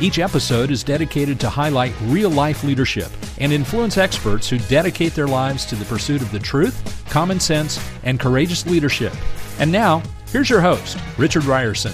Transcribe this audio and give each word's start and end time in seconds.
Each 0.00 0.18
episode 0.18 0.72
is 0.72 0.82
dedicated 0.82 1.38
to 1.38 1.48
highlight 1.48 1.94
real 2.06 2.28
life 2.28 2.64
leadership 2.64 3.12
and 3.38 3.52
influence 3.52 3.96
experts 3.96 4.48
who 4.48 4.58
dedicate 4.58 5.14
their 5.14 5.28
lives 5.28 5.64
to 5.66 5.76
the 5.76 5.84
pursuit 5.84 6.20
of 6.20 6.32
the 6.32 6.38
truth, 6.40 7.08
common 7.08 7.38
sense, 7.38 7.78
and 8.02 8.18
courageous 8.18 8.66
leadership. 8.66 9.12
And 9.60 9.70
now, 9.70 10.02
here's 10.32 10.50
your 10.50 10.60
host, 10.60 10.98
Richard 11.16 11.44
Rierson. 11.44 11.92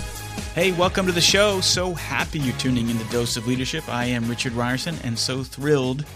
Hey, 0.55 0.73
welcome 0.73 1.05
to 1.07 1.13
the 1.13 1.21
show. 1.21 1.61
So 1.61 1.93
happy 1.93 2.39
you're 2.39 2.57
tuning 2.57 2.89
in 2.89 2.97
to 2.97 3.05
Dose 3.11 3.37
of 3.37 3.47
Leadership. 3.47 3.87
I 3.87 4.07
am 4.07 4.31
Richard 4.31 4.55
Rierson 4.55 4.99
and 5.05 5.19
so 5.19 5.45
thrilled 5.45 6.07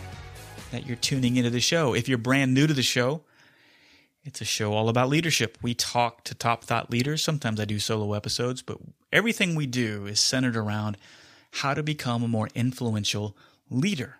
that 0.70 0.86
you're 0.86 0.96
tuning 0.96 1.36
into 1.36 1.50
the 1.50 1.60
show. 1.60 1.94
If 1.94 2.08
you're 2.08 2.16
brand 2.16 2.54
new 2.54 2.66
to 2.66 2.72
the 2.72 2.82
show, 2.82 3.24
it's 4.24 4.40
a 4.40 4.46
show 4.46 4.72
all 4.72 4.88
about 4.88 5.10
leadership. 5.10 5.58
We 5.60 5.74
talk 5.74 6.24
to 6.24 6.34
top 6.34 6.64
thought 6.64 6.90
leaders. 6.90 7.22
Sometimes 7.22 7.60
I 7.60 7.66
do 7.66 7.78
solo 7.78 8.14
episodes, 8.14 8.62
but 8.62 8.78
everything 9.12 9.54
we 9.54 9.66
do 9.66 10.06
is 10.06 10.18
centered 10.18 10.56
around 10.56 10.96
how 11.54 11.72
to 11.72 11.82
become 11.82 12.22
a 12.22 12.28
more 12.28 12.48
influential 12.54 13.36
leader. 13.70 14.16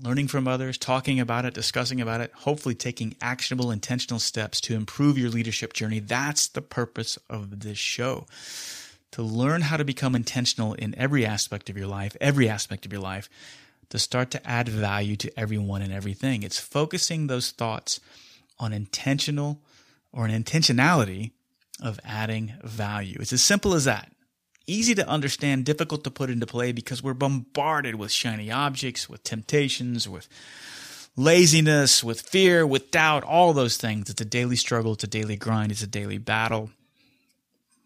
Learning 0.00 0.26
from 0.26 0.48
others, 0.48 0.76
talking 0.76 1.20
about 1.20 1.44
it, 1.44 1.54
discussing 1.54 2.00
about 2.00 2.20
it, 2.20 2.32
hopefully 2.34 2.74
taking 2.74 3.14
actionable, 3.20 3.70
intentional 3.70 4.18
steps 4.18 4.60
to 4.62 4.74
improve 4.74 5.16
your 5.16 5.30
leadership 5.30 5.74
journey. 5.74 6.00
That's 6.00 6.48
the 6.48 6.62
purpose 6.62 7.18
of 7.30 7.60
this 7.60 7.78
show. 7.78 8.26
To 9.12 9.22
learn 9.22 9.62
how 9.62 9.76
to 9.76 9.84
become 9.84 10.16
intentional 10.16 10.74
in 10.74 10.98
every 10.98 11.24
aspect 11.24 11.70
of 11.70 11.76
your 11.76 11.86
life, 11.86 12.16
every 12.20 12.48
aspect 12.48 12.84
of 12.84 12.92
your 12.92 13.02
life, 13.02 13.28
to 13.90 13.98
start 13.98 14.30
to 14.32 14.44
add 14.48 14.68
value 14.68 15.14
to 15.16 15.38
everyone 15.38 15.82
and 15.82 15.92
everything. 15.92 16.42
It's 16.42 16.58
focusing 16.58 17.26
those 17.26 17.52
thoughts 17.52 18.00
on 18.58 18.72
intentional 18.72 19.60
or 20.12 20.26
an 20.26 20.42
intentionality 20.42 21.30
of 21.80 22.00
adding 22.04 22.54
value. 22.64 23.18
It's 23.20 23.32
as 23.32 23.42
simple 23.42 23.74
as 23.74 23.84
that. 23.84 24.11
Easy 24.66 24.94
to 24.94 25.08
understand, 25.08 25.64
difficult 25.64 26.04
to 26.04 26.10
put 26.10 26.30
into 26.30 26.46
play 26.46 26.72
because 26.72 27.02
we're 27.02 27.14
bombarded 27.14 27.96
with 27.96 28.12
shiny 28.12 28.50
objects, 28.50 29.08
with 29.08 29.22
temptations, 29.24 30.08
with 30.08 30.28
laziness, 31.16 32.02
with 32.02 32.20
fear, 32.20 32.66
with 32.66 32.90
doubt, 32.90 33.24
all 33.24 33.52
those 33.52 33.76
things. 33.76 34.08
It's 34.08 34.20
a 34.20 34.24
daily 34.24 34.56
struggle, 34.56 34.92
it's 34.92 35.04
a 35.04 35.08
daily 35.08 35.36
grind, 35.36 35.72
it's 35.72 35.82
a 35.82 35.86
daily 35.86 36.18
battle 36.18 36.70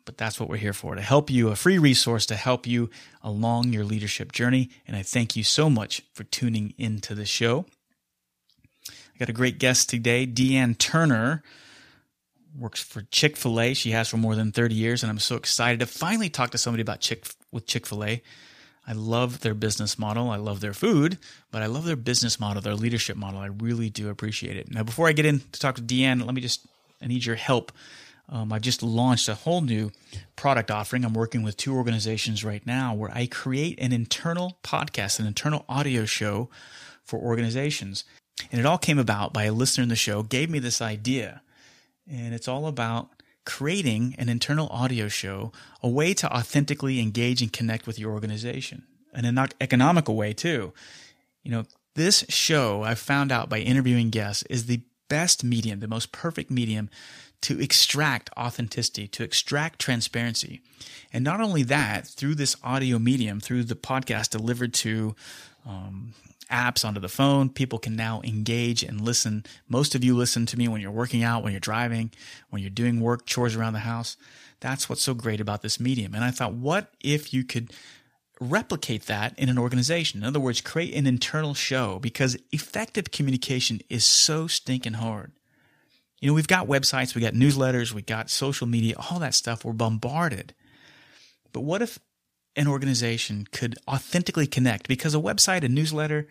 but 0.06 0.16
that's 0.16 0.40
what 0.40 0.48
we're 0.48 0.56
here 0.56 0.72
for 0.72 0.94
to 0.94 1.02
help 1.02 1.28
you, 1.28 1.48
a 1.48 1.56
free 1.56 1.76
resource 1.76 2.24
to 2.26 2.36
help 2.36 2.66
you 2.66 2.88
along 3.22 3.72
your 3.72 3.84
leadership 3.84 4.32
journey. 4.32 4.70
And 4.86 4.96
I 4.96 5.02
thank 5.02 5.36
you 5.36 5.42
so 5.42 5.68
much 5.68 6.02
for 6.14 6.24
tuning 6.24 6.72
into 6.78 7.14
the 7.14 7.26
show. 7.26 7.66
I 8.88 9.18
got 9.18 9.28
a 9.28 9.34
great 9.34 9.58
guest 9.58 9.90
today, 9.90 10.24
Dee 10.24 10.56
Ann 10.56 10.76
Turner. 10.76 11.42
Works 12.58 12.82
for 12.82 13.02
Chick 13.10 13.36
fil 13.36 13.60
A. 13.60 13.74
She 13.74 13.90
has 13.90 14.08
for 14.08 14.16
more 14.16 14.34
than 14.34 14.52
30 14.52 14.74
years, 14.74 15.02
and 15.02 15.10
I'm 15.10 15.18
so 15.18 15.36
excited 15.36 15.80
to 15.80 15.86
finally 15.86 16.28
talk 16.28 16.50
to 16.50 16.58
somebody 16.58 16.82
about 16.82 17.00
Chick 17.00 17.26
with 17.52 17.66
Chick 17.66 17.86
fil 17.86 18.04
A. 18.04 18.22
I 18.88 18.92
love 18.92 19.40
their 19.40 19.54
business 19.54 19.98
model. 19.98 20.30
I 20.30 20.36
love 20.36 20.60
their 20.60 20.72
food, 20.72 21.18
but 21.50 21.60
I 21.62 21.66
love 21.66 21.84
their 21.84 21.96
business 21.96 22.38
model, 22.38 22.62
their 22.62 22.76
leadership 22.76 23.16
model. 23.16 23.40
I 23.40 23.46
really 23.46 23.90
do 23.90 24.08
appreciate 24.08 24.56
it. 24.56 24.70
Now, 24.70 24.84
before 24.84 25.08
I 25.08 25.12
get 25.12 25.26
in 25.26 25.40
to 25.40 25.60
talk 25.60 25.74
to 25.74 25.82
Dee 25.82 26.04
Ann, 26.04 26.20
let 26.20 26.34
me 26.34 26.40
just, 26.40 26.66
I 27.02 27.08
need 27.08 27.24
your 27.24 27.36
help 27.36 27.72
um, 28.28 28.52
I've 28.52 28.62
just 28.62 28.82
launched 28.82 29.28
a 29.28 29.34
whole 29.34 29.60
new 29.60 29.92
product 30.34 30.70
offering. 30.70 31.04
I'm 31.04 31.14
working 31.14 31.42
with 31.42 31.56
two 31.56 31.74
organizations 31.74 32.44
right 32.44 32.64
now 32.66 32.94
where 32.94 33.10
I 33.12 33.26
create 33.26 33.78
an 33.80 33.92
internal 33.92 34.58
podcast, 34.64 35.20
an 35.20 35.26
internal 35.26 35.64
audio 35.68 36.04
show 36.04 36.48
for 37.04 37.18
organizations. 37.18 38.04
And 38.50 38.60
it 38.60 38.66
all 38.66 38.78
came 38.78 38.98
about 38.98 39.32
by 39.32 39.44
a 39.44 39.52
listener 39.52 39.82
in 39.84 39.88
the 39.88 39.96
show 39.96 40.22
gave 40.22 40.50
me 40.50 40.58
this 40.58 40.82
idea. 40.82 41.42
And 42.10 42.34
it's 42.34 42.48
all 42.48 42.66
about 42.66 43.10
creating 43.44 44.14
an 44.18 44.28
internal 44.28 44.68
audio 44.68 45.08
show, 45.08 45.52
a 45.82 45.88
way 45.88 46.12
to 46.14 46.32
authentically 46.36 47.00
engage 47.00 47.40
and 47.40 47.52
connect 47.52 47.86
with 47.86 47.98
your 47.98 48.12
organization, 48.12 48.84
an 49.14 49.38
economical 49.60 50.16
way 50.16 50.32
too. 50.32 50.72
You 51.42 51.52
know, 51.52 51.64
this 51.94 52.24
show 52.28 52.82
I've 52.82 52.98
found 52.98 53.32
out 53.32 53.48
by 53.48 53.60
interviewing 53.60 54.10
guests 54.10 54.42
is 54.50 54.66
the 54.66 54.82
best 55.08 55.44
medium, 55.44 55.80
the 55.80 55.88
most 55.88 56.12
perfect 56.12 56.50
medium 56.50 56.90
to 57.42 57.60
extract 57.60 58.30
authenticity, 58.36 59.06
to 59.08 59.22
extract 59.22 59.78
transparency. 59.78 60.60
And 61.12 61.22
not 61.22 61.40
only 61.40 61.62
that, 61.64 62.06
through 62.06 62.34
this 62.34 62.56
audio 62.62 62.98
medium, 62.98 63.40
through 63.40 63.64
the 63.64 63.76
podcast 63.76 64.30
delivered 64.30 64.74
to 64.74 65.14
um, 65.64 66.14
apps 66.50 66.84
onto 66.84 67.00
the 67.00 67.08
phone, 67.08 67.48
people 67.50 67.78
can 67.78 67.96
now 67.96 68.20
engage 68.24 68.82
and 68.82 69.00
listen. 69.00 69.44
Most 69.68 69.94
of 69.94 70.04
you 70.04 70.16
listen 70.16 70.46
to 70.46 70.56
me 70.56 70.68
when 70.68 70.80
you're 70.80 70.90
working 70.90 71.22
out, 71.22 71.42
when 71.42 71.52
you're 71.52 71.60
driving, 71.60 72.10
when 72.50 72.62
you're 72.62 72.70
doing 72.70 73.00
work, 73.00 73.26
chores 73.26 73.56
around 73.56 73.72
the 73.72 73.80
house. 73.80 74.16
That's 74.60 74.88
what's 74.88 75.02
so 75.02 75.14
great 75.14 75.40
about 75.40 75.62
this 75.62 75.80
medium. 75.80 76.14
And 76.14 76.24
I 76.24 76.30
thought, 76.30 76.54
what 76.54 76.92
if 77.00 77.34
you 77.34 77.44
could 77.44 77.72
replicate 78.40 79.06
that 79.06 79.38
in 79.38 79.48
an 79.48 79.58
organization? 79.58 80.20
In 80.20 80.26
other 80.26 80.40
words, 80.40 80.60
create 80.60 80.94
an 80.94 81.06
internal 81.06 81.54
show 81.54 81.98
because 81.98 82.36
effective 82.52 83.10
communication 83.10 83.80
is 83.88 84.04
so 84.04 84.46
stinking 84.46 84.94
hard. 84.94 85.32
You 86.20 86.28
know, 86.28 86.34
we've 86.34 86.48
got 86.48 86.66
websites, 86.66 87.14
we 87.14 87.20
got 87.20 87.34
newsletters, 87.34 87.92
we 87.92 88.02
got 88.02 88.30
social 88.30 88.66
media, 88.66 88.94
all 89.10 89.18
that 89.18 89.34
stuff. 89.34 89.64
We're 89.64 89.74
bombarded. 89.74 90.54
But 91.52 91.60
what 91.60 91.82
if 91.82 91.98
an 92.56 92.66
organization 92.66 93.46
could 93.52 93.76
authentically 93.88 94.46
connect? 94.46 94.88
Because 94.88 95.14
a 95.14 95.18
website, 95.18 95.62
a 95.62 95.68
newsletter, 95.68 96.26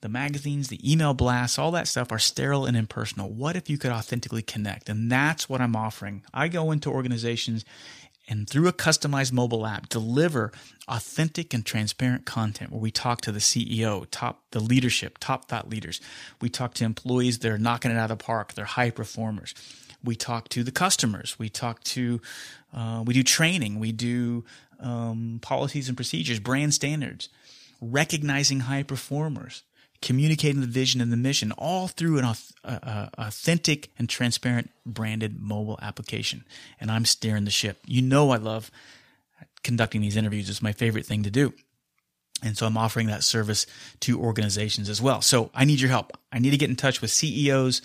the 0.00 0.08
magazines, 0.10 0.68
the 0.68 0.92
email 0.92 1.14
blasts, 1.14 1.58
all 1.58 1.70
that 1.70 1.88
stuff 1.88 2.12
are 2.12 2.18
sterile 2.18 2.66
and 2.66 2.76
impersonal. 2.76 3.30
What 3.30 3.56
if 3.56 3.70
you 3.70 3.78
could 3.78 3.90
authentically 3.90 4.42
connect? 4.42 4.90
And 4.90 5.10
that's 5.10 5.48
what 5.48 5.62
I'm 5.62 5.74
offering. 5.74 6.22
I 6.34 6.48
go 6.48 6.70
into 6.70 6.90
organizations 6.90 7.64
and 8.28 8.48
through 8.48 8.68
a 8.68 8.72
customized 8.72 9.32
mobile 9.32 9.66
app 9.66 9.88
deliver 9.88 10.52
authentic 10.88 11.52
and 11.52 11.64
transparent 11.64 12.24
content 12.24 12.70
where 12.70 12.80
we 12.80 12.90
talk 12.90 13.20
to 13.22 13.32
the 13.32 13.38
CEO, 13.38 14.06
top 14.10 14.42
the 14.50 14.60
leadership, 14.60 15.18
top 15.18 15.46
thought 15.48 15.68
leaders. 15.68 16.00
We 16.40 16.48
talk 16.48 16.74
to 16.74 16.84
employees 16.84 17.38
that 17.40 17.50
are 17.50 17.58
knocking 17.58 17.90
it 17.90 17.96
out 17.96 18.10
of 18.10 18.18
the 18.18 18.24
park, 18.24 18.54
they're 18.54 18.64
high 18.64 18.90
performers. 18.90 19.54
We 20.02 20.16
talk 20.16 20.50
to 20.50 20.62
the 20.62 20.70
customers. 20.70 21.38
We 21.38 21.48
talk 21.48 21.82
to, 21.84 22.20
uh, 22.74 23.02
we 23.06 23.14
do 23.14 23.22
training. 23.22 23.80
We 23.80 23.90
do 23.90 24.44
um, 24.84 25.40
policies 25.42 25.88
and 25.88 25.96
procedures, 25.96 26.38
brand 26.38 26.74
standards, 26.74 27.28
recognizing 27.80 28.60
high 28.60 28.84
performers 28.84 29.62
communicating 30.04 30.60
the 30.60 30.66
vision 30.66 31.00
and 31.00 31.10
the 31.10 31.16
mission 31.16 31.50
all 31.52 31.88
through 31.88 32.18
an 32.18 32.34
authentic 33.16 33.88
and 33.98 34.06
transparent 34.06 34.70
branded 34.84 35.40
mobile 35.40 35.78
application. 35.80 36.44
And 36.78 36.90
I'm 36.90 37.06
steering 37.06 37.46
the 37.46 37.50
ship. 37.50 37.78
You 37.86 38.02
know, 38.02 38.30
I 38.30 38.36
love 38.36 38.70
conducting 39.62 40.02
these 40.02 40.18
interviews. 40.18 40.50
It's 40.50 40.60
my 40.60 40.72
favorite 40.72 41.06
thing 41.06 41.22
to 41.22 41.30
do. 41.30 41.54
And 42.42 42.54
so 42.54 42.66
I'm 42.66 42.76
offering 42.76 43.06
that 43.06 43.22
service 43.22 43.66
to 44.00 44.20
organizations 44.20 44.90
as 44.90 45.00
well. 45.00 45.22
So 45.22 45.50
I 45.54 45.64
need 45.64 45.80
your 45.80 45.90
help. 45.90 46.12
I 46.30 46.38
need 46.38 46.50
to 46.50 46.58
get 46.58 46.68
in 46.68 46.76
touch 46.76 47.00
with 47.00 47.10
CEOs. 47.10 47.80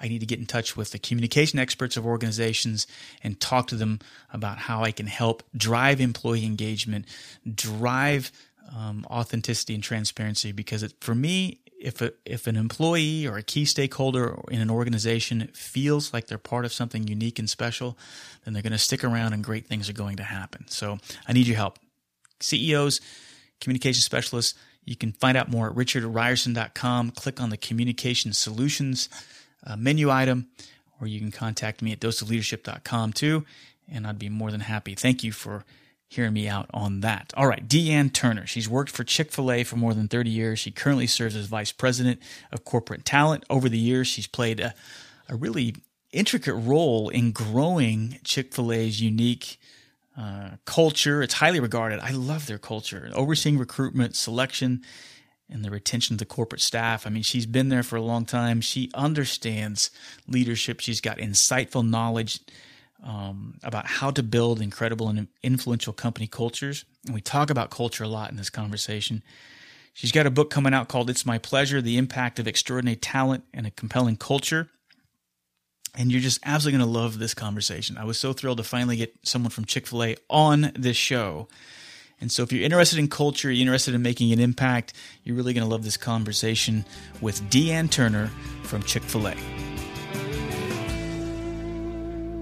I 0.00 0.08
need 0.08 0.20
to 0.20 0.26
get 0.26 0.40
in 0.40 0.46
touch 0.46 0.76
with 0.76 0.90
the 0.90 0.98
communication 0.98 1.58
experts 1.58 1.96
of 1.96 2.04
organizations 2.04 2.86
and 3.22 3.38
talk 3.40 3.68
to 3.68 3.76
them 3.76 4.00
about 4.32 4.58
how 4.58 4.82
I 4.82 4.90
can 4.90 5.06
help 5.06 5.42
drive 5.56 6.00
employee 6.00 6.44
engagement, 6.44 7.06
drive 7.52 8.32
um, 8.74 9.06
authenticity 9.08 9.74
and 9.74 9.82
transparency. 9.82 10.50
Because 10.50 10.82
it, 10.82 10.94
for 11.00 11.14
me, 11.14 11.60
if 11.80 12.00
a, 12.00 12.12
if 12.24 12.46
an 12.46 12.56
employee 12.56 13.26
or 13.26 13.36
a 13.36 13.42
key 13.42 13.64
stakeholder 13.64 14.40
in 14.50 14.60
an 14.60 14.70
organization 14.70 15.48
feels 15.54 16.12
like 16.12 16.26
they're 16.26 16.38
part 16.38 16.64
of 16.64 16.72
something 16.72 17.06
unique 17.06 17.38
and 17.38 17.48
special, 17.48 17.96
then 18.44 18.54
they're 18.54 18.62
going 18.62 18.72
to 18.72 18.78
stick 18.78 19.04
around 19.04 19.32
and 19.32 19.44
great 19.44 19.66
things 19.66 19.88
are 19.88 19.94
going 19.94 20.16
to 20.16 20.24
happen. 20.24 20.66
So 20.68 20.98
I 21.28 21.32
need 21.32 21.46
your 21.46 21.56
help. 21.56 21.78
CEOs, 22.40 23.00
communication 23.60 24.00
specialists, 24.00 24.58
you 24.84 24.96
can 24.96 25.12
find 25.12 25.36
out 25.36 25.50
more 25.50 25.68
at 25.68 25.76
richardrierson.com. 25.76 27.12
Click 27.12 27.40
on 27.40 27.50
the 27.50 27.56
communication 27.56 28.32
solutions 28.32 29.08
uh, 29.66 29.76
menu 29.76 30.10
item, 30.10 30.48
or 31.00 31.06
you 31.06 31.20
can 31.20 31.30
contact 31.30 31.82
me 31.82 31.92
at 31.92 32.00
doseofleadership.com 32.00 33.12
too, 33.12 33.44
and 33.90 34.06
I'd 34.06 34.18
be 34.18 34.28
more 34.28 34.50
than 34.50 34.60
happy. 34.60 34.94
Thank 34.94 35.24
you 35.24 35.32
for 35.32 35.64
hearing 36.08 36.32
me 36.32 36.48
out 36.48 36.70
on 36.72 37.00
that. 37.00 37.32
All 37.36 37.46
right, 37.46 37.66
Dee 37.66 37.90
Ann 37.90 38.10
Turner. 38.10 38.46
She's 38.46 38.68
worked 38.68 38.90
for 38.90 39.04
Chick 39.04 39.32
fil 39.32 39.50
A 39.50 39.64
for 39.64 39.76
more 39.76 39.94
than 39.94 40.08
30 40.08 40.30
years. 40.30 40.58
She 40.58 40.70
currently 40.70 41.06
serves 41.06 41.34
as 41.34 41.46
Vice 41.46 41.72
President 41.72 42.20
of 42.52 42.64
Corporate 42.64 43.04
Talent. 43.04 43.44
Over 43.50 43.68
the 43.68 43.78
years, 43.78 44.06
she's 44.06 44.26
played 44.26 44.60
a, 44.60 44.74
a 45.28 45.34
really 45.34 45.74
intricate 46.12 46.54
role 46.54 47.08
in 47.08 47.32
growing 47.32 48.20
Chick 48.22 48.54
fil 48.54 48.72
A's 48.72 49.00
unique 49.00 49.58
uh, 50.16 50.50
culture. 50.64 51.22
It's 51.22 51.34
highly 51.34 51.58
regarded. 51.58 51.98
I 52.00 52.10
love 52.10 52.46
their 52.46 52.58
culture. 52.58 53.10
Overseeing 53.14 53.58
recruitment, 53.58 54.14
selection, 54.14 54.82
and 55.50 55.64
the 55.64 55.70
retention 55.70 56.14
of 56.14 56.18
the 56.18 56.24
corporate 56.24 56.60
staff. 56.60 57.06
I 57.06 57.10
mean, 57.10 57.22
she's 57.22 57.46
been 57.46 57.68
there 57.68 57.82
for 57.82 57.96
a 57.96 58.02
long 58.02 58.24
time. 58.24 58.60
She 58.60 58.90
understands 58.94 59.90
leadership. 60.26 60.80
She's 60.80 61.00
got 61.00 61.18
insightful 61.18 61.88
knowledge 61.88 62.40
um, 63.04 63.58
about 63.62 63.86
how 63.86 64.10
to 64.10 64.22
build 64.22 64.60
incredible 64.60 65.08
and 65.08 65.28
influential 65.42 65.92
company 65.92 66.26
cultures. 66.26 66.84
And 67.04 67.14
we 67.14 67.20
talk 67.20 67.50
about 67.50 67.70
culture 67.70 68.04
a 68.04 68.08
lot 68.08 68.30
in 68.30 68.36
this 68.36 68.50
conversation. 68.50 69.22
She's 69.92 70.12
got 70.12 70.26
a 70.26 70.30
book 70.30 70.50
coming 70.50 70.74
out 70.74 70.88
called 70.88 71.10
It's 71.10 71.26
My 71.26 71.38
Pleasure 71.38 71.80
The 71.80 71.98
Impact 71.98 72.38
of 72.38 72.48
Extraordinary 72.48 72.96
Talent 72.96 73.44
and 73.52 73.66
a 73.66 73.70
Compelling 73.70 74.16
Culture. 74.16 74.68
And 75.96 76.10
you're 76.10 76.20
just 76.20 76.40
absolutely 76.44 76.78
going 76.78 76.92
to 76.92 76.98
love 76.98 77.18
this 77.18 77.34
conversation. 77.34 77.96
I 77.96 78.04
was 78.04 78.18
so 78.18 78.32
thrilled 78.32 78.58
to 78.58 78.64
finally 78.64 78.96
get 78.96 79.14
someone 79.22 79.50
from 79.50 79.66
Chick 79.66 79.86
fil 79.86 80.02
A 80.02 80.16
on 80.28 80.72
this 80.74 80.96
show. 80.96 81.46
And 82.24 82.32
so, 82.32 82.42
if 82.42 82.54
you're 82.54 82.64
interested 82.64 82.98
in 82.98 83.08
culture, 83.08 83.52
you're 83.52 83.60
interested 83.60 83.94
in 83.94 84.00
making 84.00 84.32
an 84.32 84.40
impact, 84.40 84.94
you're 85.24 85.36
really 85.36 85.52
going 85.52 85.62
to 85.62 85.68
love 85.70 85.84
this 85.84 85.98
conversation 85.98 86.86
with 87.20 87.50
Dee 87.50 87.70
Ann 87.70 87.86
Turner 87.86 88.28
from 88.62 88.82
Chick 88.82 89.02
fil 89.02 89.28
A. 89.28 89.34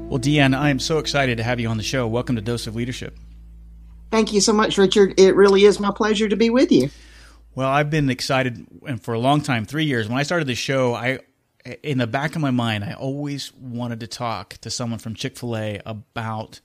Well, 0.06 0.18
Dee 0.18 0.38
Ann, 0.38 0.54
I 0.54 0.70
am 0.70 0.78
so 0.78 0.98
excited 0.98 1.38
to 1.38 1.42
have 1.42 1.58
you 1.58 1.66
on 1.66 1.78
the 1.78 1.82
show. 1.82 2.06
Welcome 2.06 2.36
to 2.36 2.42
Dose 2.42 2.68
of 2.68 2.76
Leadership. 2.76 3.18
Thank 4.12 4.32
you 4.32 4.40
so 4.40 4.52
much, 4.52 4.78
Richard. 4.78 5.18
It 5.18 5.34
really 5.34 5.64
is 5.64 5.80
my 5.80 5.90
pleasure 5.90 6.28
to 6.28 6.36
be 6.36 6.48
with 6.48 6.70
you. 6.70 6.88
Well, 7.56 7.68
I've 7.68 7.90
been 7.90 8.08
excited 8.08 8.64
and 8.86 9.02
for 9.02 9.14
a 9.14 9.18
long 9.18 9.40
time, 9.40 9.64
three 9.64 9.86
years. 9.86 10.08
When 10.08 10.16
I 10.16 10.22
started 10.22 10.46
the 10.46 10.54
show, 10.54 10.94
I 10.94 11.18
in 11.82 11.98
the 11.98 12.06
back 12.06 12.36
of 12.36 12.40
my 12.40 12.52
mind, 12.52 12.84
I 12.84 12.92
always 12.92 13.52
wanted 13.54 13.98
to 13.98 14.06
talk 14.06 14.58
to 14.58 14.70
someone 14.70 15.00
from 15.00 15.16
Chick 15.16 15.36
Fil 15.36 15.56
A 15.56 15.80
about 15.84 16.60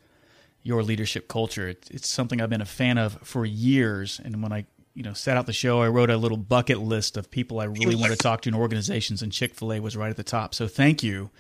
your 0.68 0.84
leadership 0.84 1.28
culture. 1.28 1.70
It's, 1.70 1.90
it's 1.90 2.08
something 2.08 2.42
I've 2.42 2.50
been 2.50 2.62
a 2.62 2.66
fan 2.66 2.98
of 2.98 3.14
for 3.24 3.46
years, 3.46 4.20
and 4.24 4.44
when 4.44 4.52
I 4.52 4.66
you 4.94 5.04
know 5.04 5.14
set 5.14 5.38
out 5.38 5.46
the 5.46 5.54
show, 5.54 5.82
I 5.82 5.88
wrote 5.88 6.10
a 6.10 6.18
little 6.18 6.38
bucket 6.38 6.80
list 6.80 7.18
of 7.18 7.32
people 7.32 7.60
I 7.60 7.66
really 7.66 7.96
want 7.96 8.12
to 8.12 8.18
talk 8.18 8.42
to 8.42 8.50
in 8.50 8.56
organizations, 8.56 9.22
and 9.22 9.32
Chick 9.32 9.56
Fil 9.56 9.74
A 9.74 9.80
was 9.80 9.96
right 9.96 10.10
at 10.10 10.18
the 10.18 10.24
top. 10.24 10.54
So 10.54 10.68
thank 10.68 11.04
you 11.04 11.32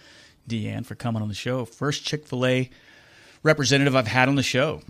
Dee 0.48 0.70
Ann, 0.70 0.84
for 0.84 0.96
coming 0.96 1.22
on 1.22 1.28
the 1.28 1.34
show. 1.34 1.66
First 1.66 2.06
Chick 2.06 2.26
fil 2.26 2.46
A 2.46 2.70
representative 3.44 3.96
I've 3.96 4.08
had 4.08 4.30
on 4.30 4.36
the 4.36 4.44
show. 4.44 4.82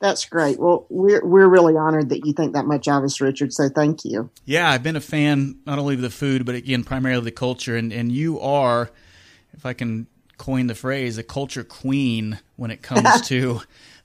That's 0.00 0.24
great. 0.24 0.58
Well, 0.58 0.86
we're 0.88 1.24
we're 1.24 1.46
really 1.46 1.76
honored 1.76 2.08
that 2.10 2.26
you 2.26 2.32
think 2.32 2.54
that 2.54 2.66
much 2.66 2.88
of 2.88 3.04
us, 3.04 3.20
Richard. 3.20 3.52
So 3.52 3.68
thank 3.68 4.04
you. 4.04 4.30
Yeah, 4.44 4.68
I've 4.68 4.82
been 4.82 4.96
a 4.96 5.00
fan 5.00 5.58
not 5.66 5.78
only 5.78 5.94
of 5.94 6.00
the 6.00 6.10
food, 6.10 6.44
but 6.44 6.54
again, 6.54 6.84
primarily 6.84 7.24
the 7.24 7.30
culture. 7.30 7.76
And 7.76 7.92
and 7.92 8.10
you 8.10 8.40
are, 8.40 8.90
if 9.52 9.64
I 9.64 9.72
can 9.72 10.06
coin 10.38 10.66
the 10.66 10.74
phrase, 10.74 11.18
a 11.18 11.22
culture 11.22 11.64
queen 11.64 12.38
when 12.56 12.70
it 12.70 12.82
comes 12.82 13.20
to 13.28 13.60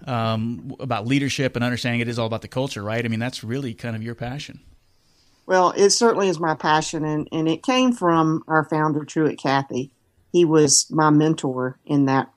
um, 0.05 0.75
about 0.79 1.07
leadership 1.07 1.55
and 1.55 1.63
understanding 1.63 2.01
it 2.01 2.07
is 2.07 2.19
all 2.19 2.27
about 2.27 2.41
the 2.41 2.47
culture, 2.47 2.83
right? 2.83 3.03
I 3.03 3.07
mean, 3.07 3.19
that's 3.19 3.43
really 3.43 3.73
kind 3.73 3.95
of 3.95 4.03
your 4.03 4.15
passion. 4.15 4.61
Well, 5.45 5.73
it 5.75 5.89
certainly 5.89 6.29
is 6.29 6.39
my 6.39 6.53
passion, 6.53 7.03
and, 7.03 7.27
and 7.31 7.47
it 7.47 7.63
came 7.63 7.91
from 7.91 8.43
our 8.47 8.63
founder, 8.63 9.03
Truett 9.03 9.39
Cathy 9.39 9.91
he 10.31 10.45
was 10.45 10.89
my 10.89 11.09
mentor 11.09 11.77
in 11.85 12.05
that 12.05 12.29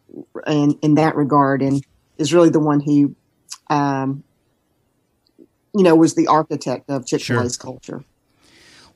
in, 0.46 0.78
in 0.82 0.94
that 0.94 1.14
regard 1.14 1.62
and 1.62 1.84
is 2.18 2.32
really 2.32 2.50
the 2.50 2.60
one 2.60 2.80
who 2.80 3.14
um, 3.68 4.22
you 5.74 5.82
know 5.82 5.94
was 5.94 6.14
the 6.14 6.26
architect 6.26 6.90
of 6.90 7.06
Chick-fil-A's 7.06 7.56
sure. 7.56 7.62
culture. 7.62 8.04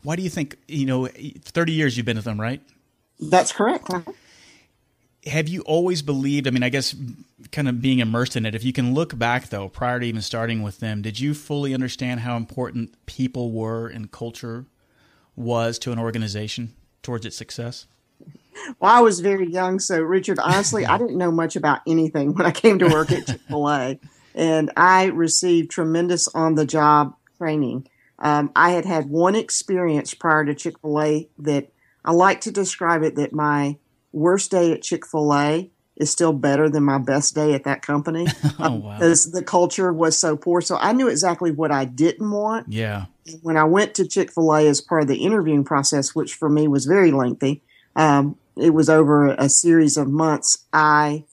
Why 0.03 0.17
do 0.17 0.23
you 0.23 0.31
think 0.31 0.57
you 0.69 0.87
know 0.87 1.07
30 1.07 1.73
years 1.73 1.97
you've 1.97 2.07
been 2.07 2.17
with 2.17 2.25
them, 2.25 2.41
right? 2.41 2.63
That's 3.19 3.53
correct. 3.53 3.91
Have 5.27 5.49
you 5.49 5.63
always 5.63 6.03
believed, 6.03 6.47
I 6.47 6.51
mean 6.51 6.63
I 6.63 6.69
guess 6.69 6.95
kind 7.53 7.69
of 7.69 7.83
being 7.83 7.99
immersed 7.99 8.37
in 8.37 8.47
it, 8.47 8.55
if 8.55 8.65
you 8.65 8.73
can 8.73 8.95
look 8.95 9.19
back 9.19 9.49
though 9.49 9.69
prior 9.69 10.01
to 10.01 10.07
even 10.07 10.23
starting 10.23 10.63
with 10.63 10.81
them, 10.81 11.03
did 11.03 11.19
you 11.21 11.35
fully 11.35 11.75
understand 11.75 12.21
how 12.21 12.37
important 12.37 12.95
people 13.07 13.53
were 13.53 13.89
and 13.89 14.11
culture 14.11 14.67
was 15.35 15.79
to 15.81 15.93
an 15.93 15.99
organization 15.99 16.75
towards 17.03 17.27
its 17.27 17.37
success? 17.37 17.87
well, 18.81 18.95
I 18.95 19.01
was 19.01 19.21
very 19.21 19.51
young, 19.51 19.79
so 19.79 20.01
Richard, 20.01 20.39
honestly, 20.39 20.87
I 20.87 20.99
didn't 20.99 21.19
know 21.19 21.31
much 21.31 21.57
about 21.57 21.81
anything 21.87 22.35
when 22.35 22.47
I 22.47 22.51
came 22.51 22.79
to 22.79 22.89
work 22.89 23.13
at 23.13 23.27
Chick 23.27 23.41
Fil 23.49 23.69
A, 23.69 24.01
and 24.35 24.71
I 24.77 25.07
received 25.07 25.71
tremendous 25.71 26.29
on-the-job 26.35 27.15
training. 27.39 27.89
Um, 28.19 28.51
I 28.57 28.71
had 28.71 28.85
had 28.85 29.11
one 29.11 29.35
experience 29.35 30.15
prior 30.15 30.45
to 30.45 30.55
Chick 30.55 30.79
Fil 30.81 31.01
A 31.01 31.29
that 31.39 31.69
I 32.05 32.13
like 32.13 32.41
to 32.43 32.51
describe 32.51 33.03
it 33.03 33.17
that 33.17 33.33
my 33.33 33.77
worst 34.17 34.51
day 34.51 34.73
at 34.73 34.83
Chick 34.83 35.07
Fil 35.07 35.33
A 35.35 35.71
is 35.97 36.11
still 36.11 36.33
better 36.33 36.69
than 36.69 36.83
my 36.83 36.99
best 36.99 37.35
day 37.35 37.55
at 37.55 37.65
that 37.65 37.83
company 37.83 38.27
oh, 38.59 38.75
wow. 38.75 38.95
because 38.95 39.31
the 39.31 39.43
culture 39.43 39.93
was 39.93 40.19
so 40.19 40.37
poor. 40.37 40.61
So 40.61 40.77
I 40.77 40.93
knew 40.93 41.09
exactly 41.09 41.51
what 41.51 41.71
I 41.71 41.85
didn't 41.85 42.31
want. 42.31 42.73
Yeah. 42.73 43.07
When 43.43 43.57
I 43.57 43.65
went 43.65 43.95
to 43.95 44.07
Chick 44.07 44.33
Fil 44.33 44.55
A 44.55 44.67
as 44.67 44.81
part 44.81 45.03
of 45.03 45.09
the 45.09 45.25
interviewing 45.25 45.65
process, 45.65 46.15
which 46.15 46.35
for 46.35 46.49
me 46.49 46.69
was 46.69 46.87
very 46.87 47.13
lengthy, 47.13 47.63
um, 47.95 48.37
it 48.57 48.71
was 48.71 48.89
over 48.89 49.29
a 49.29 49.49
series 49.49 49.97
of 49.97 50.09
months. 50.09 50.65
I 50.73 51.25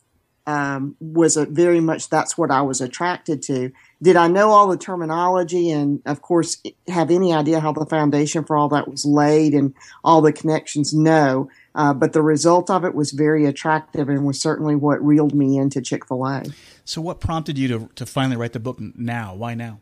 um, 0.45 0.95
was 0.99 1.37
a, 1.37 1.45
very 1.45 1.79
much 1.79 2.09
that's 2.09 2.37
what 2.37 2.51
I 2.51 2.61
was 2.61 2.81
attracted 2.81 3.41
to. 3.43 3.71
Did 4.01 4.15
I 4.15 4.27
know 4.27 4.49
all 4.49 4.67
the 4.67 4.77
terminology 4.77 5.69
and, 5.69 6.01
of 6.05 6.21
course, 6.21 6.61
have 6.87 7.11
any 7.11 7.33
idea 7.33 7.59
how 7.59 7.71
the 7.71 7.85
foundation 7.85 8.43
for 8.43 8.57
all 8.57 8.69
that 8.69 8.89
was 8.89 9.05
laid 9.05 9.53
and 9.53 9.73
all 10.03 10.21
the 10.21 10.33
connections? 10.33 10.93
No. 10.93 11.49
Uh, 11.75 11.93
but 11.93 12.13
the 12.13 12.21
result 12.21 12.69
of 12.69 12.85
it 12.85 12.93
was 12.93 13.11
very 13.11 13.45
attractive 13.45 14.07
and 14.09 14.25
was 14.25 14.39
certainly 14.39 14.75
what 14.75 15.03
reeled 15.03 15.33
me 15.33 15.57
into 15.57 15.81
Chick 15.81 16.07
fil 16.07 16.25
A. 16.25 16.43
So, 16.85 17.01
what 17.01 17.19
prompted 17.19 17.57
you 17.57 17.67
to, 17.67 17.89
to 17.95 18.05
finally 18.05 18.37
write 18.37 18.53
the 18.53 18.59
book 18.59 18.77
now? 18.79 19.33
Why 19.33 19.55
now? 19.55 19.79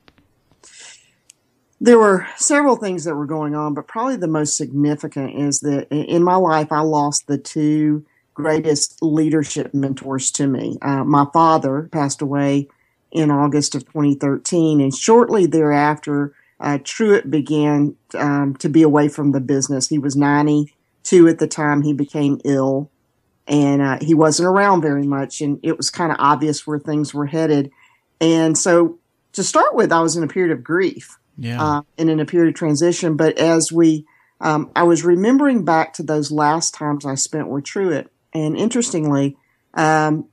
there 1.81 1.97
were 1.97 2.27
several 2.37 2.75
things 2.75 3.05
that 3.05 3.15
were 3.15 3.25
going 3.25 3.55
on, 3.55 3.73
but 3.73 3.87
probably 3.87 4.15
the 4.15 4.27
most 4.27 4.55
significant 4.55 5.35
is 5.35 5.61
that 5.61 5.87
in 5.89 6.23
my 6.23 6.35
life, 6.35 6.71
I 6.71 6.81
lost 6.81 7.25
the 7.25 7.39
two 7.39 8.05
greatest 8.35 9.01
leadership 9.01 9.73
mentors 9.73 10.29
to 10.31 10.45
me. 10.45 10.77
Uh, 10.83 11.03
my 11.03 11.25
father 11.33 11.89
passed 11.91 12.21
away 12.21 12.67
in 13.11 13.31
August 13.31 13.73
of 13.73 13.83
2013, 13.85 14.79
and 14.79 14.95
shortly 14.95 15.47
thereafter, 15.47 16.35
uh, 16.59 16.77
Truett 16.83 17.31
began 17.31 17.95
um, 18.13 18.55
to 18.57 18.69
be 18.69 18.83
away 18.83 19.07
from 19.07 19.31
the 19.31 19.41
business. 19.41 19.89
He 19.89 19.97
was 19.97 20.15
92 21.11 21.27
at 21.27 21.39
the 21.39 21.47
time. 21.47 21.81
He 21.81 21.93
became 21.93 22.39
ill, 22.43 22.89
and 23.47 23.81
uh, 23.81 23.97
he 24.01 24.13
wasn't 24.13 24.47
around 24.47 24.81
very 24.81 25.05
much, 25.05 25.41
and 25.41 25.59
it 25.63 25.77
was 25.77 25.89
kind 25.89 26.11
of 26.11 26.17
obvious 26.19 26.65
where 26.65 26.79
things 26.79 27.13
were 27.13 27.27
headed. 27.27 27.71
And 28.19 28.57
so, 28.57 28.99
to 29.33 29.43
start 29.43 29.75
with, 29.75 29.91
I 29.91 30.01
was 30.01 30.15
in 30.15 30.23
a 30.23 30.27
period 30.27 30.51
of 30.51 30.63
grief 30.63 31.17
yeah. 31.37 31.63
Uh, 31.63 31.81
and 31.97 32.09
in 32.09 32.19
a 32.19 32.25
period 32.25 32.49
of 32.49 32.55
transition. 32.55 33.15
But 33.15 33.37
as 33.39 33.71
we, 33.71 34.05
um, 34.41 34.69
I 34.75 34.83
was 34.83 35.03
remembering 35.03 35.65
back 35.65 35.93
to 35.93 36.03
those 36.03 36.31
last 36.31 36.73
times 36.73 37.05
I 37.05 37.15
spent 37.15 37.47
with 37.47 37.63
Truett, 37.63 38.11
and 38.33 38.55
interestingly, 38.55 39.37
um, 39.73 40.27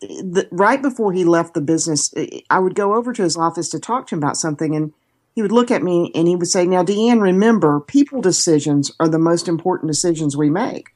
the, 0.00 0.46
right 0.52 0.80
before 0.80 1.12
he 1.12 1.24
left 1.24 1.54
the 1.54 1.60
business, 1.60 2.12
I 2.50 2.58
would 2.58 2.74
go 2.74 2.94
over 2.94 3.12
to 3.12 3.22
his 3.22 3.36
office 3.36 3.68
to 3.70 3.80
talk 3.80 4.06
to 4.08 4.14
him 4.14 4.20
about 4.20 4.36
something, 4.36 4.76
and 4.76 4.92
he 5.34 5.42
would 5.42 5.52
look 5.52 5.70
at 5.70 5.82
me 5.82 6.10
and 6.14 6.28
he 6.28 6.36
would 6.36 6.48
say, 6.48 6.66
"Now, 6.66 6.82
Dee 6.82 7.08
Ann, 7.08 7.20
remember, 7.20 7.80
people 7.80 8.20
decisions 8.20 8.92
are 9.00 9.08
the 9.08 9.18
most 9.18 9.48
important 9.48 9.90
decisions 9.90 10.36
we 10.36 10.50
make." 10.50 10.94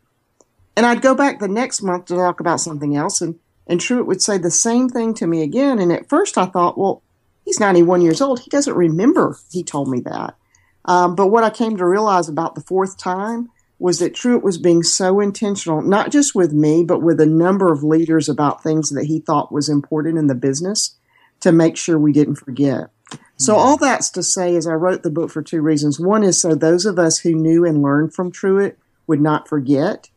And 0.76 0.86
I'd 0.86 1.02
go 1.02 1.14
back 1.14 1.40
the 1.40 1.48
next 1.48 1.82
month 1.82 2.06
to 2.06 2.14
talk 2.14 2.40
about 2.40 2.60
something 2.60 2.96
else, 2.96 3.20
and 3.20 3.36
and 3.68 3.80
Truett 3.80 4.06
would 4.06 4.22
say 4.22 4.38
the 4.38 4.50
same 4.50 4.88
thing 4.88 5.12
to 5.14 5.26
me 5.26 5.42
again. 5.42 5.78
And 5.78 5.92
at 5.92 6.08
first, 6.08 6.38
I 6.38 6.46
thought, 6.46 6.78
well, 6.78 7.02
he's 7.44 7.60
91 7.60 8.00
years 8.00 8.20
old. 8.20 8.40
He 8.40 8.50
doesn't 8.50 8.74
remember 8.74 9.36
he 9.50 9.62
told 9.62 9.88
me 9.88 10.00
that. 10.00 10.34
Um, 10.86 11.14
but 11.14 11.26
what 11.26 11.44
I 11.44 11.50
came 11.50 11.76
to 11.76 11.86
realize 11.86 12.28
about 12.28 12.54
the 12.54 12.62
fourth 12.62 12.96
time 12.96 13.50
was 13.78 13.98
that 13.98 14.14
Truett 14.14 14.42
was 14.42 14.58
being 14.58 14.82
so 14.82 15.20
intentional, 15.20 15.82
not 15.82 16.10
just 16.10 16.34
with 16.34 16.52
me, 16.52 16.82
but 16.82 17.02
with 17.02 17.20
a 17.20 17.26
number 17.26 17.70
of 17.70 17.84
leaders 17.84 18.28
about 18.28 18.62
things 18.62 18.90
that 18.90 19.04
he 19.04 19.20
thought 19.20 19.52
was 19.52 19.68
important 19.68 20.18
in 20.18 20.26
the 20.26 20.34
business 20.34 20.96
to 21.40 21.52
make 21.52 21.76
sure 21.76 21.98
we 21.98 22.12
didn't 22.12 22.36
forget. 22.36 22.90
So 23.38 23.54
all 23.54 23.76
that's 23.76 24.10
to 24.10 24.22
say 24.22 24.56
is 24.56 24.66
I 24.66 24.72
wrote 24.72 25.04
the 25.04 25.10
book 25.10 25.30
for 25.30 25.42
two 25.42 25.62
reasons. 25.62 26.00
One 26.00 26.24
is 26.24 26.40
so 26.40 26.54
those 26.54 26.84
of 26.84 26.98
us 26.98 27.18
who 27.18 27.34
knew 27.34 27.64
and 27.64 27.82
learned 27.82 28.12
from 28.12 28.32
Truett 28.32 28.76
would 29.06 29.20
not 29.20 29.48
forget, 29.48 30.10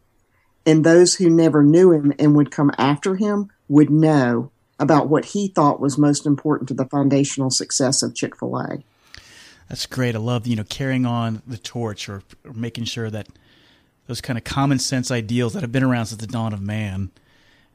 and 0.66 0.84
those 0.84 1.16
who 1.16 1.30
never 1.30 1.64
knew 1.64 1.92
him 1.92 2.14
and 2.18 2.36
would 2.36 2.52
come 2.52 2.72
after 2.80 3.16
him 3.16 3.52
would 3.70 3.92
know 3.92 4.52
about 4.80 5.08
what 5.08 5.26
he 5.26 5.48
thought 5.48 5.80
was 5.80 6.00
most 6.00 6.26
important 6.26 6.68
to 6.68 6.74
the 6.74 6.86
foundational 6.86 7.52
success 7.52 8.02
of 8.02 8.16
Chick 8.16 8.36
fil 8.38 8.58
A. 8.58 8.84
That's 9.70 9.86
great. 9.86 10.16
I 10.16 10.20
love, 10.20 10.48
you 10.48 10.56
know, 10.56 10.64
carrying 10.64 11.06
on 11.06 11.44
the 11.46 11.58
torch 11.58 12.10
or, 12.10 12.24
or 12.44 12.54
making 12.54 12.86
sure 12.86 13.10
that 13.12 13.28
those 14.08 14.20
kind 14.20 14.38
of 14.38 14.44
common 14.44 14.80
sense 14.80 15.12
ideals 15.12 15.54
that 15.54 15.62
have 15.62 15.72
been 15.72 15.84
around 15.84 16.08
since 16.08 16.20
the 16.20 16.28
dawn 16.28 16.54
of 16.54 16.62
man 16.62 17.12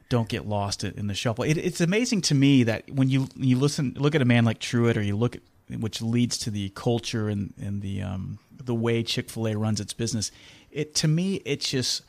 don't 0.09 0.29
get 0.29 0.47
lost 0.47 0.83
in 0.83 1.07
the 1.07 1.13
shuffle. 1.13 1.43
It, 1.43 1.57
it's 1.57 1.81
amazing 1.81 2.21
to 2.21 2.35
me 2.35 2.63
that 2.63 2.89
when 2.89 3.09
you 3.09 3.27
you 3.35 3.57
listen 3.57 3.95
look 3.97 4.15
at 4.15 4.21
a 4.21 4.25
man 4.25 4.45
like 4.45 4.59
Truett, 4.59 4.97
or 4.97 5.01
you 5.01 5.15
look 5.15 5.35
at 5.35 5.41
which 5.79 6.01
leads 6.01 6.37
to 6.37 6.51
the 6.51 6.69
culture 6.69 7.27
and, 7.27 7.53
and 7.61 7.81
the 7.81 8.01
um, 8.01 8.39
the 8.51 8.75
way 8.75 9.03
Chick 9.03 9.29
Fil 9.29 9.47
A 9.47 9.55
runs 9.55 9.79
its 9.79 9.93
business. 9.93 10.31
It 10.71 10.95
to 10.95 11.07
me, 11.07 11.41
it 11.45 11.61
just 11.61 12.03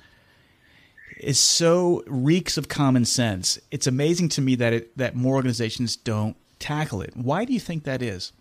is 1.18 1.40
so 1.40 2.04
reeks 2.06 2.56
of 2.56 2.68
common 2.68 3.04
sense. 3.04 3.58
It's 3.70 3.86
amazing 3.86 4.28
to 4.30 4.40
me 4.40 4.54
that 4.56 4.72
it 4.72 4.96
that 4.96 5.16
more 5.16 5.34
organizations 5.34 5.96
don't 5.96 6.36
tackle 6.58 7.02
it. 7.02 7.16
Why 7.16 7.44
do 7.44 7.52
you 7.52 7.60
think 7.60 7.84
that 7.84 8.02
is? 8.02 8.32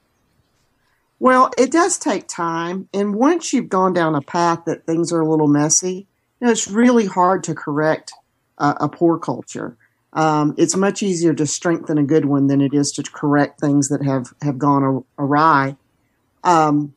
Well, 1.20 1.50
it 1.58 1.72
does 1.72 1.98
take 1.98 2.28
time, 2.28 2.90
and 2.94 3.16
once 3.16 3.52
you've 3.52 3.70
gone 3.70 3.94
down 3.94 4.14
a 4.14 4.22
path 4.22 4.66
that 4.66 4.86
things 4.86 5.12
are 5.12 5.22
a 5.22 5.28
little 5.28 5.48
messy, 5.48 6.06
you 6.40 6.46
know, 6.46 6.52
it's 6.52 6.68
really 6.68 7.08
hard 7.08 7.44
to 7.46 7.56
correct 7.56 8.14
uh, 8.58 8.76
a 8.80 8.90
poor 8.90 9.18
culture. 9.18 9.78
Um, 10.14 10.56
it's 10.58 10.76
much 10.76 11.04
easier 11.04 11.34
to 11.34 11.46
strengthen 11.46 11.98
a 11.98 12.04
good 12.04 12.26
one 12.26 12.48
than 12.48 12.62
it 12.62 12.74
is 12.74 12.92
to 12.94 13.04
correct 13.04 13.60
things 13.60 13.90
that 13.90 14.04
have 14.04 14.34
have 14.42 14.58
gone 14.58 15.04
awry. 15.18 15.76
Um, 16.44 16.94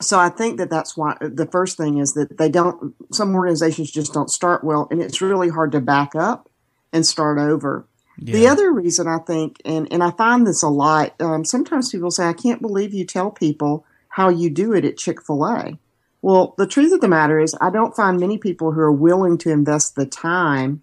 so 0.00 0.18
I 0.18 0.28
think 0.28 0.58
that 0.58 0.68
that's 0.68 0.96
why 0.96 1.16
the 1.20 1.46
first 1.46 1.76
thing 1.76 1.98
is 1.98 2.14
that 2.14 2.36
they 2.38 2.48
don't. 2.48 2.94
Some 3.12 3.34
organizations 3.34 3.90
just 3.90 4.12
don't 4.12 4.30
start 4.30 4.64
well, 4.64 4.88
and 4.90 5.00
it's 5.00 5.20
really 5.20 5.48
hard 5.48 5.72
to 5.72 5.80
back 5.80 6.14
up 6.14 6.50
and 6.92 7.06
start 7.06 7.38
over. 7.38 7.86
Yeah. 8.18 8.34
The 8.34 8.48
other 8.48 8.72
reason 8.72 9.06
I 9.08 9.18
think, 9.18 9.56
and 9.64 9.90
and 9.90 10.02
I 10.02 10.10
find 10.10 10.46
this 10.46 10.62
a 10.62 10.68
lot. 10.68 11.14
Um, 11.20 11.44
sometimes 11.44 11.90
people 11.90 12.10
say, 12.10 12.26
"I 12.26 12.32
can't 12.32 12.60
believe 12.60 12.92
you 12.92 13.06
tell 13.06 13.30
people 13.30 13.86
how 14.08 14.28
you 14.28 14.50
do 14.50 14.74
it 14.74 14.84
at 14.84 14.98
Chick 14.98 15.22
Fil 15.22 15.46
A." 15.46 15.78
Well, 16.22 16.54
the 16.56 16.68
truth 16.68 16.92
of 16.92 17.00
the 17.00 17.08
matter 17.08 17.40
is, 17.40 17.54
I 17.60 17.70
don't 17.70 17.96
find 17.96 18.18
many 18.18 18.38
people 18.38 18.72
who 18.72 18.80
are 18.80 18.92
willing 18.92 19.36
to 19.38 19.50
invest 19.50 19.96
the 19.96 20.06
time 20.06 20.82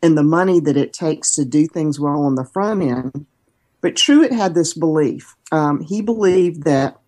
and 0.00 0.16
the 0.16 0.22
money 0.22 0.60
that 0.60 0.76
it 0.76 0.92
takes 0.92 1.34
to 1.34 1.44
do 1.44 1.66
things 1.66 1.98
well 1.98 2.22
on 2.22 2.36
the 2.36 2.44
front 2.44 2.82
end. 2.82 3.26
But 3.80 3.96
Truett 3.96 4.32
had 4.32 4.54
this 4.54 4.74
belief. 4.74 5.34
Um, 5.50 5.82
he 5.82 6.02
believed 6.02 6.62
that 6.64 6.98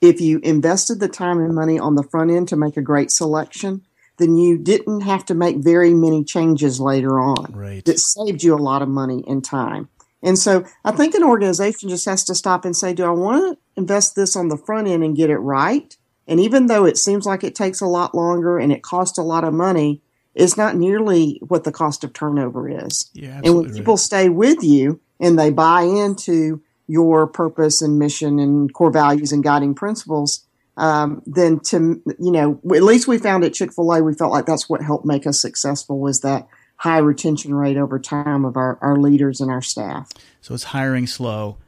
if 0.00 0.20
you 0.20 0.38
invested 0.42 1.00
the 1.00 1.08
time 1.08 1.38
and 1.38 1.54
money 1.54 1.78
on 1.78 1.94
the 1.94 2.02
front 2.02 2.30
end 2.30 2.48
to 2.48 2.56
make 2.56 2.76
a 2.76 2.82
great 2.82 3.10
selection, 3.10 3.86
then 4.18 4.36
you 4.36 4.58
didn't 4.58 5.00
have 5.00 5.24
to 5.26 5.34
make 5.34 5.56
very 5.56 5.94
many 5.94 6.24
changes 6.24 6.78
later 6.78 7.18
on. 7.18 7.52
Right. 7.52 7.84
That 7.84 7.98
saved 7.98 8.42
you 8.42 8.54
a 8.54 8.56
lot 8.56 8.82
of 8.82 8.88
money 8.88 9.24
and 9.26 9.42
time. 9.42 9.88
And 10.22 10.38
so 10.38 10.64
I 10.84 10.92
think 10.92 11.14
an 11.14 11.24
organization 11.24 11.88
just 11.88 12.04
has 12.04 12.24
to 12.24 12.34
stop 12.34 12.66
and 12.66 12.76
say, 12.76 12.92
do 12.92 13.04
I 13.04 13.10
want 13.10 13.56
to 13.56 13.80
invest 13.80 14.16
this 14.16 14.36
on 14.36 14.48
the 14.48 14.58
front 14.58 14.88
end 14.88 15.02
and 15.02 15.16
get 15.16 15.30
it 15.30 15.38
right? 15.38 15.96
And 16.30 16.38
even 16.40 16.66
though 16.68 16.86
it 16.86 16.96
seems 16.96 17.26
like 17.26 17.42
it 17.42 17.56
takes 17.56 17.80
a 17.80 17.86
lot 17.86 18.14
longer 18.14 18.58
and 18.58 18.72
it 18.72 18.82
costs 18.82 19.18
a 19.18 19.22
lot 19.22 19.42
of 19.42 19.52
money, 19.52 20.00
it's 20.34 20.56
not 20.56 20.76
nearly 20.76 21.40
what 21.48 21.64
the 21.64 21.72
cost 21.72 22.04
of 22.04 22.12
turnover 22.12 22.68
is. 22.68 23.10
Yeah, 23.12 23.40
and 23.42 23.56
when 23.56 23.74
people 23.74 23.94
right. 23.94 24.00
stay 24.00 24.28
with 24.28 24.62
you 24.62 25.00
and 25.18 25.36
they 25.36 25.50
buy 25.50 25.82
into 25.82 26.62
your 26.86 27.26
purpose 27.26 27.82
and 27.82 27.98
mission 27.98 28.38
and 28.38 28.72
core 28.72 28.92
values 28.92 29.32
and 29.32 29.42
guiding 29.42 29.74
principles, 29.74 30.46
um, 30.76 31.20
then 31.26 31.58
to 31.60 32.00
you 32.20 32.30
know, 32.30 32.60
at 32.74 32.82
least 32.84 33.08
we 33.08 33.18
found 33.18 33.42
at 33.42 33.52
Chick 33.52 33.72
Fil 33.72 33.92
A, 33.92 34.00
we 34.00 34.14
felt 34.14 34.32
like 34.32 34.46
that's 34.46 34.68
what 34.68 34.82
helped 34.82 35.04
make 35.04 35.26
us 35.26 35.40
successful 35.40 35.98
was 35.98 36.20
that 36.20 36.46
high 36.76 36.98
retention 36.98 37.54
rate 37.54 37.76
over 37.76 37.98
time 37.98 38.44
of 38.44 38.56
our, 38.56 38.78
our 38.80 38.96
leaders 38.96 39.40
and 39.40 39.50
our 39.50 39.60
staff. 39.60 40.08
So 40.40 40.54
it's 40.54 40.64
hiring 40.64 41.08
slow, 41.08 41.58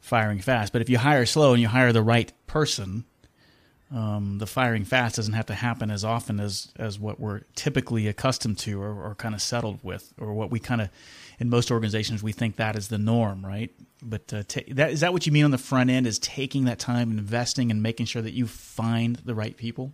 firing 0.00 0.38
fast. 0.38 0.72
But 0.72 0.80
if 0.80 0.88
you 0.88 0.96
hire 0.96 1.26
slow 1.26 1.52
and 1.52 1.60
you 1.60 1.68
hire 1.68 1.92
the 1.92 2.02
right 2.02 2.32
person, 2.46 3.04
um, 3.94 4.38
the 4.38 4.46
firing 4.46 4.84
fast 4.84 5.16
doesn't 5.16 5.34
have 5.34 5.46
to 5.46 5.54
happen 5.54 5.90
as 5.90 6.04
often 6.04 6.40
as 6.40 6.72
as 6.76 6.98
what 6.98 7.20
we're 7.20 7.42
typically 7.54 8.08
accustomed 8.08 8.58
to 8.58 8.80
or, 8.82 8.92
or 8.92 9.14
kind 9.14 9.34
of 9.34 9.40
settled 9.40 9.78
with, 9.82 10.12
or 10.18 10.32
what 10.32 10.50
we 10.50 10.58
kind 10.58 10.80
of 10.80 10.88
in 11.38 11.48
most 11.48 11.70
organizations 11.70 12.22
we 12.22 12.32
think 12.32 12.56
that 12.56 12.76
is 12.76 12.88
the 12.88 12.98
norm, 12.98 13.46
right? 13.46 13.70
But 14.02 14.32
uh, 14.32 14.42
t- 14.48 14.72
that 14.72 14.90
is 14.90 15.00
that 15.00 15.12
what 15.12 15.26
you 15.26 15.32
mean 15.32 15.44
on 15.44 15.52
the 15.52 15.58
front 15.58 15.90
end 15.90 16.06
is 16.06 16.18
taking 16.18 16.64
that 16.64 16.78
time, 16.80 17.10
investing, 17.12 17.70
and 17.70 17.82
making 17.82 18.06
sure 18.06 18.22
that 18.22 18.34
you 18.34 18.46
find 18.46 19.16
the 19.16 19.34
right 19.34 19.56
people. 19.56 19.92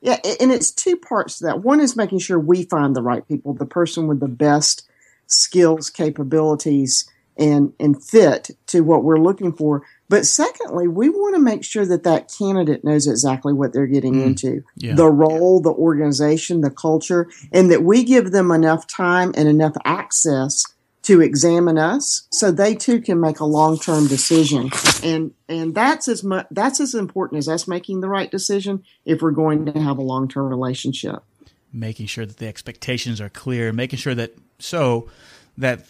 Yeah, 0.00 0.16
and 0.40 0.50
it's 0.50 0.70
two 0.70 0.96
parts 0.96 1.38
to 1.38 1.44
that. 1.44 1.62
One 1.62 1.80
is 1.80 1.96
making 1.96 2.20
sure 2.20 2.38
we 2.38 2.62
find 2.62 2.96
the 2.96 3.02
right 3.02 3.26
people, 3.28 3.52
the 3.52 3.66
person 3.66 4.06
with 4.06 4.20
the 4.20 4.28
best 4.28 4.88
skills, 5.26 5.90
capabilities, 5.90 7.08
and 7.36 7.74
and 7.78 8.02
fit 8.02 8.50
to 8.68 8.80
what 8.80 9.04
we're 9.04 9.18
looking 9.18 9.52
for. 9.52 9.82
But 10.10 10.26
secondly, 10.26 10.88
we 10.88 11.08
want 11.08 11.36
to 11.36 11.40
make 11.40 11.62
sure 11.62 11.86
that 11.86 12.02
that 12.02 12.34
candidate 12.36 12.82
knows 12.82 13.06
exactly 13.06 13.52
what 13.52 13.72
they're 13.72 13.86
getting 13.86 14.14
mm, 14.14 14.26
into 14.26 14.64
yeah. 14.74 14.94
the 14.96 15.06
role, 15.06 15.60
the 15.60 15.70
organization, 15.70 16.62
the 16.62 16.70
culture, 16.70 17.30
and 17.52 17.70
that 17.70 17.84
we 17.84 18.02
give 18.02 18.32
them 18.32 18.50
enough 18.50 18.88
time 18.88 19.32
and 19.36 19.48
enough 19.48 19.76
access 19.84 20.64
to 21.02 21.20
examine 21.20 21.78
us 21.78 22.26
so 22.32 22.50
they 22.50 22.74
too 22.74 23.00
can 23.00 23.20
make 23.20 23.38
a 23.38 23.44
long-term 23.44 24.08
decision. 24.08 24.70
And, 25.04 25.32
and 25.48 25.76
that's 25.76 26.08
as 26.08 26.24
much, 26.24 26.48
that's 26.50 26.80
as 26.80 26.92
important 26.96 27.38
as 27.38 27.48
us 27.48 27.68
making 27.68 28.00
the 28.00 28.08
right 28.08 28.32
decision 28.32 28.82
if 29.04 29.22
we're 29.22 29.30
going 29.30 29.64
to 29.66 29.80
have 29.80 29.96
a 29.98 30.02
long-term 30.02 30.48
relationship. 30.48 31.22
Making 31.72 32.06
sure 32.06 32.26
that 32.26 32.38
the 32.38 32.48
expectations 32.48 33.20
are 33.20 33.28
clear, 33.28 33.72
making 33.72 34.00
sure 34.00 34.16
that 34.16 34.34
so 34.58 35.08
that 35.56 35.84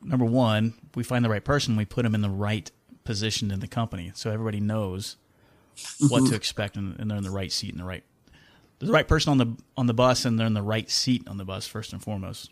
number 0.00 0.24
one, 0.24 0.74
we 0.94 1.02
find 1.02 1.24
the 1.24 1.28
right 1.28 1.44
person, 1.44 1.74
we 1.74 1.84
put 1.84 2.04
them 2.04 2.14
in 2.14 2.20
the 2.20 2.30
right 2.30 2.70
positioned 3.04 3.52
in 3.52 3.60
the 3.60 3.66
company, 3.66 4.12
so 4.14 4.30
everybody 4.30 4.60
knows 4.60 5.16
what 6.08 6.20
to 6.20 6.24
mm-hmm. 6.24 6.34
expect, 6.34 6.76
and, 6.76 6.98
and, 6.98 7.10
they're 7.10 7.18
in 7.18 7.24
the 7.24 7.30
right 7.30 7.52
seat 7.52 7.70
and 7.70 7.80
the 7.80 7.84
right 7.84 8.04
the 8.78 8.92
right 8.92 9.06
person 9.06 9.30
on 9.30 9.38
the 9.38 9.56
on 9.76 9.86
the 9.86 9.94
bus, 9.94 10.24
and 10.24 10.38
they're 10.38 10.46
in 10.46 10.54
the 10.54 10.62
right 10.62 10.90
seat 10.90 11.26
on 11.28 11.36
the 11.36 11.44
bus 11.44 11.66
first 11.66 11.92
and 11.92 12.02
foremost. 12.02 12.50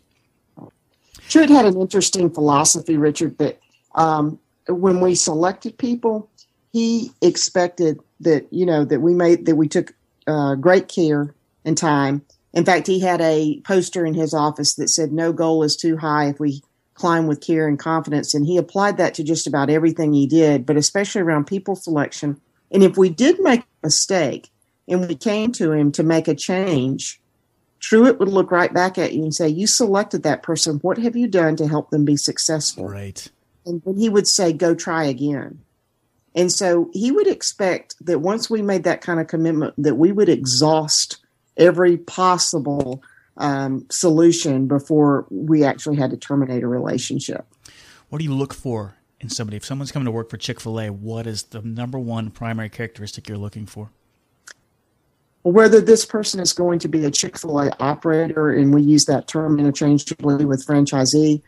Truett 1.29 1.49
had 1.49 1.65
an 1.65 1.79
interesting 1.79 2.29
philosophy, 2.29 2.97
Richard, 2.97 3.37
that 3.37 3.59
um, 3.95 4.39
when 4.67 4.99
we 4.99 5.15
selected 5.15 5.77
people, 5.77 6.29
he 6.71 7.11
expected 7.21 7.99
that 8.19 8.51
you 8.51 8.65
know 8.65 8.85
that 8.85 9.01
we 9.01 9.13
made 9.13 9.45
that 9.45 9.55
we 9.55 9.67
took 9.67 9.93
uh, 10.27 10.55
great 10.55 10.87
care 10.87 11.33
and 11.65 11.77
time. 11.77 12.23
In 12.53 12.65
fact, 12.65 12.87
he 12.87 12.99
had 12.99 13.21
a 13.21 13.61
poster 13.61 14.05
in 14.05 14.13
his 14.13 14.33
office 14.33 14.75
that 14.75 14.89
said, 14.89 15.11
"No 15.11 15.33
goal 15.33 15.63
is 15.63 15.75
too 15.75 15.97
high 15.97 16.29
if 16.29 16.39
we 16.39 16.61
climb 16.93 17.27
with 17.27 17.41
care 17.41 17.67
and 17.67 17.79
confidence. 17.79 18.33
And 18.33 18.45
he 18.45 18.57
applied 18.57 18.97
that 18.97 19.13
to 19.15 19.23
just 19.23 19.47
about 19.47 19.69
everything 19.69 20.13
he 20.13 20.27
did, 20.27 20.65
but 20.65 20.77
especially 20.77 21.21
around 21.21 21.45
people 21.45 21.75
selection. 21.75 22.39
And 22.71 22.83
if 22.83 22.97
we 22.97 23.09
did 23.09 23.39
make 23.39 23.61
a 23.61 23.87
mistake 23.87 24.51
and 24.87 25.07
we 25.07 25.15
came 25.15 25.51
to 25.53 25.71
him 25.71 25.91
to 25.93 26.03
make 26.03 26.27
a 26.27 26.35
change, 26.35 27.21
Truett 27.79 28.19
would 28.19 28.29
look 28.29 28.51
right 28.51 28.73
back 28.73 28.97
at 28.97 29.13
you 29.13 29.23
and 29.23 29.35
say, 29.35 29.47
You 29.47 29.67
selected 29.67 30.23
that 30.23 30.43
person. 30.43 30.77
What 30.77 30.97
have 30.97 31.15
you 31.15 31.27
done 31.27 31.55
to 31.57 31.67
help 31.67 31.89
them 31.89 32.05
be 32.05 32.15
successful? 32.15 32.87
Right. 32.87 33.27
And 33.65 33.81
then 33.83 33.97
he 33.97 34.09
would 34.09 34.27
say, 34.27 34.53
Go 34.53 34.73
try 34.73 35.03
again. 35.03 35.59
And 36.35 36.51
so 36.51 36.89
he 36.93 37.11
would 37.11 37.27
expect 37.27 37.95
that 38.01 38.19
once 38.19 38.49
we 38.49 38.61
made 38.61 38.83
that 38.85 39.01
kind 39.01 39.19
of 39.19 39.27
commitment, 39.27 39.75
that 39.77 39.95
we 39.95 40.11
would 40.11 40.29
exhaust 40.29 41.17
every 41.57 41.97
possible 41.97 43.03
um, 43.37 43.85
solution 43.89 44.67
before 44.67 45.25
we 45.29 45.63
actually 45.63 45.95
had 45.95 46.11
to 46.11 46.17
terminate 46.17 46.63
a 46.63 46.67
relationship. 46.67 47.45
What 48.09 48.19
do 48.19 48.25
you 48.25 48.33
look 48.33 48.53
for 48.53 48.95
in 49.19 49.29
somebody? 49.29 49.57
If 49.57 49.65
someone's 49.65 49.91
coming 49.91 50.05
to 50.05 50.11
work 50.11 50.29
for 50.29 50.37
Chick 50.37 50.59
fil 50.59 50.79
A, 50.79 50.91
what 50.91 51.25
is 51.25 51.43
the 51.43 51.61
number 51.61 51.97
one 51.97 52.29
primary 52.29 52.69
characteristic 52.69 53.27
you're 53.27 53.37
looking 53.37 53.65
for? 53.65 53.89
Whether 55.41 55.81
this 55.81 56.05
person 56.05 56.39
is 56.39 56.53
going 56.53 56.79
to 56.79 56.87
be 56.87 57.05
a 57.05 57.11
Chick 57.11 57.37
fil 57.37 57.59
A 57.59 57.71
operator, 57.79 58.51
and 58.51 58.73
we 58.73 58.81
use 58.81 59.05
that 59.05 59.27
term 59.27 59.59
interchangeably 59.59 60.45
with 60.45 60.65
franchisee, 60.65 61.41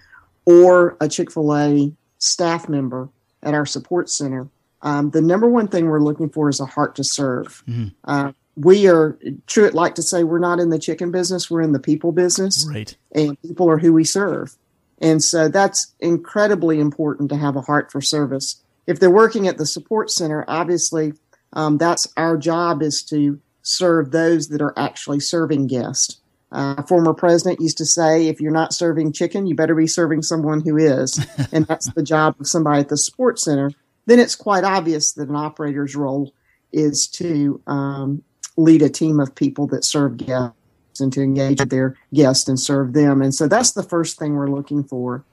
or 0.46 0.98
a 1.00 1.08
Chick 1.08 1.32
fil 1.32 1.56
A 1.56 1.94
staff 2.18 2.68
member 2.68 3.10
at 3.44 3.54
our 3.54 3.66
support 3.66 4.10
center, 4.10 4.50
um, 4.82 5.12
the 5.12 5.22
number 5.22 5.48
one 5.48 5.68
thing 5.68 5.88
we're 5.88 6.00
looking 6.00 6.30
for 6.30 6.50
is 6.50 6.60
a 6.60 6.66
heart 6.66 6.96
to 6.96 7.04
serve. 7.04 7.64
Mm-hmm. 7.68 7.88
Uh, 8.04 8.32
we 8.56 8.88
are 8.88 9.18
Truett 9.48 9.74
like 9.74 9.96
to 9.96 10.02
say 10.02 10.24
we're 10.24 10.40
not 10.40 10.60
in 10.60 10.70
the 10.70 10.80
chicken 10.80 11.12
business, 11.12 11.52
we're 11.52 11.62
in 11.62 11.74
the 11.74 11.80
people 11.80 12.12
business. 12.12 12.66
Right. 12.70 12.96
And 13.14 13.42
people 13.42 13.70
are 13.70 13.78
who 13.78 13.94
we 13.94 14.04
serve. 14.04 14.56
And 15.00 15.24
so 15.24 15.50
that's 15.50 15.94
incredibly 16.00 16.80
important 16.80 17.30
to 17.30 17.38
have 17.38 17.56
a 17.56 17.62
heart 17.62 17.92
for 17.92 18.02
service. 18.02 18.62
If 18.88 19.00
they're 19.00 19.12
working 19.12 19.48
at 19.48 19.58
the 19.58 19.66
support 19.66 20.10
center, 20.10 20.46
obviously 20.48 21.14
um, 21.54 21.78
that's 21.78 22.08
our 22.16 22.38
job 22.38 22.82
is 22.82 23.04
to 23.04 23.40
serve 23.62 24.12
those 24.12 24.50
that 24.50 24.62
are 24.62 24.74
actually 24.78 25.20
serving 25.20 25.68
guests. 25.68 26.22
Uh, 26.52 26.82
former 26.84 27.14
president 27.14 27.60
used 27.60 27.78
to 27.78 27.86
say, 27.86 28.28
if 28.28 28.40
you're 28.40 28.52
not 28.52 28.74
serving 28.74 29.12
chicken, 29.12 29.48
you 29.48 29.56
better 29.56 29.76
be 29.76 29.88
serving 29.88 30.22
someone 30.22 30.62
who 30.62 30.78
is. 30.78 31.20
and 31.52 31.66
that's 31.66 31.92
the 31.94 32.04
job 32.04 32.36
of 32.40 32.48
somebody 32.48 32.80
at 32.80 32.90
the 32.90 32.98
support 32.98 33.40
center. 33.40 33.72
Then 34.06 34.20
it's 34.20 34.36
quite 34.36 34.64
obvious 34.64 35.14
that 35.14 35.28
an 35.28 35.36
operator's 35.36 35.96
role 35.96 36.34
is 36.72 37.08
to 37.08 37.62
um, 37.68 38.24
lead 38.58 38.82
a 38.82 38.90
team 38.90 39.20
of 39.20 39.36
people 39.36 39.68
that 39.68 39.84
serve 39.84 40.18
guests 40.18 40.56
and 41.00 41.12
to 41.14 41.22
engage 41.22 41.60
their 41.60 41.98
guests 42.14 42.48
and 42.48 42.60
serve 42.60 42.94
them. 42.94 43.22
And 43.22 43.34
so 43.34 43.48
that's 43.48 43.72
the 43.72 43.84
first 43.84 44.18
thing 44.18 44.36
we're 44.36 44.50
looking 44.50 44.84
for. 44.84 45.24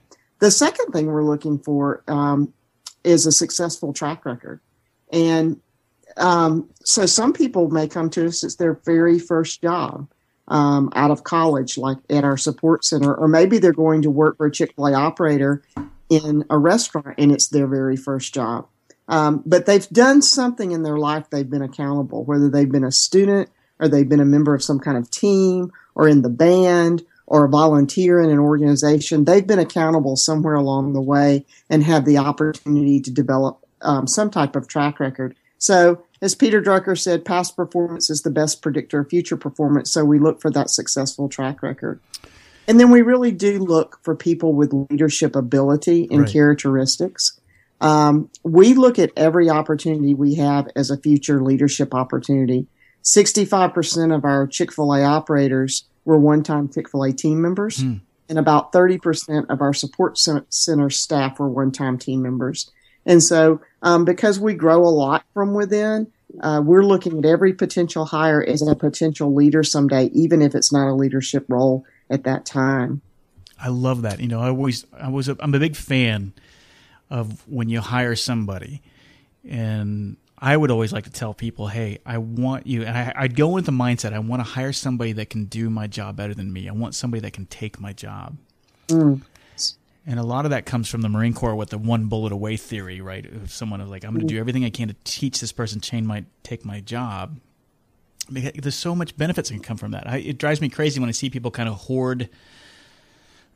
The 0.41 0.51
second 0.51 0.93
thing 0.93 1.07
we're 1.07 1.25
looking 1.25 1.59
for 1.59 2.03
um, 2.09 2.53
is 3.05 3.27
a 3.27 3.33
successful 3.33 3.93
track 3.93 4.25
record. 4.25 4.61
And 5.13 5.61
um, 6.17 6.69
so 6.85 7.07
some 7.07 7.33
people 7.33 7.71
may 7.71 7.89
come 7.89 8.11
to 8.11 8.27
us 8.27 8.43
it's 8.43 8.57
their 8.57 8.75
very 8.85 9.19
first 9.19 9.63
job 9.63 10.09
um, 10.49 10.91
out 10.95 11.11
of 11.11 11.25
college, 11.25 11.79
like 11.79 11.99
at 12.11 12.25
our 12.25 12.37
support 12.37 12.85
center, 12.85 13.15
or 13.15 13.29
maybe 13.29 13.59
they're 13.59 13.73
going 13.73 14.03
to 14.03 14.11
work 14.11 14.37
for 14.37 14.47
a 14.47 14.53
Chick 14.53 14.75
fil 14.75 14.87
A 14.87 14.95
operator 14.95 15.63
in 16.11 16.45
a 16.51 16.59
restaurant 16.59 17.15
and 17.19 17.33
it's 17.33 17.49
their 17.49 17.67
very 17.67 17.97
first 17.97 18.35
job. 18.35 18.67
Um, 19.13 19.43
but 19.45 19.67
they've 19.67 19.87
done 19.91 20.23
something 20.23 20.73
in 20.73 20.85
their 20.85 20.97
life 20.97 21.29
they've 21.29 21.49
been 21.49 21.61
accountable, 21.61 22.25
whether 22.25 22.49
they've 22.49 22.73
been 22.73 22.83
a 22.83 22.91
student 22.91 23.51
or 23.79 23.87
they've 23.87 24.09
been 24.09 24.21
a 24.21 24.25
member 24.25 24.55
of 24.55 24.65
some 24.65 24.79
kind 24.79 24.97
of 24.97 25.11
team 25.11 25.71
or 25.95 26.09
in 26.09 26.23
the 26.23 26.31
band 26.31 27.05
or 27.27 27.45
a 27.45 27.49
volunteer 27.49 28.23
in 28.23 28.31
an 28.31 28.39
organization. 28.39 29.25
They've 29.25 29.47
been 29.47 29.59
accountable 29.59 30.17
somewhere 30.17 30.55
along 30.55 30.95
the 30.95 31.03
way 31.03 31.45
and 31.69 31.85
have 31.85 32.07
the 32.07 32.17
opportunity 32.17 33.01
to 33.01 33.11
develop 33.11 33.63
um, 33.83 34.07
some 34.07 34.31
type 34.31 34.57
of 34.57 34.67
track 34.67 34.99
record. 34.99 35.37
So, 35.59 36.03
as 36.23 36.35
Peter 36.35 36.63
Drucker 36.63 36.99
said, 36.99 37.23
past 37.23 37.55
performance 37.55 38.09
is 38.09 38.23
the 38.23 38.31
best 38.31 38.63
predictor 38.63 39.01
of 39.01 39.11
future 39.11 39.37
performance. 39.37 39.93
So, 39.93 40.07
we 40.07 40.21
look 40.21 40.41
for 40.41 40.51
that 40.53 40.71
successful 40.71 41.29
track 41.29 41.63
record. 41.63 42.01
And 42.67 42.81
then 42.81 42.91
we 42.91 43.03
really 43.03 43.31
do 43.31 43.59
look 43.59 43.99
for 44.03 44.17
people 44.17 44.55
with 44.55 44.73
leadership 44.73 45.37
ability 45.37 46.09
and 46.11 46.23
right. 46.23 46.33
characteristics. 46.33 47.39
Um, 47.83 48.31
we 48.45 48.75
look 48.75 49.01
at 49.01 49.11
every 49.17 49.51
opportunity 49.51 50.15
we 50.15 50.37
have 50.37 50.69
as 50.77 50.91
a 50.91 50.97
future 50.97 51.43
leadership 51.43 51.95
opportunity. 51.95 52.69
65% 53.03 54.15
of 54.15 54.25
our 54.25 54.47
Chick 54.47 54.73
fil 54.73 54.95
A 54.95 55.03
operators 55.03 55.85
were 56.05 56.19
one 56.19 56.45
time 56.45 56.69
Chick 56.69 56.89
fil 56.89 57.03
A 57.03 57.13
team 57.13 57.43
members, 57.43 57.79
mm. 57.79 58.01
and 58.29 58.39
about 58.39 58.73
30% 58.73 59.51
of 59.51 59.61
our 59.61 59.75
support 59.75 60.17
center 60.17 60.91
staff 60.91 61.41
were 61.41 61.49
one 61.49 61.73
time 61.73 61.99
team 61.99 62.23
members. 62.23 62.71
And 63.05 63.21
so, 63.21 63.61
um, 63.83 64.05
because 64.05 64.39
we 64.39 64.55
grow 64.55 64.79
a 64.79 64.87
lot 64.87 65.25
from 65.35 65.53
within, 65.53 66.07
uh, 66.41 66.63
we're 66.65 66.85
looking 66.85 67.19
at 67.19 67.25
every 67.25 67.53
potential 67.53 68.05
hire 68.05 68.45
as 68.45 68.63
a 68.63 68.77
potential 68.77 69.35
leader 69.35 69.65
someday, 69.65 70.05
even 70.15 70.41
if 70.41 70.55
it's 70.55 70.73
not 70.73 70.89
a 70.89 70.95
leadership 70.95 71.47
role 71.49 71.85
at 72.09 72.23
that 72.23 72.47
time. 72.47 73.01
I 73.61 73.71
love 73.71 74.03
that. 74.03 74.21
You 74.21 74.29
know, 74.29 74.41
I 74.41 74.49
always, 74.49 74.87
I 74.97 75.09
was, 75.09 75.29
a, 75.29 75.37
I'm 75.41 75.53
a 75.53 75.59
big 75.59 75.75
fan 75.75 76.33
of 77.13 77.47
when 77.47 77.69
you 77.69 77.81
hire 77.81 78.17
somebody, 78.17 78.81
and 79.47 80.17
I 80.39 80.57
would 80.57 80.71
always 80.71 80.93
like 80.93 81.05
to 81.05 81.11
tell 81.11 81.35
people, 81.35 81.69
hey, 81.69 81.99
I 82.07 82.19
want 82.19 82.67
you, 82.67 82.85
and 82.85 82.97
I, 82.97 83.23
would 83.23 83.37
go 83.37 83.49
with 83.49 83.67
the 83.67 83.73
mindset, 83.73 84.15
I 84.15 84.19
want 84.19 84.41
to 84.41 84.51
hire 84.51 84.73
somebody 84.73 85.13
that 85.13 85.29
can 85.29 85.45
do 85.45 85.69
my 85.69 85.87
job 85.87 86.17
better 86.17 86.33
than 86.33 86.53
me. 86.53 86.69
I 86.69 86.73
want 86.73 86.95
somebody 86.95 87.21
that 87.21 87.35
can 87.35 87.47
take 87.47 87.79
my 87.79 87.93
job. 87.93 88.39
Mm. 88.89 89.21
And 90.05 90.19
a 90.19 90.23
lot 90.25 90.47
of 90.47 90.51
that 90.51 90.67
comes 90.67 90.89
from 90.89 91.03
the 91.03 91.09
Marine 91.09 91.35
Corps 91.35 91.55
with 91.55 91.71
the 91.71 91.79
one 91.79 92.07
bullet 92.07 92.33
away 92.33 92.57
theory, 92.57 93.01
right? 93.01 93.25
If 93.25 93.53
someone 93.53 93.81
is 93.81 93.89
like, 93.89 94.05
I'm 94.05 94.15
going 94.15 94.27
to 94.27 94.35
do 94.35 94.41
everything 94.41 94.65
I 94.65 94.71
can 94.71 94.89
to 94.89 94.97
teach 95.05 95.39
this 95.39 95.53
person 95.53 95.81
chain 95.81 96.07
my 96.07 96.25
take 96.43 96.65
my 96.65 96.81
job, 96.81 97.39
there's 98.29 98.75
so 98.75 98.97
much 98.97 99.17
benefits 99.17 99.51
that 99.51 99.55
can 99.55 99.63
come 99.63 99.77
from 99.77 99.93
that. 99.93 100.09
I, 100.09 100.17
it 100.17 100.39
drives 100.39 100.61
me 100.61 100.71
crazy 100.71 100.99
when 100.99 101.09
I 101.09 101.13
see 101.13 101.31
people 101.31 101.51
kind 101.51 101.69
of 101.69 101.77
hoard 101.77 102.31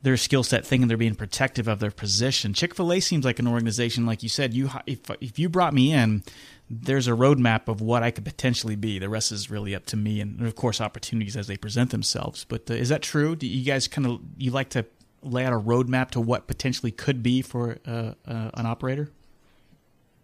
their 0.01 0.17
skill 0.17 0.43
set, 0.43 0.65
thinking 0.65 0.87
they're 0.87 0.97
being 0.97 1.15
protective 1.15 1.67
of 1.67 1.79
their 1.79 1.91
position. 1.91 2.53
Chick 2.53 2.75
Fil 2.75 2.93
A 2.93 2.99
seems 2.99 3.25
like 3.25 3.39
an 3.39 3.47
organization, 3.47 4.05
like 4.05 4.23
you 4.23 4.29
said. 4.29 4.53
You 4.53 4.69
if 4.85 4.99
if 5.21 5.39
you 5.39 5.49
brought 5.49 5.73
me 5.73 5.91
in, 5.91 6.23
there's 6.69 7.07
a 7.07 7.11
roadmap 7.11 7.67
of 7.67 7.81
what 7.81 8.03
I 8.03 8.11
could 8.11 8.25
potentially 8.25 8.75
be. 8.75 8.99
The 8.99 9.09
rest 9.09 9.31
is 9.31 9.49
really 9.49 9.73
up 9.73 9.85
to 9.87 9.97
me, 9.97 10.21
and 10.21 10.41
of 10.45 10.55
course, 10.55 10.81
opportunities 10.81 11.35
as 11.35 11.47
they 11.47 11.57
present 11.57 11.91
themselves. 11.91 12.45
But 12.47 12.69
uh, 12.69 12.75
is 12.75 12.89
that 12.89 13.01
true? 13.01 13.35
Do 13.35 13.47
you 13.47 13.65
guys 13.65 13.87
kind 13.87 14.07
of 14.07 14.19
you 14.37 14.51
like 14.51 14.69
to 14.69 14.85
lay 15.23 15.45
out 15.45 15.53
a 15.53 15.59
roadmap 15.59 16.11
to 16.11 16.21
what 16.21 16.47
potentially 16.47 16.91
could 16.91 17.23
be 17.23 17.41
for 17.41 17.77
uh, 17.87 18.13
uh, 18.27 18.51
an 18.53 18.65
operator? 18.65 19.09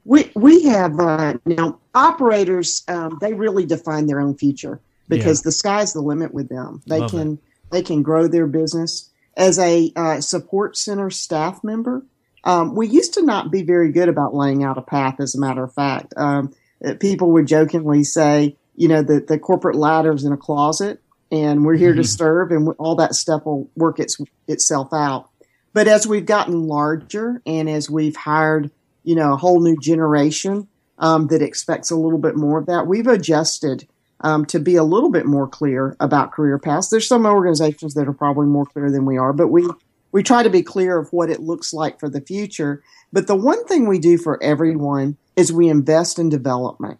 We 0.06 0.32
we 0.36 0.64
have 0.66 1.00
uh, 1.00 1.36
now 1.46 1.80
operators. 1.96 2.84
Um, 2.88 3.18
they 3.22 3.34
really 3.34 3.66
define 3.66 4.06
their 4.06 4.20
own 4.20 4.36
future 4.36 4.80
because 5.08 5.40
yeah. 5.40 5.46
the 5.46 5.52
sky's 5.52 5.94
the 5.94 6.02
limit 6.02 6.34
with 6.34 6.50
them. 6.50 6.82
They 6.86 7.00
Love 7.00 7.12
can 7.12 7.34
it. 7.34 7.40
they 7.72 7.82
can 7.82 8.04
grow 8.04 8.28
their 8.28 8.48
business 8.48 9.10
as 9.36 9.60
a 9.60 9.92
uh, 9.96 10.22
support 10.22 10.78
center 10.78 11.10
staff 11.10 11.64
member. 11.64 12.06
Um, 12.44 12.76
we 12.76 12.88
used 12.88 13.14
to 13.16 13.24
not 13.24 13.52
be 13.52 13.64
very 13.64 13.92
good 13.92 14.10
about 14.10 14.36
laying 14.36 14.64
out 14.64 14.78
a 14.78 14.82
path. 14.82 15.20
As 15.20 15.34
a 15.34 15.40
matter 15.40 15.64
of 15.64 15.74
fact, 15.74 16.14
um, 16.18 16.54
uh, 16.86 16.96
people 17.00 17.32
would 17.32 17.48
jokingly 17.48 18.04
say, 18.04 18.58
you 18.76 18.88
know, 18.88 19.02
the 19.02 19.20
the 19.26 19.40
corporate 19.40 19.76
ladder's 19.76 20.26
in 20.26 20.34
a 20.34 20.38
closet, 20.38 21.02
and 21.32 21.66
we're 21.66 21.76
here 21.76 21.92
mm-hmm. 21.92 22.02
to 22.02 22.08
serve, 22.08 22.52
and 22.52 22.68
all 22.80 22.96
that 22.96 23.16
stuff 23.16 23.46
will 23.46 23.70
work 23.76 24.00
its, 24.00 24.20
itself 24.48 24.94
out. 24.94 25.30
But 25.72 25.88
as 25.88 26.06
we've 26.06 26.26
gotten 26.26 26.68
larger, 26.68 27.42
and 27.46 27.70
as 27.70 27.90
we've 27.90 28.16
hired 28.16 28.70
you 29.04 29.16
know, 29.16 29.34
a 29.34 29.38
whole 29.38 29.62
new 29.62 29.78
generation 29.78 30.68
um, 30.98 31.28
that 31.28 31.42
expects 31.42 31.92
a 31.92 31.96
little 31.96 32.18
bit 32.20 32.36
more 32.36 32.60
of 32.60 32.66
that. 32.68 32.88
We've 32.88 33.08
adjusted 33.08 33.88
um, 34.24 34.46
to 34.46 34.60
be 34.60 34.76
a 34.76 34.84
little 34.84 35.12
bit 35.12 35.26
more 35.26 35.48
clear 35.48 35.96
about 36.00 36.32
career 36.32 36.58
paths. 36.58 36.90
There's 36.90 37.08
some 37.08 37.26
organizations 37.26 37.94
that 37.94 38.08
are 38.08 38.14
probably 38.14 38.48
more 38.48 38.66
clear 38.66 38.90
than 38.90 39.06
we 39.06 39.18
are, 39.18 39.34
but 39.34 39.50
we 39.50 39.68
we 40.12 40.24
try 40.24 40.44
to 40.44 40.50
be 40.50 40.62
clear 40.62 41.00
of 41.00 41.12
what 41.12 41.30
it 41.30 41.40
looks 41.40 41.74
like 41.74 42.00
for 42.00 42.08
the 42.08 42.22
future. 42.22 42.84
But 43.12 43.28
the 43.28 43.36
one 43.36 43.66
thing 43.66 43.88
we 43.88 44.00
do 44.00 44.18
for 44.18 44.42
everyone 44.44 45.18
is 45.36 45.52
we 45.52 45.70
invest 45.70 46.20
in 46.20 46.30
development. 46.30 47.00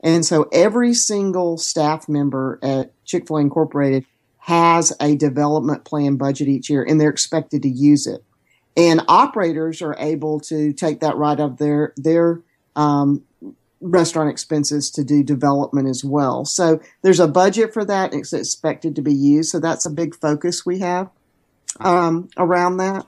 And 0.00 0.24
so 0.24 0.48
every 0.52 0.94
single 0.94 1.58
staff 1.58 2.08
member 2.08 2.58
at 2.62 2.92
Chick 3.04 3.26
fil 3.26 3.38
A 3.38 3.40
Incorporated 3.40 4.06
has 4.38 4.92
a 5.00 5.16
development 5.16 5.84
plan 5.84 6.16
budget 6.16 6.48
each 6.48 6.70
year, 6.70 6.82
and 6.82 7.00
they're 7.00 7.10
expected 7.10 7.62
to 7.62 7.68
use 7.68 8.06
it 8.06 8.24
and 8.76 9.00
operators 9.08 9.80
are 9.80 9.96
able 9.98 10.40
to 10.40 10.72
take 10.72 11.00
that 11.00 11.16
right 11.16 11.40
of 11.40 11.56
their 11.58 11.92
their 11.96 12.42
um, 12.74 13.22
restaurant 13.80 14.30
expenses 14.30 14.90
to 14.90 15.04
do 15.04 15.22
development 15.22 15.88
as 15.88 16.04
well. 16.04 16.44
So 16.44 16.80
there's 17.02 17.20
a 17.20 17.28
budget 17.28 17.72
for 17.72 17.84
that. 17.84 18.14
It's 18.14 18.32
expected 18.32 18.96
to 18.96 19.02
be 19.02 19.12
used. 19.12 19.50
So 19.50 19.60
that's 19.60 19.86
a 19.86 19.90
big 19.90 20.14
focus 20.14 20.64
we 20.64 20.78
have 20.80 21.10
um, 21.80 22.28
around 22.36 22.78
that. 22.78 23.06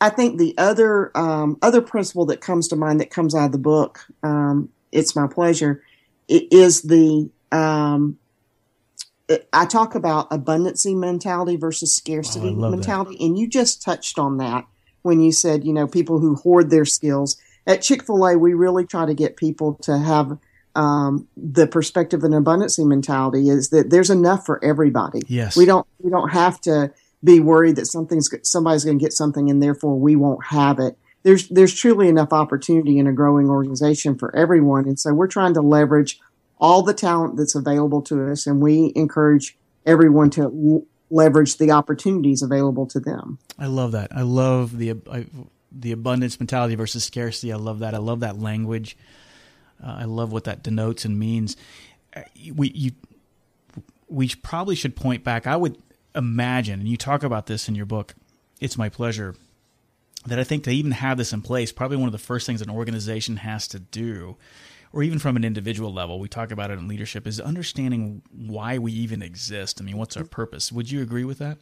I 0.00 0.10
think 0.10 0.38
the 0.38 0.54
other 0.56 1.16
um, 1.16 1.58
other 1.60 1.80
principle 1.80 2.26
that 2.26 2.40
comes 2.40 2.68
to 2.68 2.76
mind 2.76 3.00
that 3.00 3.10
comes 3.10 3.34
out 3.34 3.46
of 3.46 3.52
the 3.52 3.58
book, 3.58 4.00
um, 4.22 4.68
it's 4.92 5.16
my 5.16 5.26
pleasure, 5.26 5.82
is 6.28 6.82
the 6.82 7.28
um, 7.50 8.18
I 9.52 9.66
talk 9.66 9.94
about 9.94 10.30
abundancy 10.30 10.96
mentality 10.96 11.56
versus 11.56 11.94
scarcity 11.94 12.48
oh, 12.48 12.70
mentality, 12.70 13.16
that. 13.16 13.24
and 13.24 13.38
you 13.38 13.48
just 13.48 13.82
touched 13.82 14.18
on 14.18 14.38
that 14.38 14.66
when 15.02 15.20
you 15.20 15.32
said, 15.32 15.64
you 15.64 15.72
know, 15.72 15.86
people 15.86 16.18
who 16.18 16.36
hoard 16.36 16.70
their 16.70 16.84
skills. 16.84 17.36
At 17.68 17.82
Chick 17.82 18.04
fil 18.04 18.26
A, 18.26 18.36
we 18.36 18.54
really 18.54 18.86
try 18.86 19.04
to 19.04 19.14
get 19.14 19.36
people 19.36 19.74
to 19.82 19.98
have 19.98 20.38
um, 20.74 21.28
the 21.36 21.66
perspective 21.66 22.24
and 22.24 22.32
abundancy 22.32 22.86
mentality 22.86 23.50
is 23.50 23.68
that 23.70 23.90
there's 23.90 24.10
enough 24.10 24.46
for 24.46 24.62
everybody. 24.64 25.20
Yes. 25.28 25.56
We 25.56 25.66
don't, 25.66 25.86
we 26.00 26.10
don't 26.10 26.30
have 26.30 26.60
to 26.62 26.92
be 27.22 27.40
worried 27.40 27.76
that 27.76 27.86
something's, 27.86 28.30
somebody's 28.42 28.84
going 28.84 28.98
to 28.98 29.04
get 29.04 29.12
something 29.12 29.50
and 29.50 29.62
therefore 29.62 29.98
we 29.98 30.16
won't 30.16 30.46
have 30.46 30.78
it. 30.78 30.96
There's, 31.24 31.48
there's 31.48 31.74
truly 31.74 32.08
enough 32.08 32.32
opportunity 32.32 32.98
in 32.98 33.06
a 33.06 33.12
growing 33.12 33.50
organization 33.50 34.16
for 34.16 34.34
everyone. 34.34 34.86
And 34.86 34.98
so 34.98 35.12
we're 35.12 35.26
trying 35.26 35.54
to 35.54 35.60
leverage 35.60 36.20
all 36.58 36.82
the 36.82 36.94
talent 36.94 37.36
that's 37.36 37.54
available 37.54 38.00
to 38.02 38.30
us 38.30 38.46
and 38.46 38.62
we 38.62 38.92
encourage 38.94 39.58
everyone 39.84 40.30
to 40.30 40.86
leverage 41.10 41.56
the 41.58 41.70
opportunities 41.70 42.40
available 42.40 42.86
to 42.86 43.00
them. 43.00 43.38
I 43.58 43.66
love 43.66 43.92
that. 43.92 44.10
I 44.14 44.22
love 44.22 44.78
the 44.78 44.94
I, 45.10 45.26
the 45.70 45.92
abundance 45.92 46.38
mentality 46.40 46.74
versus 46.74 47.04
scarcity. 47.04 47.52
I 47.52 47.56
love 47.56 47.80
that. 47.80 47.94
I 47.94 47.98
love 47.98 48.20
that 48.20 48.38
language. 48.38 48.96
Uh, 49.82 49.98
I 50.00 50.04
love 50.04 50.32
what 50.32 50.44
that 50.44 50.62
denotes 50.62 51.04
and 51.04 51.18
means. 51.18 51.56
Uh, 52.14 52.22
we 52.54 52.70
you 52.70 52.92
we 54.08 54.28
probably 54.42 54.74
should 54.74 54.96
point 54.96 55.24
back. 55.24 55.46
I 55.46 55.56
would 55.56 55.76
imagine, 56.14 56.80
and 56.80 56.88
you 56.88 56.96
talk 56.96 57.22
about 57.22 57.46
this 57.46 57.68
in 57.68 57.74
your 57.74 57.86
book. 57.86 58.14
It's 58.60 58.78
my 58.78 58.88
pleasure 58.88 59.34
that 60.26 60.38
I 60.38 60.44
think 60.44 60.64
to 60.64 60.70
even 60.70 60.92
have 60.92 61.16
this 61.16 61.32
in 61.32 61.42
place, 61.42 61.70
probably 61.70 61.96
one 61.96 62.08
of 62.08 62.12
the 62.12 62.18
first 62.18 62.46
things 62.46 62.60
an 62.60 62.70
organization 62.70 63.36
has 63.36 63.68
to 63.68 63.78
do 63.78 64.36
or 64.92 65.02
even 65.02 65.18
from 65.18 65.36
an 65.36 65.44
individual 65.44 65.92
level, 65.92 66.18
we 66.18 66.28
talk 66.28 66.50
about 66.50 66.70
it 66.70 66.78
in 66.78 66.88
leadership, 66.88 67.26
is 67.26 67.40
understanding 67.40 68.22
why 68.30 68.78
we 68.78 68.92
even 68.92 69.22
exist. 69.22 69.80
I 69.80 69.84
mean, 69.84 69.98
what's 69.98 70.16
our 70.16 70.24
purpose? 70.24 70.72
Would 70.72 70.90
you 70.90 71.02
agree 71.02 71.24
with 71.24 71.38
that? 71.38 71.58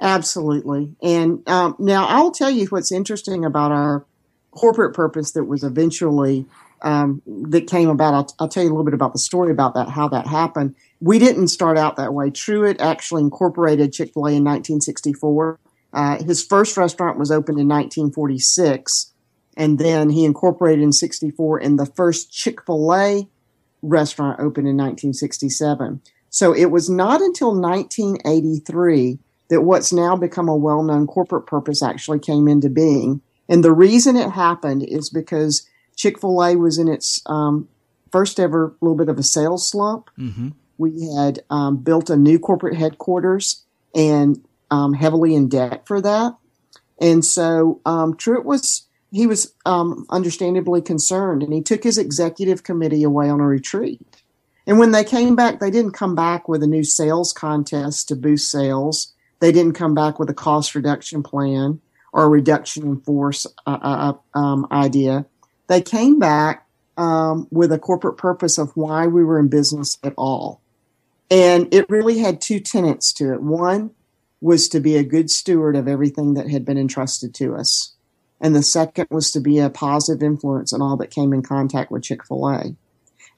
Absolutely. 0.00 0.94
And 1.02 1.46
um, 1.48 1.76
now 1.78 2.06
I'll 2.06 2.30
tell 2.30 2.50
you 2.50 2.66
what's 2.66 2.92
interesting 2.92 3.44
about 3.44 3.72
our 3.72 4.04
corporate 4.50 4.94
purpose 4.94 5.32
that 5.32 5.44
was 5.44 5.62
eventually 5.62 6.46
um, 6.82 7.22
that 7.26 7.68
came 7.68 7.88
about. 7.88 8.14
I'll, 8.14 8.34
I'll, 8.40 8.48
tell 8.48 8.62
you 8.62 8.70
a 8.70 8.72
little 8.72 8.84
bit 8.84 8.94
about 8.94 9.12
the 9.12 9.18
story 9.18 9.52
about 9.52 9.74
that, 9.74 9.90
how 9.90 10.08
that 10.08 10.26
happened. 10.26 10.74
We 11.00 11.18
didn't 11.18 11.48
start 11.48 11.76
out 11.76 11.96
that 11.96 12.14
way. 12.14 12.30
Truett 12.30 12.80
actually 12.80 13.22
incorporated 13.22 13.92
Chick 13.92 14.12
Fil 14.14 14.26
A 14.26 14.30
in 14.30 14.44
1964. 14.44 15.58
Uh, 15.92 16.22
his 16.22 16.42
first 16.42 16.76
restaurant 16.76 17.18
was 17.18 17.30
opened 17.30 17.58
in 17.58 17.68
1946 17.68 19.12
and 19.56 19.78
then 19.78 20.10
he 20.10 20.24
incorporated 20.24 20.82
in 20.82 20.92
64 20.92 21.58
and 21.58 21.78
the 21.78 21.86
first 21.86 22.32
chick-fil-a 22.32 23.28
restaurant 23.82 24.38
opened 24.38 24.68
in 24.68 24.76
1967 24.76 26.00
so 26.28 26.54
it 26.54 26.66
was 26.66 26.88
not 26.88 27.20
until 27.20 27.48
1983 27.48 29.18
that 29.50 29.62
what's 29.62 29.92
now 29.92 30.16
become 30.16 30.48
a 30.48 30.56
well-known 30.56 31.06
corporate 31.06 31.46
purpose 31.46 31.82
actually 31.82 32.18
came 32.18 32.48
into 32.48 32.70
being 32.70 33.20
and 33.50 33.64
the 33.64 33.72
reason 33.72 34.16
it 34.16 34.30
happened 34.30 34.84
is 34.84 35.10
because 35.10 35.68
chick-fil-a 35.96 36.56
was 36.56 36.78
in 36.78 36.88
its 36.88 37.20
um, 37.26 37.68
first 38.12 38.38
ever 38.38 38.74
little 38.80 38.96
bit 38.96 39.08
of 39.08 39.18
a 39.18 39.24
sales 39.24 39.68
slump. 39.68 40.08
Mm-hmm. 40.16 40.50
We 40.78 41.12
had 41.14 41.40
um, 41.50 41.78
built 41.78 42.08
a 42.08 42.16
new 42.16 42.38
corporate 42.38 42.76
headquarters 42.76 43.64
and 43.94 44.42
um, 44.70 44.94
heavily 44.94 45.34
in 45.34 45.48
debt 45.48 45.86
for 45.86 46.00
that. 46.00 46.36
And 47.00 47.24
so 47.24 47.80
um, 47.84 48.16
Truett 48.16 48.44
was 48.44 48.86
he 49.10 49.26
was 49.26 49.52
um, 49.66 50.06
understandably 50.10 50.80
concerned, 50.80 51.42
and 51.42 51.52
he 51.52 51.60
took 51.60 51.82
his 51.82 51.98
executive 51.98 52.62
committee 52.62 53.02
away 53.02 53.28
on 53.28 53.40
a 53.40 53.46
retreat. 53.46 54.00
And 54.68 54.78
when 54.78 54.92
they 54.92 55.02
came 55.02 55.34
back, 55.34 55.58
they 55.58 55.72
didn't 55.72 55.92
come 55.92 56.14
back 56.14 56.48
with 56.48 56.62
a 56.62 56.68
new 56.68 56.84
sales 56.84 57.32
contest 57.32 58.06
to 58.08 58.14
boost 58.14 58.48
sales. 58.48 59.12
They 59.40 59.52
didn't 59.52 59.72
come 59.72 59.94
back 59.94 60.18
with 60.18 60.30
a 60.30 60.34
cost 60.34 60.74
reduction 60.74 61.22
plan 61.22 61.80
or 62.12 62.24
a 62.24 62.28
reduction 62.28 62.84
in 62.84 63.00
force 63.00 63.46
uh, 63.66 63.78
uh, 63.82 64.12
uh 64.34 64.38
um, 64.38 64.66
idea. 64.70 65.26
They 65.66 65.80
came 65.80 66.18
back 66.18 66.66
um, 66.96 67.48
with 67.50 67.72
a 67.72 67.78
corporate 67.78 68.18
purpose 68.18 68.58
of 68.58 68.76
why 68.76 69.06
we 69.06 69.24
were 69.24 69.38
in 69.38 69.48
business 69.48 69.98
at 70.02 70.14
all. 70.16 70.60
And 71.30 71.72
it 71.72 71.88
really 71.88 72.18
had 72.18 72.40
two 72.40 72.60
tenets 72.60 73.12
to 73.14 73.32
it. 73.32 73.42
One 73.42 73.92
was 74.40 74.68
to 74.68 74.80
be 74.80 74.96
a 74.96 75.04
good 75.04 75.30
steward 75.30 75.76
of 75.76 75.86
everything 75.86 76.34
that 76.34 76.50
had 76.50 76.64
been 76.64 76.78
entrusted 76.78 77.34
to 77.34 77.54
us. 77.54 77.94
And 78.40 78.54
the 78.54 78.62
second 78.62 79.06
was 79.10 79.30
to 79.32 79.40
be 79.40 79.58
a 79.58 79.70
positive 79.70 80.22
influence 80.22 80.72
on 80.72 80.82
all 80.82 80.96
that 80.96 81.10
came 81.10 81.32
in 81.32 81.42
contact 81.42 81.90
with 81.90 82.02
Chick 82.02 82.24
fil 82.26 82.48
A. 82.48 82.74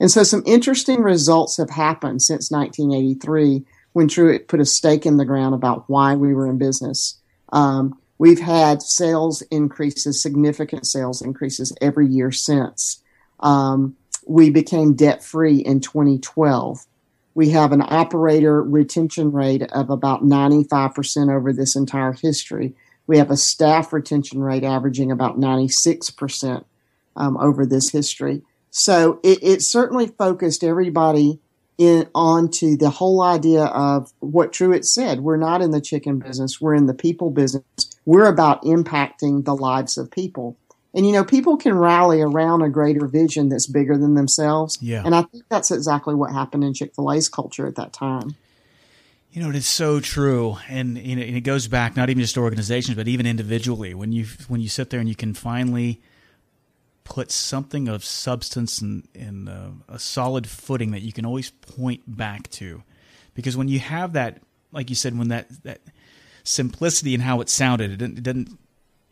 And 0.00 0.10
so 0.10 0.22
some 0.22 0.42
interesting 0.46 1.00
results 1.00 1.56
have 1.58 1.70
happened 1.70 2.22
since 2.22 2.50
1983 2.50 3.64
when 3.92 4.08
Truett 4.08 4.48
put 4.48 4.60
a 4.60 4.64
stake 4.64 5.06
in 5.06 5.16
the 5.16 5.24
ground 5.24 5.54
about 5.54 5.84
why 5.88 6.14
we 6.14 6.34
were 6.34 6.46
in 6.46 6.58
business. 6.58 7.20
Um, 7.52 7.98
we've 8.18 8.40
had 8.40 8.82
sales 8.82 9.42
increases, 9.50 10.22
significant 10.22 10.86
sales 10.86 11.22
increases 11.22 11.74
every 11.80 12.06
year 12.06 12.32
since. 12.32 13.02
Um, 13.40 13.96
we 14.26 14.50
became 14.50 14.94
debt 14.94 15.22
free 15.22 15.58
in 15.58 15.80
2012 15.80 16.86
we 17.34 17.50
have 17.50 17.72
an 17.72 17.82
operator 17.82 18.62
retention 18.62 19.32
rate 19.32 19.62
of 19.72 19.90
about 19.90 20.22
95% 20.22 21.34
over 21.34 21.52
this 21.52 21.76
entire 21.76 22.12
history. 22.12 22.74
We 23.06 23.18
have 23.18 23.30
a 23.30 23.36
staff 23.36 23.92
retention 23.92 24.40
rate 24.40 24.64
averaging 24.64 25.10
about 25.10 25.38
96% 25.38 26.64
um, 27.16 27.36
over 27.38 27.64
this 27.64 27.90
history. 27.90 28.42
So 28.70 29.20
it, 29.22 29.38
it, 29.42 29.62
certainly 29.62 30.06
focused 30.06 30.64
everybody 30.64 31.40
in 31.78 32.08
onto 32.14 32.76
the 32.76 32.90
whole 32.90 33.22
idea 33.22 33.64
of 33.64 34.12
what 34.20 34.52
Truett 34.52 34.84
said. 34.84 35.20
We're 35.20 35.36
not 35.36 35.62
in 35.62 35.70
the 35.70 35.80
chicken 35.80 36.18
business. 36.18 36.60
We're 36.60 36.74
in 36.74 36.86
the 36.86 36.94
people 36.94 37.30
business. 37.30 37.64
We're 38.04 38.26
about 38.26 38.62
impacting 38.62 39.44
the 39.44 39.54
lives 39.54 39.96
of 39.96 40.10
people. 40.10 40.56
And 40.94 41.06
you 41.06 41.12
know, 41.12 41.24
people 41.24 41.56
can 41.56 41.74
rally 41.74 42.20
around 42.20 42.62
a 42.62 42.68
greater 42.68 43.06
vision 43.06 43.48
that's 43.48 43.66
bigger 43.66 43.96
than 43.96 44.14
themselves. 44.14 44.78
Yeah. 44.82 45.02
And 45.04 45.14
I 45.14 45.22
think 45.22 45.44
that's 45.48 45.70
exactly 45.70 46.14
what 46.14 46.32
happened 46.32 46.64
in 46.64 46.74
Chick 46.74 46.94
fil 46.94 47.10
A's 47.10 47.28
culture 47.28 47.66
at 47.66 47.76
that 47.76 47.92
time. 47.92 48.34
You 49.32 49.42
know, 49.42 49.48
it 49.48 49.56
is 49.56 49.66
so 49.66 49.98
true, 49.98 50.58
and, 50.68 50.98
you 50.98 51.16
know, 51.16 51.22
and 51.22 51.34
it 51.34 51.40
goes 51.40 51.66
back 51.66 51.96
not 51.96 52.10
even 52.10 52.20
just 52.20 52.34
to 52.34 52.40
organizations, 52.40 52.96
but 52.96 53.08
even 53.08 53.24
individually. 53.24 53.94
When 53.94 54.12
you 54.12 54.26
when 54.48 54.60
you 54.60 54.68
sit 54.68 54.90
there 54.90 55.00
and 55.00 55.08
you 55.08 55.14
can 55.14 55.32
finally 55.32 56.02
put 57.04 57.30
something 57.30 57.88
of 57.88 58.04
substance 58.04 58.80
and, 58.80 59.08
and 59.14 59.48
uh, 59.48 59.70
a 59.88 59.98
solid 59.98 60.46
footing 60.46 60.92
that 60.92 61.02
you 61.02 61.12
can 61.12 61.26
always 61.26 61.50
point 61.50 62.02
back 62.06 62.48
to, 62.50 62.82
because 63.34 63.56
when 63.56 63.68
you 63.68 63.78
have 63.78 64.12
that, 64.12 64.42
like 64.72 64.90
you 64.90 64.96
said, 64.96 65.18
when 65.18 65.28
that 65.28 65.48
that 65.64 65.80
simplicity 66.44 67.14
in 67.14 67.20
how 67.20 67.40
it 67.40 67.48
sounded, 67.48 67.90
it 67.90 67.96
didn't, 67.96 68.18
it 68.18 68.24
didn't 68.24 68.58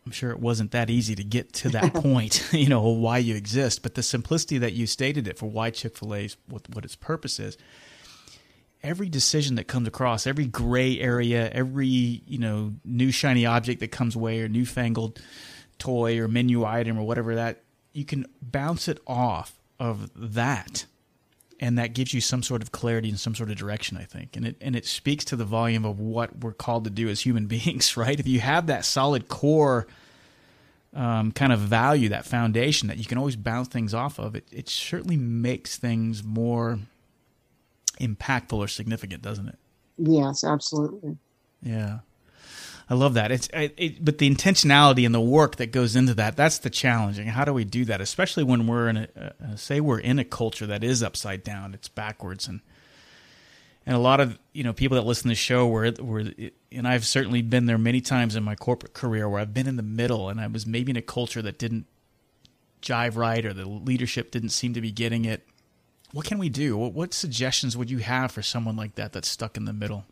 I'm 0.05 0.11
sure 0.11 0.31
it 0.31 0.39
wasn't 0.39 0.71
that 0.71 0.89
easy 0.89 1.15
to 1.15 1.23
get 1.23 1.53
to 1.53 1.69
that 1.69 1.93
point, 1.93 2.49
you 2.53 2.69
know, 2.69 2.81
why 2.81 3.19
you 3.19 3.35
exist, 3.35 3.83
but 3.83 3.95
the 3.95 4.03
simplicity 4.03 4.57
that 4.59 4.73
you 4.73 4.87
stated 4.87 5.27
it 5.27 5.37
for 5.37 5.49
why 5.49 5.69
Chick 5.69 5.97
fil 5.97 6.15
A's, 6.15 6.37
what, 6.47 6.67
what 6.73 6.85
its 6.85 6.95
purpose 6.95 7.39
is. 7.39 7.57
Every 8.83 9.09
decision 9.09 9.55
that 9.55 9.65
comes 9.65 9.87
across, 9.87 10.25
every 10.25 10.47
gray 10.47 10.99
area, 10.99 11.51
every, 11.51 11.85
you 11.85 12.39
know, 12.39 12.73
new 12.83 13.11
shiny 13.11 13.45
object 13.45 13.79
that 13.81 13.91
comes 13.91 14.15
away 14.15 14.41
or 14.41 14.47
newfangled 14.47 15.21
toy 15.77 16.17
or 16.17 16.27
menu 16.27 16.65
item 16.65 16.97
or 16.97 17.03
whatever 17.03 17.35
that, 17.35 17.61
you 17.93 18.05
can 18.05 18.25
bounce 18.41 18.87
it 18.87 18.99
off 19.07 19.59
of 19.79 20.11
that 20.15 20.85
and 21.59 21.77
that 21.77 21.93
gives 21.93 22.13
you 22.13 22.21
some 22.21 22.41
sort 22.41 22.63
of 22.63 22.71
clarity 22.71 23.09
and 23.09 23.19
some 23.19 23.35
sort 23.35 23.49
of 23.51 23.57
direction 23.57 23.97
i 23.97 24.03
think. 24.03 24.35
And 24.35 24.45
it 24.47 24.55
and 24.61 24.75
it 24.75 24.85
speaks 24.85 25.23
to 25.25 25.35
the 25.35 25.45
volume 25.45 25.85
of 25.85 25.99
what 25.99 26.39
we're 26.39 26.53
called 26.53 26.83
to 26.85 26.89
do 26.89 27.07
as 27.09 27.21
human 27.21 27.45
beings 27.47 27.95
right? 27.97 28.19
If 28.19 28.27
you 28.27 28.39
have 28.39 28.67
that 28.67 28.85
solid 28.85 29.27
core 29.27 29.87
um, 30.93 31.31
kind 31.31 31.53
of 31.53 31.59
value 31.59 32.09
that 32.09 32.25
foundation 32.25 32.89
that 32.89 32.97
you 32.97 33.05
can 33.05 33.17
always 33.17 33.37
bounce 33.37 33.69
things 33.69 33.93
off 33.93 34.19
of 34.19 34.35
it 34.35 34.45
it 34.51 34.67
certainly 34.67 35.15
makes 35.15 35.77
things 35.77 36.21
more 36.23 36.79
impactful 37.99 38.57
or 38.57 38.67
significant 38.67 39.21
doesn't 39.21 39.47
it? 39.47 39.57
Yes 39.97 40.43
absolutely. 40.43 41.17
Yeah 41.61 41.99
I 42.91 42.93
love 42.93 43.13
that. 43.13 43.31
It's 43.31 43.47
it, 43.53 43.73
it, 43.77 44.03
but 44.03 44.17
the 44.17 44.29
intentionality 44.29 45.05
and 45.05 45.15
the 45.15 45.21
work 45.21 45.55
that 45.55 45.71
goes 45.71 45.95
into 45.95 46.13
that 46.15 46.35
that's 46.35 46.57
the 46.57 46.69
challenging. 46.69 47.25
How 47.25 47.45
do 47.45 47.53
we 47.53 47.63
do 47.63 47.85
that, 47.85 48.01
especially 48.01 48.43
when 48.43 48.67
we're 48.67 48.89
in 48.89 48.97
a 48.97 49.07
uh, 49.17 49.55
say 49.55 49.79
we're 49.79 50.01
in 50.01 50.19
a 50.19 50.25
culture 50.25 50.67
that 50.67 50.83
is 50.83 51.01
upside 51.01 51.41
down, 51.41 51.73
it's 51.73 51.87
backwards, 51.87 52.49
and 52.49 52.59
and 53.85 53.95
a 53.95 53.99
lot 53.99 54.19
of 54.19 54.37
you 54.51 54.65
know 54.65 54.73
people 54.73 54.95
that 54.95 55.05
listen 55.05 55.23
to 55.23 55.29
the 55.29 55.35
show 55.35 55.65
were 55.67 55.93
were 56.01 56.25
and 56.69 56.85
I've 56.85 57.05
certainly 57.05 57.41
been 57.41 57.65
there 57.65 57.77
many 57.77 58.01
times 58.01 58.35
in 58.35 58.43
my 58.43 58.55
corporate 58.55 58.93
career 58.93 59.29
where 59.29 59.39
I've 59.39 59.53
been 59.53 59.67
in 59.67 59.77
the 59.77 59.83
middle 59.83 60.27
and 60.27 60.41
I 60.41 60.47
was 60.47 60.67
maybe 60.67 60.89
in 60.89 60.97
a 60.97 61.01
culture 61.01 61.41
that 61.41 61.57
didn't 61.57 61.85
jive 62.81 63.15
right 63.15 63.45
or 63.45 63.53
the 63.53 63.69
leadership 63.69 64.31
didn't 64.31 64.49
seem 64.49 64.73
to 64.73 64.81
be 64.81 64.91
getting 64.91 65.23
it. 65.23 65.47
What 66.11 66.25
can 66.25 66.37
we 66.39 66.49
do? 66.49 66.75
What, 66.75 66.91
what 66.91 67.13
suggestions 67.13 67.77
would 67.77 67.89
you 67.89 67.99
have 67.99 68.33
for 68.33 68.41
someone 68.41 68.75
like 68.75 68.95
that 68.95 69.13
that's 69.13 69.29
stuck 69.29 69.55
in 69.55 69.63
the 69.63 69.71
middle? 69.71 70.03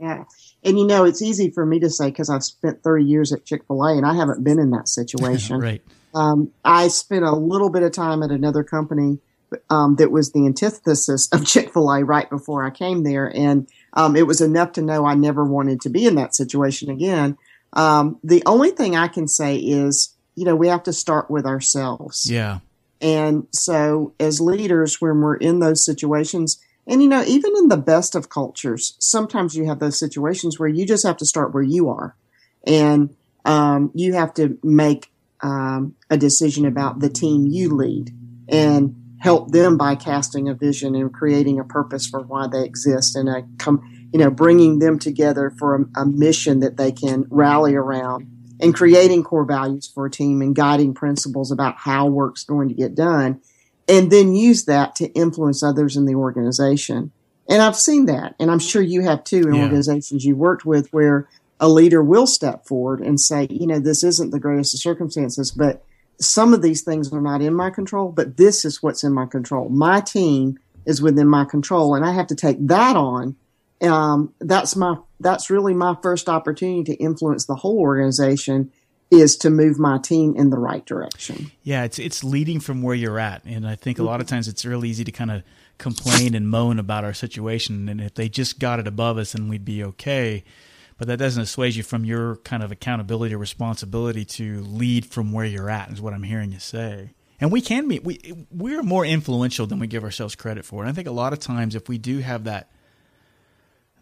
Yeah. 0.00 0.22
And 0.62 0.78
you 0.78 0.86
know, 0.86 1.04
it's 1.04 1.22
easy 1.22 1.50
for 1.50 1.64
me 1.64 1.80
to 1.80 1.90
say 1.90 2.06
because 2.06 2.28
I've 2.28 2.44
spent 2.44 2.82
30 2.82 3.04
years 3.04 3.32
at 3.32 3.44
Chick 3.44 3.62
fil 3.66 3.82
A 3.82 3.96
and 3.96 4.06
I 4.06 4.14
haven't 4.14 4.44
been 4.44 4.58
in 4.58 4.70
that 4.70 4.88
situation. 4.88 5.56
right. 5.60 5.82
Um, 6.14 6.52
I 6.64 6.88
spent 6.88 7.24
a 7.24 7.32
little 7.32 7.70
bit 7.70 7.82
of 7.82 7.92
time 7.92 8.22
at 8.22 8.30
another 8.30 8.64
company 8.64 9.18
um, 9.68 9.96
that 9.96 10.10
was 10.10 10.32
the 10.32 10.46
antithesis 10.46 11.28
of 11.32 11.46
Chick 11.46 11.72
fil 11.72 11.90
A 11.90 12.04
right 12.04 12.28
before 12.28 12.64
I 12.64 12.70
came 12.70 13.04
there. 13.04 13.34
And 13.34 13.68
um, 13.94 14.16
it 14.16 14.26
was 14.26 14.40
enough 14.40 14.72
to 14.72 14.82
know 14.82 15.06
I 15.06 15.14
never 15.14 15.44
wanted 15.44 15.80
to 15.82 15.90
be 15.90 16.06
in 16.06 16.14
that 16.16 16.34
situation 16.34 16.90
again. 16.90 17.38
Um, 17.72 18.18
the 18.22 18.42
only 18.46 18.70
thing 18.70 18.96
I 18.96 19.08
can 19.08 19.28
say 19.28 19.56
is, 19.56 20.14
you 20.34 20.44
know, 20.44 20.56
we 20.56 20.68
have 20.68 20.82
to 20.84 20.92
start 20.92 21.30
with 21.30 21.46
ourselves. 21.46 22.30
Yeah. 22.30 22.58
And 23.00 23.46
so 23.52 24.14
as 24.20 24.40
leaders, 24.40 25.00
when 25.00 25.20
we're 25.20 25.36
in 25.36 25.60
those 25.60 25.84
situations, 25.84 26.60
and 26.86 27.02
you 27.02 27.08
know, 27.08 27.22
even 27.24 27.56
in 27.56 27.68
the 27.68 27.76
best 27.76 28.14
of 28.14 28.28
cultures, 28.28 28.96
sometimes 28.98 29.54
you 29.54 29.66
have 29.66 29.78
those 29.78 29.98
situations 29.98 30.58
where 30.58 30.68
you 30.68 30.86
just 30.86 31.06
have 31.06 31.16
to 31.18 31.26
start 31.26 31.54
where 31.54 31.62
you 31.62 31.88
are, 31.88 32.16
and 32.66 33.14
um, 33.44 33.90
you 33.94 34.14
have 34.14 34.34
to 34.34 34.58
make 34.62 35.10
um, 35.40 35.94
a 36.08 36.16
decision 36.16 36.66
about 36.66 37.00
the 37.00 37.08
team 37.08 37.46
you 37.46 37.74
lead 37.74 38.10
and 38.48 38.96
help 39.20 39.52
them 39.52 39.76
by 39.76 39.94
casting 39.94 40.48
a 40.48 40.54
vision 40.54 40.94
and 40.94 41.12
creating 41.12 41.58
a 41.58 41.64
purpose 41.64 42.06
for 42.06 42.20
why 42.20 42.46
they 42.46 42.64
exist 42.64 43.14
and 43.16 43.28
a 43.28 43.42
com- 43.58 44.08
you 44.12 44.18
know 44.18 44.30
bringing 44.30 44.78
them 44.78 44.98
together 44.98 45.52
for 45.58 45.76
a, 45.76 46.00
a 46.00 46.06
mission 46.06 46.60
that 46.60 46.76
they 46.76 46.90
can 46.90 47.26
rally 47.30 47.74
around 47.74 48.26
and 48.60 48.74
creating 48.74 49.22
core 49.22 49.44
values 49.44 49.86
for 49.86 50.06
a 50.06 50.10
team 50.10 50.42
and 50.42 50.56
guiding 50.56 50.94
principles 50.94 51.50
about 51.50 51.76
how 51.76 52.06
work's 52.06 52.44
going 52.44 52.68
to 52.68 52.74
get 52.74 52.94
done 52.94 53.40
and 53.90 54.10
then 54.10 54.34
use 54.34 54.66
that 54.66 54.94
to 54.96 55.08
influence 55.08 55.62
others 55.62 55.96
in 55.96 56.06
the 56.06 56.14
organization. 56.14 57.10
And 57.48 57.60
I've 57.60 57.76
seen 57.76 58.06
that, 58.06 58.36
and 58.38 58.48
I'm 58.48 58.60
sure 58.60 58.80
you 58.80 59.02
have 59.02 59.24
too 59.24 59.42
in 59.42 59.54
yeah. 59.54 59.64
organizations 59.64 60.24
you 60.24 60.36
worked 60.36 60.64
with 60.64 60.92
where 60.92 61.28
a 61.58 61.68
leader 61.68 62.02
will 62.02 62.28
step 62.28 62.64
forward 62.64 63.00
and 63.00 63.20
say, 63.20 63.48
you 63.50 63.66
know, 63.66 63.80
this 63.80 64.04
isn't 64.04 64.30
the 64.30 64.38
greatest 64.38 64.74
of 64.74 64.80
circumstances, 64.80 65.50
but 65.50 65.84
some 66.20 66.54
of 66.54 66.62
these 66.62 66.82
things 66.82 67.12
are 67.12 67.20
not 67.20 67.42
in 67.42 67.52
my 67.52 67.70
control, 67.70 68.12
but 68.12 68.36
this 68.36 68.64
is 68.64 68.82
what's 68.82 69.02
in 69.02 69.12
my 69.12 69.26
control. 69.26 69.68
My 69.68 70.00
team 70.00 70.58
is 70.86 71.02
within 71.02 71.26
my 71.26 71.44
control, 71.44 71.96
and 71.96 72.04
I 72.04 72.12
have 72.12 72.28
to 72.28 72.36
take 72.36 72.64
that 72.68 72.96
on. 72.96 73.34
Um, 73.82 74.32
that's 74.38 74.76
my 74.76 74.96
that's 75.18 75.50
really 75.50 75.74
my 75.74 75.96
first 76.02 76.28
opportunity 76.28 76.84
to 76.84 76.94
influence 77.02 77.46
the 77.46 77.56
whole 77.56 77.78
organization 77.78 78.70
is 79.10 79.36
to 79.38 79.50
move 79.50 79.78
my 79.78 79.98
team 79.98 80.34
in 80.36 80.50
the 80.50 80.58
right 80.58 80.84
direction. 80.86 81.50
Yeah, 81.62 81.84
it's 81.84 81.98
it's 81.98 82.22
leading 82.22 82.60
from 82.60 82.82
where 82.82 82.94
you're 82.94 83.18
at, 83.18 83.44
and 83.44 83.66
I 83.66 83.74
think 83.74 83.98
a 83.98 84.02
lot 84.02 84.20
of 84.20 84.26
times 84.26 84.48
it's 84.48 84.64
really 84.64 84.88
easy 84.88 85.04
to 85.04 85.12
kind 85.12 85.30
of 85.30 85.42
complain 85.78 86.34
and 86.34 86.48
moan 86.48 86.78
about 86.78 87.04
our 87.04 87.14
situation, 87.14 87.88
and 87.88 88.00
if 88.00 88.14
they 88.14 88.28
just 88.28 88.58
got 88.58 88.78
it 88.78 88.86
above 88.86 89.18
us, 89.18 89.32
then 89.32 89.48
we'd 89.48 89.64
be 89.64 89.82
okay. 89.84 90.44
But 90.96 91.08
that 91.08 91.16
doesn't 91.16 91.42
assuage 91.42 91.78
you 91.78 91.82
from 91.82 92.04
your 92.04 92.36
kind 92.36 92.62
of 92.62 92.70
accountability 92.70 93.34
or 93.34 93.38
responsibility 93.38 94.24
to 94.26 94.60
lead 94.60 95.06
from 95.06 95.32
where 95.32 95.46
you're 95.46 95.70
at, 95.70 95.90
is 95.90 96.00
what 96.00 96.12
I'm 96.12 96.24
hearing 96.24 96.52
you 96.52 96.58
say. 96.58 97.14
And 97.40 97.50
we 97.50 97.62
can 97.62 97.88
be 97.88 97.98
we 97.98 98.46
we're 98.50 98.82
more 98.82 99.04
influential 99.04 99.66
than 99.66 99.78
we 99.78 99.86
give 99.86 100.04
ourselves 100.04 100.34
credit 100.34 100.64
for. 100.64 100.82
And 100.82 100.90
I 100.90 100.92
think 100.92 101.08
a 101.08 101.12
lot 101.12 101.32
of 101.32 101.38
times 101.38 101.74
if 101.74 101.88
we 101.88 101.96
do 101.96 102.18
have 102.18 102.44
that 102.44 102.70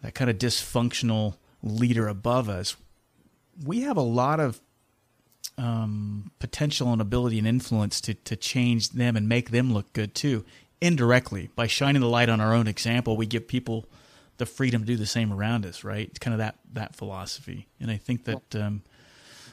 that 0.01 0.13
kind 0.13 0.29
of 0.29 0.37
dysfunctional 0.37 1.35
leader 1.63 2.07
above 2.07 2.49
us, 2.49 2.75
we 3.63 3.81
have 3.81 3.97
a 3.97 4.01
lot 4.01 4.39
of 4.39 4.61
um, 5.57 6.31
potential 6.39 6.91
and 6.91 7.01
ability 7.01 7.37
and 7.37 7.47
influence 7.47 7.99
to 8.01 8.13
to 8.13 8.35
change 8.35 8.89
them 8.91 9.15
and 9.15 9.27
make 9.27 9.51
them 9.51 9.73
look 9.73 9.91
good 9.93 10.15
too. 10.15 10.45
Indirectly 10.81 11.49
by 11.55 11.67
shining 11.67 12.01
the 12.01 12.07
light 12.07 12.29
on 12.29 12.39
our 12.39 12.53
own 12.53 12.67
example 12.67 13.17
we 13.17 13.25
give 13.25 13.47
people 13.47 13.85
the 14.37 14.45
freedom 14.45 14.81
to 14.81 14.87
do 14.87 14.95
the 14.95 15.05
same 15.05 15.33
around 15.33 15.65
us 15.65 15.83
right? 15.83 16.07
It's 16.09 16.19
kind 16.19 16.33
of 16.33 16.39
that 16.39 16.55
that 16.73 16.95
philosophy. 16.95 17.67
And 17.79 17.91
i 17.91 17.97
think 17.97 18.25
that 18.25 18.55
um, 18.55 18.83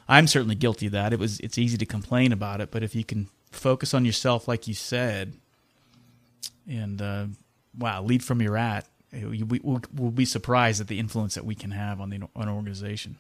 i'm 0.09 0.27
certainly 0.27 0.55
guilty 0.55 0.87
of 0.87 0.93
that. 0.93 1.13
It 1.13 1.19
was 1.19 1.41
it's 1.41 1.59
easy 1.59 1.77
to 1.79 1.87
complain 1.87 2.33
about 2.33 2.61
it 2.61 2.71
but 2.71 2.83
if 2.83 2.95
you 2.95 3.05
can 3.05 3.29
focus 3.51 3.95
on 3.95 4.05
yourself 4.05 4.47
like 4.47 4.69
you 4.69 4.75
said 4.75 5.35
and 6.69 7.01
uh, 7.01 7.27
wow 7.79 8.03
lead 8.03 8.23
from 8.23 8.43
your 8.43 8.57
at 8.57 8.87
we, 9.13 9.43
will 9.43 9.81
we'll 9.95 10.11
be 10.11 10.25
surprised 10.25 10.81
at 10.81 10.89
the 10.89 10.99
influence 10.99 11.35
that 11.35 11.45
we 11.45 11.55
can 11.55 11.71
have 11.71 12.01
on 12.01 12.11
the 12.11 12.21
on 12.35 12.49
an 12.49 12.49
organization. 12.49 13.17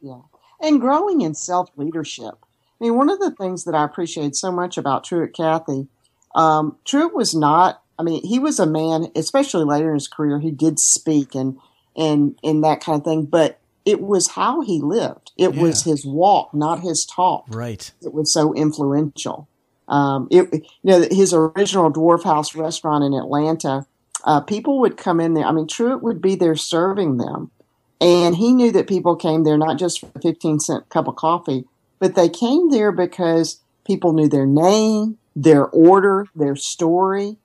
Yeah 0.00 0.20
and 0.60 0.80
growing 0.80 1.20
in 1.20 1.34
self 1.34 1.70
leadership. 1.76 2.34
I 2.80 2.84
mean, 2.84 2.96
one 2.96 3.10
of 3.10 3.18
the 3.18 3.32
things 3.32 3.64
that 3.64 3.74
I 3.74 3.84
appreciate 3.84 4.36
so 4.36 4.52
much 4.52 4.78
about 4.78 5.04
Truett 5.04 5.34
Cathy, 5.34 5.88
um, 6.34 6.76
Truett 6.84 7.14
was 7.14 7.34
not. 7.34 7.82
I 7.98 8.04
mean, 8.04 8.24
he 8.24 8.38
was 8.38 8.60
a 8.60 8.66
man, 8.66 9.10
especially 9.16 9.64
later 9.64 9.88
in 9.88 9.94
his 9.94 10.06
career, 10.06 10.38
he 10.38 10.52
did 10.52 10.78
speak 10.78 11.34
and 11.34 11.58
and 11.96 12.38
and 12.44 12.62
that 12.62 12.80
kind 12.80 12.98
of 13.00 13.04
thing. 13.04 13.24
But 13.24 13.58
it 13.84 14.00
was 14.02 14.28
how 14.28 14.60
he 14.60 14.80
lived. 14.80 15.32
It 15.36 15.54
yeah. 15.54 15.62
was 15.62 15.82
his 15.82 16.06
walk, 16.06 16.54
not 16.54 16.80
his 16.80 17.04
talk. 17.04 17.46
Right. 17.48 17.90
It 18.02 18.12
was 18.12 18.32
so 18.32 18.54
influential. 18.54 19.48
Um, 19.88 20.28
it, 20.30 20.52
you 20.52 20.62
know, 20.84 21.06
his 21.10 21.32
original 21.32 21.90
Dwarf 21.90 22.22
House 22.22 22.54
restaurant 22.54 23.02
in 23.04 23.14
Atlanta, 23.14 23.86
uh, 24.24 24.40
people 24.40 24.80
would 24.80 24.98
come 24.98 25.20
in 25.20 25.32
there. 25.32 25.46
I 25.46 25.52
mean, 25.52 25.66
Truett 25.66 26.02
would 26.02 26.20
be 26.20 26.34
there 26.34 26.54
serving 26.54 27.16
them 27.16 27.50
and 28.00 28.36
he 28.36 28.52
knew 28.52 28.70
that 28.72 28.86
people 28.86 29.16
came 29.16 29.44
there 29.44 29.58
not 29.58 29.78
just 29.78 30.00
for 30.00 30.10
a 30.14 30.20
15 30.20 30.60
cent 30.60 30.88
cup 30.88 31.08
of 31.08 31.16
coffee, 31.16 31.64
but 31.98 32.14
they 32.14 32.28
came 32.28 32.70
there 32.70 32.92
because 32.92 33.60
people 33.84 34.12
knew 34.12 34.28
their 34.28 34.46
name, 34.46 35.18
their 35.34 35.66
order, 35.66 36.26
their 36.34 36.54
story. 36.54 37.36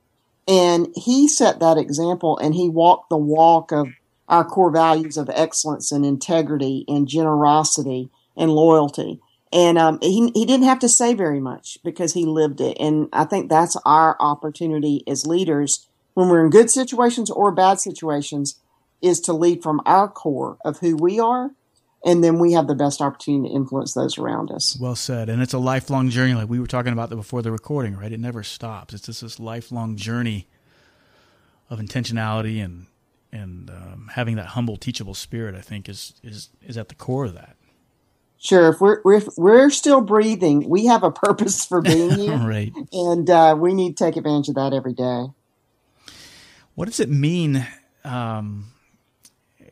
And 0.47 0.89
he 0.95 1.27
set 1.27 1.59
that 1.59 1.77
example 1.77 2.37
and 2.37 2.53
he 2.53 2.69
walked 2.69 3.09
the 3.09 3.17
walk 3.17 3.71
of 3.71 3.87
our 4.27 4.43
core 4.43 4.71
values 4.71 5.17
of 5.17 5.29
excellence 5.33 5.91
and 5.91 6.05
integrity 6.05 6.85
and 6.87 7.07
generosity 7.07 8.09
and 8.35 8.51
loyalty. 8.51 9.19
And 9.51 9.77
um, 9.77 9.99
he, 10.01 10.31
he 10.33 10.45
didn't 10.45 10.65
have 10.65 10.79
to 10.79 10.89
say 10.89 11.13
very 11.13 11.39
much 11.39 11.77
because 11.83 12.13
he 12.13 12.25
lived 12.25 12.59
it. 12.59 12.75
And 12.79 13.07
I 13.13 13.25
think 13.25 13.49
that's 13.49 13.77
our 13.85 14.17
opportunity 14.19 15.03
as 15.07 15.27
leaders 15.27 15.87
when 16.15 16.29
we're 16.29 16.43
in 16.43 16.49
good 16.49 16.69
situations 16.69 17.29
or 17.29 17.51
bad 17.51 17.79
situations 17.79 18.59
is 19.03 19.19
to 19.21 19.33
lead 19.33 19.61
from 19.61 19.81
our 19.85 20.07
core 20.07 20.57
of 20.65 20.79
who 20.79 20.95
we 20.95 21.19
are 21.19 21.51
and 22.05 22.23
then 22.23 22.37
we 22.37 22.51
have 22.53 22.67
the 22.67 22.75
best 22.75 23.01
opportunity 23.01 23.49
to 23.49 23.55
influence 23.55 23.93
those 23.93 24.17
around 24.17 24.51
us. 24.51 24.77
Well 24.79 24.95
said. 24.95 25.29
And 25.29 25.41
it's 25.41 25.53
a 25.53 25.57
lifelong 25.57 26.09
journey, 26.09 26.33
like 26.33 26.49
we 26.49 26.59
were 26.59 26.67
talking 26.67 26.91
about 26.91 27.09
before 27.09 27.41
the 27.41 27.51
recording, 27.51 27.95
right? 27.95 28.11
It 28.11 28.19
never 28.19 28.43
stops. 28.43 28.93
It's 28.93 29.05
just 29.05 29.21
this 29.21 29.39
lifelong 29.39 29.95
journey 29.95 30.47
of 31.69 31.79
intentionality 31.79 32.63
and 32.63 32.87
and 33.31 33.71
um, 33.71 34.11
having 34.13 34.35
that 34.35 34.47
humble, 34.47 34.77
teachable 34.77 35.13
spirit. 35.13 35.55
I 35.55 35.61
think 35.61 35.87
is 35.87 36.13
is 36.23 36.49
is 36.61 36.77
at 36.77 36.89
the 36.89 36.95
core 36.95 37.25
of 37.25 37.35
that. 37.35 37.55
Sure. 38.37 38.69
If 38.69 38.81
we're 38.81 39.01
if 39.05 39.29
we're 39.37 39.69
still 39.69 40.01
breathing, 40.01 40.67
we 40.67 40.87
have 40.87 41.03
a 41.03 41.11
purpose 41.11 41.65
for 41.65 41.81
being 41.81 42.11
here, 42.15 42.37
right? 42.37 42.73
And 42.91 43.29
uh, 43.29 43.55
we 43.57 43.73
need 43.73 43.95
to 43.97 44.03
take 44.03 44.17
advantage 44.17 44.49
of 44.49 44.55
that 44.55 44.73
every 44.73 44.93
day. 44.93 45.27
What 46.75 46.85
does 46.85 46.99
it 46.99 47.09
mean? 47.09 47.65
Um, 48.03 48.72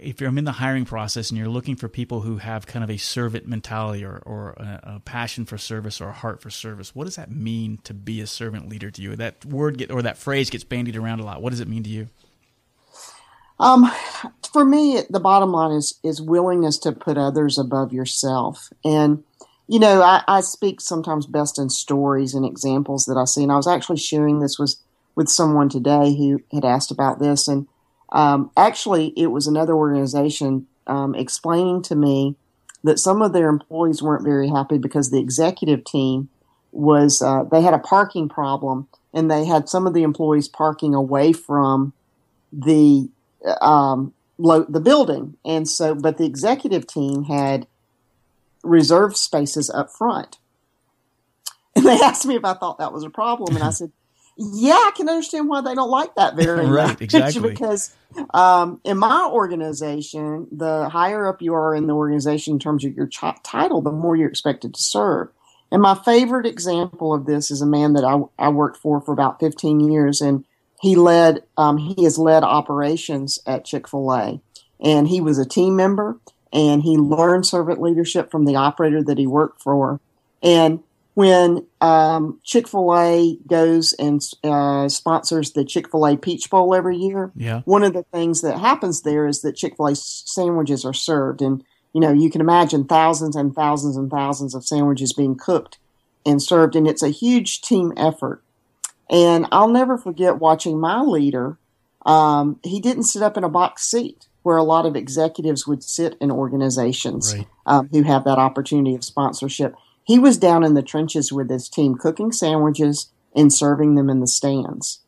if 0.02 0.20
you're 0.20 0.36
in 0.36 0.44
the 0.44 0.52
hiring 0.52 0.86
process 0.86 1.30
and 1.30 1.38
you're 1.38 1.48
looking 1.48 1.76
for 1.76 1.88
people 1.88 2.22
who 2.22 2.38
have 2.38 2.66
kind 2.66 2.84
of 2.84 2.90
a 2.90 2.98
servant 2.98 3.48
mentality 3.48 4.04
or, 4.04 4.22
or 4.26 4.52
a, 4.52 4.96
a, 4.96 5.00
passion 5.00 5.46
for 5.46 5.58
service 5.58 6.02
or 6.02 6.10
a 6.10 6.14
heart 6.14 6.42
for 6.42 6.50
service, 6.50 6.96
what 6.96 7.06
does 7.06 7.16
that 7.16 7.32
mean 7.32 7.80
to 7.84 7.94
be 7.94 8.20
a 8.20 8.28
servant 8.28 8.68
leader 8.68 8.90
to 8.90 9.02
you? 9.02 9.16
That 9.16 9.46
word 9.46 9.78
get, 9.78 9.92
or 9.92 10.02
that 10.02 10.18
phrase 10.18 10.50
gets 10.50 10.64
bandied 10.64 10.96
around 10.96 11.20
a 11.20 11.26
lot. 11.26 11.42
What 11.42 11.52
does 11.52 11.60
it 11.60 11.68
mean 11.68 11.84
to 11.84 11.90
you? 11.90 12.08
Um, 13.60 13.92
for 14.52 14.66
me, 14.66 15.04
the 15.10 15.20
bottom 15.20 15.52
line 15.52 15.72
is 15.72 16.00
is 16.04 16.20
willingness 16.20 16.80
to 16.80 16.92
put 16.92 17.18
others 17.18 17.60
above 17.60 17.94
yourself. 17.94 18.70
And 18.84 19.24
you 19.68 19.80
know, 19.80 20.02
I, 20.02 20.24
I 20.28 20.42
speak 20.42 20.82
sometimes 20.82 21.28
best 21.28 21.60
in 21.60 21.70
stories 21.70 22.34
and 22.34 22.44
examples 22.44 23.06
that 23.06 23.18
I 23.18 23.26
see. 23.26 23.44
And 23.44 23.52
I 23.52 23.58
was 23.58 23.68
actually 23.68 23.98
sharing 23.98 24.40
this 24.40 24.58
with 24.58 24.76
with 25.16 25.30
someone 25.30 25.70
today 25.70 26.16
who 26.18 26.42
had 26.52 26.66
asked 26.66 26.90
about 26.90 27.20
this, 27.20 27.48
and 27.48 27.68
um, 28.12 28.52
actually, 28.58 29.14
it 29.18 29.28
was 29.28 29.48
another 29.48 29.74
organization 29.74 30.68
um, 30.88 31.16
explaining 31.16 31.82
to 31.84 31.96
me 31.96 32.36
that 32.84 33.00
some 33.00 33.22
of 33.22 33.34
their 33.34 33.48
employees 33.48 34.02
weren't 34.02 34.24
very 34.24 34.50
happy 34.50 34.78
because 34.78 35.12
the 35.12 35.20
executive 35.20 35.84
team 35.84 36.30
was 36.72 37.22
uh, 37.22 37.44
they 37.44 37.62
had 37.62 37.74
a 37.74 37.80
parking 37.80 38.28
problem 38.28 38.88
and 39.14 39.30
they 39.30 39.46
had 39.46 39.70
some 39.70 39.86
of 39.86 39.94
the 39.94 40.04
employees 40.04 40.48
parking 40.48 40.96
away 40.96 41.34
from 41.34 41.94
the 42.52 43.10
um, 43.62 44.14
lo- 44.38 44.66
the 44.68 44.80
building, 44.80 45.38
and 45.46 45.68
so 45.68 45.96
but 45.96 46.18
the 46.18 46.26
executive 46.26 46.88
team 46.88 47.24
had 47.24 47.68
reserved 48.64 49.18
spaces 49.18 49.70
up 49.70 49.90
front. 49.90 50.38
And 51.74 51.86
they 51.86 52.02
asked 52.02 52.26
me 52.26 52.36
if 52.36 52.44
I 52.44 52.54
thought 52.54 52.80
that 52.80 52.92
was 52.92 53.06
a 53.06 53.10
problem, 53.10 53.56
and 53.56 53.64
I 53.64 53.70
said, 53.70 53.94
yeah, 54.38 54.74
I 54.74 54.92
can 54.96 55.10
understand 55.10 55.50
why 55.50 55.62
they 55.62 55.76
don't 55.76 55.90
like 55.90 56.16
that 56.16 56.36
very 56.36 56.66
right, 56.66 56.90
much. 56.90 57.02
Exactly. 57.02 57.50
because 57.50 57.94
um, 58.34 58.80
in 58.84 58.98
my 58.98 59.30
organization, 59.32 60.48
the 60.52 60.90
higher 60.90 61.28
up 61.28 61.42
you 61.42 61.54
are 61.54 61.76
in 61.76 61.88
the 61.88 61.94
organization 61.94 62.54
in 62.54 62.60
terms 62.60 62.86
of 62.86 62.94
your 62.96 63.08
ch- 63.08 63.24
title, 63.44 63.82
the 63.82 63.92
more 63.92 64.16
you're 64.16 64.30
expected 64.30 64.74
to 64.74 64.82
serve. 64.82 65.30
And 65.72 65.82
my 65.82 65.96
favorite 65.96 66.46
example 66.46 67.14
of 67.14 67.26
this 67.26 67.50
is 67.50 67.62
a 67.62 67.66
man 67.66 67.94
that 67.94 68.04
I, 68.04 68.20
I 68.38 68.50
worked 68.50 68.78
for 68.78 69.00
for 69.00 69.14
about 69.14 69.40
15 69.40 69.80
years, 69.80 70.20
and 70.20 70.44
he 70.82 70.96
led 70.96 71.44
um, 71.58 71.78
he 71.78 72.04
has 72.04 72.18
led 72.18 72.44
operations 72.44 73.40
at 73.46 73.64
Chick 73.64 73.88
Fil 73.88 74.12
A, 74.12 74.42
and 74.82 75.08
he 75.08 75.22
was 75.22 75.38
a 75.38 75.46
team 75.46 75.76
member, 75.76 76.20
and 76.52 76.84
he 76.84 76.98
learned 76.98 77.46
servant 77.46 77.82
leadership 77.82 78.32
from 78.32 78.46
the 78.46 78.56
operator 78.56 79.02
that 79.04 79.18
he 79.18 79.28
worked 79.28 79.62
for, 79.62 80.02
and 80.44 80.82
when 81.14 81.66
um, 81.82 82.40
Chick 82.44 82.68
Fil 82.68 82.96
A 82.96 83.38
goes 83.48 83.94
and 83.94 84.22
uh, 84.44 84.88
sponsors 84.88 85.52
the 85.52 85.66
Chick 85.66 85.92
Fil 85.92 86.08
A 86.08 86.18
Peach 86.18 86.50
Bowl 86.50 86.74
every 86.74 86.98
year, 86.98 87.32
yeah. 87.36 87.62
one 87.66 87.84
of 87.84 87.94
the 87.94 88.04
things 88.04 88.42
that 88.42 88.58
happens 88.58 89.02
there 89.02 89.28
is 89.28 89.42
that 89.42 89.56
Chick 89.56 89.76
Fil 89.76 89.88
A 89.88 89.96
sandwiches 89.96 90.86
are 90.86 90.94
served, 90.94 91.42
and 91.42 91.64
you 91.94 92.00
know 92.00 92.14
you 92.14 92.30
can 92.30 92.42
imagine 92.42 92.86
thousands 92.86 93.36
and 93.36 93.54
thousands 93.54 93.98
and 93.98 94.10
thousands 94.10 94.56
of 94.56 94.66
sandwiches 94.66 95.14
being 95.14 95.36
cooked 95.36 95.78
and 96.26 96.42
served, 96.42 96.76
and 96.76 96.88
it's 96.88 97.04
a 97.04 97.10
huge 97.10 97.62
team 97.62 97.92
effort. 97.98 98.42
And 99.10 99.48
I'll 99.52 99.68
never 99.68 99.98
forget 99.98 100.40
watching 100.40 100.80
my 100.80 101.02
leader. 101.02 101.58
Um, 102.06 102.60
he 102.64 102.80
didn't 102.80 103.04
sit 103.04 103.22
up 103.22 103.36
in 103.36 103.44
a 103.44 103.50
box 103.50 103.84
seat 103.84 104.28
where 104.44 104.58
a 104.58 104.64
lot 104.64 104.86
of 104.86 104.96
executives 104.96 105.68
would 105.68 105.84
sit 105.84 106.16
in 106.20 106.32
organizations 106.32 107.36
right. 107.36 107.48
um, 107.66 107.90
who 107.92 108.04
have 108.04 108.24
that 108.24 108.40
opportunity 108.40 108.96
of 108.96 109.04
sponsorship 109.04 109.76
he 110.12 110.20
was 110.20 110.38
down 110.38 110.66
in 110.66 110.74
the 110.74 110.82
trenches 110.82 111.32
with 111.32 111.50
his 111.50 111.70
team 111.70 111.96
cooking 111.96 112.34
sandwiches 112.34 113.10
and 113.34 113.54
serving 113.54 113.96
them 113.96 114.10
in 114.10 114.20
the 114.20 114.28
stands. 114.28 115.00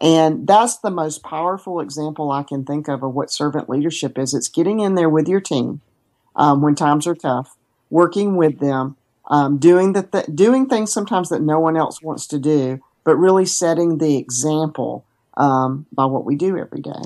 And 0.00 0.46
that's 0.46 0.78
the 0.78 0.90
most 0.92 1.24
powerful 1.24 1.80
example 1.80 2.30
I 2.30 2.44
can 2.44 2.64
think 2.64 2.86
of 2.86 3.02
of 3.02 3.12
what 3.12 3.32
servant 3.32 3.68
leadership 3.68 4.16
is. 4.16 4.34
It's 4.34 4.48
getting 4.48 4.78
in 4.78 4.94
there 4.94 5.10
with 5.10 5.26
your 5.26 5.40
team 5.40 5.80
um, 6.36 6.62
when 6.62 6.76
times 6.76 7.08
are 7.08 7.14
tough, 7.16 7.56
working 7.90 8.36
with 8.36 8.60
them, 8.60 8.96
um, 9.28 9.58
doing 9.58 9.94
the 9.94 10.04
th- 10.04 10.26
doing 10.32 10.68
things 10.68 10.92
sometimes 10.92 11.28
that 11.30 11.42
no 11.42 11.58
one 11.58 11.76
else 11.76 12.00
wants 12.00 12.28
to 12.28 12.38
do, 12.38 12.80
but 13.02 13.16
really 13.16 13.46
setting 13.46 13.98
the 13.98 14.16
example 14.16 15.04
um, 15.36 15.86
by 15.90 16.04
what 16.04 16.24
we 16.24 16.36
do 16.36 16.56
every 16.56 16.82
day. 16.82 17.02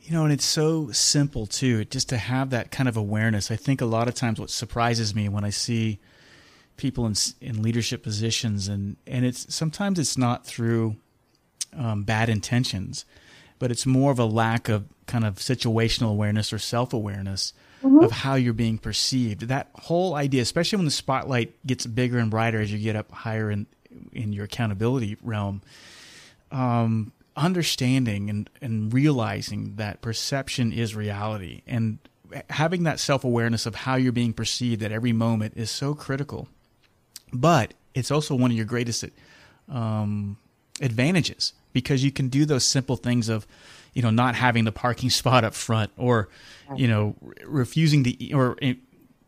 You 0.00 0.10
know, 0.10 0.24
and 0.24 0.32
it's 0.32 0.44
so 0.44 0.90
simple 0.90 1.46
too, 1.46 1.84
just 1.84 2.08
to 2.08 2.18
have 2.18 2.50
that 2.50 2.72
kind 2.72 2.88
of 2.88 2.96
awareness. 2.96 3.52
I 3.52 3.56
think 3.56 3.80
a 3.80 3.86
lot 3.86 4.08
of 4.08 4.14
times 4.14 4.40
what 4.40 4.50
surprises 4.50 5.14
me 5.14 5.28
when 5.28 5.44
I 5.44 5.50
see 5.50 6.00
people 6.76 7.06
in 7.06 7.14
in 7.40 7.62
leadership 7.62 8.02
positions, 8.02 8.68
and 8.68 8.96
and 9.06 9.24
it's 9.24 9.52
sometimes 9.54 9.98
it's 9.98 10.18
not 10.18 10.46
through 10.46 10.96
um, 11.76 12.04
bad 12.04 12.28
intentions, 12.28 13.04
but 13.58 13.70
it's 13.70 13.86
more 13.86 14.10
of 14.10 14.18
a 14.18 14.24
lack 14.24 14.68
of 14.68 14.86
kind 15.06 15.24
of 15.24 15.36
situational 15.36 16.10
awareness 16.10 16.52
or 16.52 16.58
self 16.58 16.92
awareness 16.92 17.52
mm-hmm. 17.82 18.00
of 18.00 18.10
how 18.10 18.34
you're 18.34 18.52
being 18.52 18.78
perceived. 18.78 19.42
That 19.42 19.68
whole 19.74 20.14
idea, 20.14 20.42
especially 20.42 20.76
when 20.76 20.86
the 20.86 20.90
spotlight 20.90 21.54
gets 21.66 21.86
bigger 21.86 22.18
and 22.18 22.30
brighter 22.30 22.60
as 22.60 22.72
you 22.72 22.78
get 22.78 22.96
up 22.96 23.10
higher 23.12 23.50
in 23.50 23.66
in 24.12 24.32
your 24.32 24.44
accountability 24.44 25.16
realm. 25.22 25.62
Um, 26.50 27.12
understanding 27.34 28.28
and, 28.28 28.50
and 28.60 28.92
realizing 28.92 29.76
that 29.76 30.02
perception 30.02 30.70
is 30.70 30.94
reality 30.94 31.62
and 31.66 31.98
having 32.50 32.82
that 32.84 33.00
self 33.00 33.24
awareness 33.24 33.66
of 33.66 33.74
how 33.74 33.96
you're 33.96 34.12
being 34.12 34.32
perceived 34.32 34.82
at 34.82 34.92
every 34.92 35.12
moment 35.12 35.54
is 35.56 35.70
so 35.70 35.94
critical 35.94 36.48
but 37.32 37.74
it's 37.94 38.10
also 38.10 38.34
one 38.34 38.50
of 38.50 38.56
your 38.56 38.66
greatest 38.66 39.04
um, 39.68 40.36
advantages 40.80 41.52
because 41.72 42.04
you 42.04 42.12
can 42.12 42.28
do 42.28 42.44
those 42.44 42.64
simple 42.64 42.96
things 42.96 43.28
of, 43.28 43.46
you 43.94 44.02
know, 44.02 44.10
not 44.10 44.34
having 44.34 44.64
the 44.64 44.72
parking 44.72 45.10
spot 45.20 45.44
up 45.44 45.54
front 45.54 45.90
or, 45.96 46.28
you 46.76 46.88
know, 46.88 47.16
refusing 47.44 48.04
to 48.04 48.32
or 48.32 48.56
eh, 48.62 48.74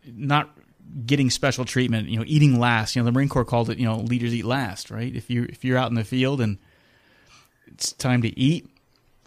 not 0.07 0.51
getting 1.07 1.31
special 1.31 1.65
treatment, 1.65 2.09
you 2.09 2.19
know, 2.19 2.25
eating 2.27 2.59
last. 2.59 2.95
You 2.95 3.03
know, 3.03 3.07
the 3.07 3.13
Marine 3.13 3.29
Corps 3.29 3.45
called 3.45 3.71
it, 3.71 3.79
you 3.79 3.85
know, 3.85 3.97
leaders 3.97 4.35
eat 4.35 4.45
last, 4.45 4.91
right? 4.91 5.15
If 5.15 5.31
you 5.31 5.45
if 5.49 5.65
you're 5.65 5.79
out 5.79 5.91
in 5.91 5.95
the 5.95 6.05
field 6.05 6.41
and 6.41 6.59
it's 7.67 7.93
time 7.93 8.23
to 8.23 8.39
eat, 8.39 8.69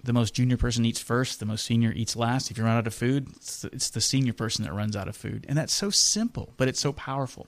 the 0.04 0.14
most 0.14 0.34
junior 0.34 0.58
person 0.58 0.86
eats 0.86 1.02
first, 1.02 1.40
the 1.40 1.46
most 1.46 1.66
senior 1.66 1.92
eats 1.92 2.16
last. 2.16 2.50
If 2.50 2.58
you 2.58 2.64
run 2.64 2.78
out 2.78 2.88
of 2.88 2.94
food, 2.94 3.28
it's 3.36 3.62
the, 3.62 3.70
it's 3.74 3.90
the 3.90 4.02
senior 4.02 4.34
person 4.34 4.64
that 4.64 4.74
runs 4.74 4.96
out 4.96 5.08
of 5.08 5.16
food. 5.16 5.46
And 5.50 5.58
that's 5.58 5.74
so 5.74 5.90
simple, 5.90 6.54
but 6.58 6.68
it's 6.68 6.80
so 6.80 6.94
powerful. 6.94 7.48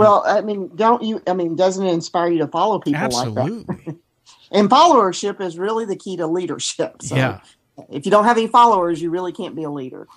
Well, 0.00 0.24
I 0.26 0.40
mean, 0.40 0.70
don't 0.74 1.02
you? 1.02 1.22
I 1.26 1.32
mean, 1.34 1.56
doesn't 1.56 1.84
it 1.84 1.92
inspire 1.92 2.28
you 2.28 2.38
to 2.38 2.46
follow 2.48 2.78
people 2.78 3.00
Absolutely. 3.00 3.64
like 3.68 3.84
that? 3.86 3.96
and 4.52 4.68
followership 4.70 5.40
is 5.40 5.58
really 5.58 5.84
the 5.84 5.96
key 5.96 6.16
to 6.16 6.26
leadership. 6.26 7.02
So 7.02 7.16
Yeah. 7.16 7.40
if 7.88 8.04
you 8.06 8.10
don't 8.10 8.24
have 8.24 8.36
any 8.36 8.46
followers, 8.48 9.00
you 9.00 9.10
really 9.10 9.32
can't 9.32 9.54
be 9.54 9.62
a 9.64 9.70
leader. 9.70 10.08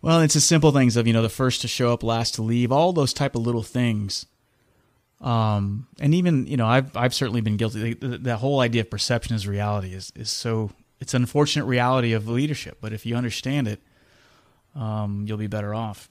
Well, 0.00 0.20
it's 0.20 0.34
the 0.34 0.40
simple 0.40 0.70
things 0.72 0.96
of 0.96 1.06
you 1.06 1.12
know 1.12 1.22
the 1.22 1.28
first 1.28 1.60
to 1.62 1.68
show 1.68 1.92
up, 1.92 2.02
last 2.02 2.34
to 2.36 2.42
leave, 2.42 2.70
all 2.72 2.92
those 2.92 3.12
type 3.12 3.34
of 3.34 3.42
little 3.42 3.62
things. 3.62 4.26
Um, 5.20 5.88
and 6.00 6.14
even 6.14 6.46
you 6.46 6.56
know 6.56 6.66
I've 6.66 6.96
I've 6.96 7.12
certainly 7.14 7.40
been 7.40 7.56
guilty. 7.56 7.94
The, 7.94 8.06
the, 8.08 8.18
the 8.18 8.36
whole 8.36 8.60
idea 8.60 8.82
of 8.82 8.90
perception 8.90 9.34
is 9.34 9.48
reality 9.48 9.92
is 9.94 10.12
is 10.14 10.30
so 10.30 10.70
it's 11.00 11.14
an 11.14 11.22
unfortunate 11.22 11.64
reality 11.64 12.12
of 12.12 12.28
leadership. 12.28 12.78
But 12.80 12.92
if 12.92 13.04
you 13.04 13.16
understand 13.16 13.66
it, 13.66 13.80
um, 14.76 15.24
you'll 15.26 15.38
be 15.38 15.48
better 15.48 15.74
off. 15.74 16.08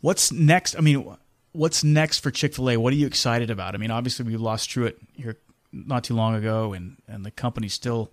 What's 0.00 0.30
next? 0.30 0.76
I 0.76 0.80
mean, 0.80 1.16
what's 1.52 1.82
next 1.84 2.18
for 2.18 2.30
Chick 2.30 2.54
Fil 2.54 2.70
A? 2.70 2.76
What 2.76 2.92
are 2.92 2.96
you 2.96 3.06
excited 3.06 3.50
about? 3.50 3.74
I 3.74 3.78
mean, 3.78 3.90
obviously 3.90 4.24
we 4.24 4.36
lost 4.36 4.70
Truett 4.70 4.98
here 5.14 5.36
not 5.72 6.04
too 6.04 6.14
long 6.14 6.34
ago, 6.34 6.72
and 6.72 6.96
and 7.06 7.24
the 7.24 7.30
company's 7.30 7.74
still 7.74 8.10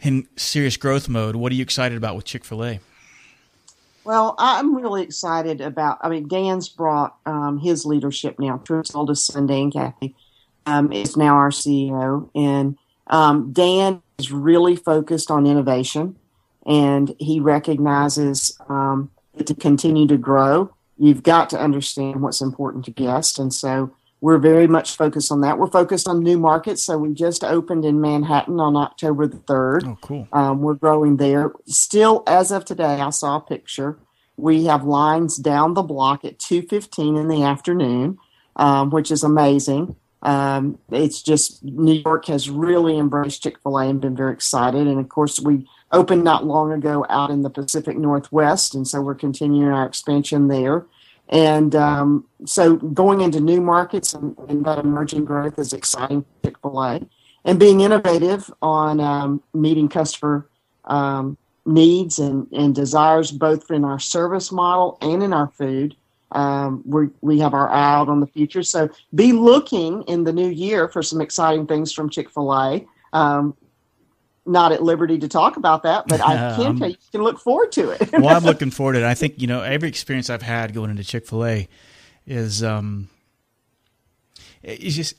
in 0.00 0.26
serious 0.36 0.76
growth 0.76 1.08
mode. 1.08 1.36
What 1.36 1.52
are 1.52 1.54
you 1.54 1.62
excited 1.62 1.96
about 1.96 2.16
with 2.16 2.24
Chick 2.24 2.44
Fil 2.44 2.64
A? 2.64 2.80
Well, 4.04 4.34
I'm 4.38 4.74
really 4.76 5.02
excited 5.02 5.60
about. 5.60 5.98
I 6.02 6.08
mean, 6.10 6.28
Dan's 6.28 6.68
brought 6.68 7.16
um, 7.24 7.58
his 7.58 7.86
leadership 7.86 8.38
now. 8.38 8.58
Truett's 8.58 8.94
oldest 8.94 9.26
son, 9.26 9.46
Dan 9.46 9.70
Cathy, 9.70 10.14
um, 10.66 10.92
is 10.92 11.16
now 11.16 11.36
our 11.36 11.50
CEO, 11.50 12.28
and 12.34 12.76
um, 13.06 13.52
Dan 13.52 14.02
is 14.18 14.30
really 14.30 14.76
focused 14.76 15.30
on 15.30 15.46
innovation, 15.46 16.16
and 16.66 17.14
he 17.18 17.40
recognizes 17.40 18.58
um, 18.68 19.10
to 19.42 19.54
continue 19.54 20.06
to 20.06 20.18
grow, 20.18 20.73
you've 20.98 21.22
got 21.22 21.50
to 21.50 21.60
understand 21.60 22.22
what's 22.22 22.40
important 22.40 22.84
to 22.84 22.90
guests, 22.90 23.38
and 23.38 23.52
so 23.52 23.94
we're 24.20 24.38
very 24.38 24.66
much 24.66 24.96
focused 24.96 25.30
on 25.30 25.42
that. 25.42 25.58
We're 25.58 25.66
focused 25.66 26.08
on 26.08 26.22
new 26.22 26.38
markets, 26.38 26.82
so 26.82 26.96
we 26.96 27.12
just 27.12 27.44
opened 27.44 27.84
in 27.84 28.00
Manhattan 28.00 28.58
on 28.58 28.74
October 28.74 29.26
the 29.26 29.36
third. 29.36 29.84
Oh, 29.84 29.98
cool. 30.00 30.28
Um, 30.32 30.62
we're 30.62 30.74
growing 30.74 31.18
there. 31.18 31.52
Still, 31.66 32.22
as 32.26 32.50
of 32.50 32.64
today, 32.64 33.00
I 33.00 33.10
saw 33.10 33.36
a 33.36 33.40
picture. 33.40 33.98
We 34.36 34.64
have 34.64 34.84
lines 34.84 35.36
down 35.36 35.74
the 35.74 35.82
block 35.82 36.24
at 36.24 36.38
two 36.38 36.62
fifteen 36.62 37.16
in 37.16 37.28
the 37.28 37.42
afternoon, 37.42 38.18
um, 38.56 38.90
which 38.90 39.10
is 39.10 39.22
amazing. 39.22 39.96
Um, 40.22 40.78
it's 40.90 41.20
just 41.20 41.62
New 41.62 42.00
York 42.02 42.24
has 42.26 42.48
really 42.48 42.96
embraced 42.96 43.42
Chick 43.42 43.58
Fil 43.62 43.78
A 43.78 43.88
and 43.88 44.00
been 44.00 44.16
very 44.16 44.32
excited. 44.32 44.86
And 44.86 44.98
of 44.98 45.10
course, 45.10 45.38
we 45.38 45.68
opened 45.94 46.24
not 46.24 46.44
long 46.44 46.72
ago 46.72 47.06
out 47.08 47.30
in 47.30 47.42
the 47.42 47.50
Pacific 47.50 47.96
Northwest, 47.96 48.74
and 48.74 48.86
so 48.86 49.00
we're 49.00 49.14
continuing 49.14 49.72
our 49.72 49.86
expansion 49.86 50.48
there. 50.48 50.86
And 51.30 51.74
um, 51.74 52.26
so, 52.44 52.76
going 52.76 53.22
into 53.22 53.40
new 53.40 53.60
markets 53.60 54.12
and, 54.12 54.36
and 54.48 54.64
that 54.66 54.78
emerging 54.78 55.24
growth 55.24 55.58
is 55.58 55.72
exciting. 55.72 56.22
for 56.22 56.48
Chick 56.50 56.58
Fil 56.60 56.82
A 56.82 57.00
and 57.44 57.58
being 57.58 57.80
innovative 57.80 58.50
on 58.62 59.00
um, 59.00 59.42
meeting 59.52 59.88
customer 59.88 60.48
um, 60.84 61.36
needs 61.66 62.18
and, 62.18 62.46
and 62.52 62.74
desires, 62.74 63.30
both 63.30 63.70
in 63.70 63.84
our 63.84 63.98
service 63.98 64.50
model 64.52 64.98
and 65.00 65.22
in 65.22 65.32
our 65.32 65.48
food. 65.48 65.96
Um, 66.32 66.82
we 66.84 67.08
we 67.20 67.38
have 67.38 67.54
our 67.54 67.70
eye 67.70 67.94
out 67.94 68.08
on 68.08 68.20
the 68.20 68.26
future, 68.26 68.62
so 68.62 68.88
be 69.14 69.32
looking 69.32 70.02
in 70.02 70.24
the 70.24 70.32
new 70.32 70.48
year 70.48 70.88
for 70.88 71.00
some 71.02 71.20
exciting 71.20 71.66
things 71.66 71.92
from 71.92 72.10
Chick 72.10 72.28
Fil 72.28 72.52
A. 72.52 72.86
Not 74.46 74.72
at 74.72 74.82
liberty 74.82 75.18
to 75.18 75.28
talk 75.28 75.56
about 75.56 75.84
that, 75.84 76.06
but 76.06 76.20
I 76.20 76.34
can 76.56 76.66
Um, 76.66 76.78
tell 76.78 76.88
you, 76.88 76.96
you 77.00 77.10
can 77.12 77.22
look 77.22 77.38
forward 77.40 77.72
to 77.72 77.90
it. 77.90 78.12
well, 78.12 78.28
I'm 78.36 78.44
looking 78.44 78.70
forward 78.70 78.94
to 78.94 78.98
it. 79.00 79.04
I 79.04 79.14
think 79.14 79.40
you 79.40 79.46
know 79.46 79.62
every 79.62 79.88
experience 79.88 80.28
I've 80.30 80.42
had 80.42 80.74
going 80.74 80.90
into 80.90 81.02
Chick 81.04 81.26
Fil 81.26 81.44
A 81.46 81.68
is 82.26 82.62
um, 82.62 83.08
it's 84.62 84.94
just 84.96 85.14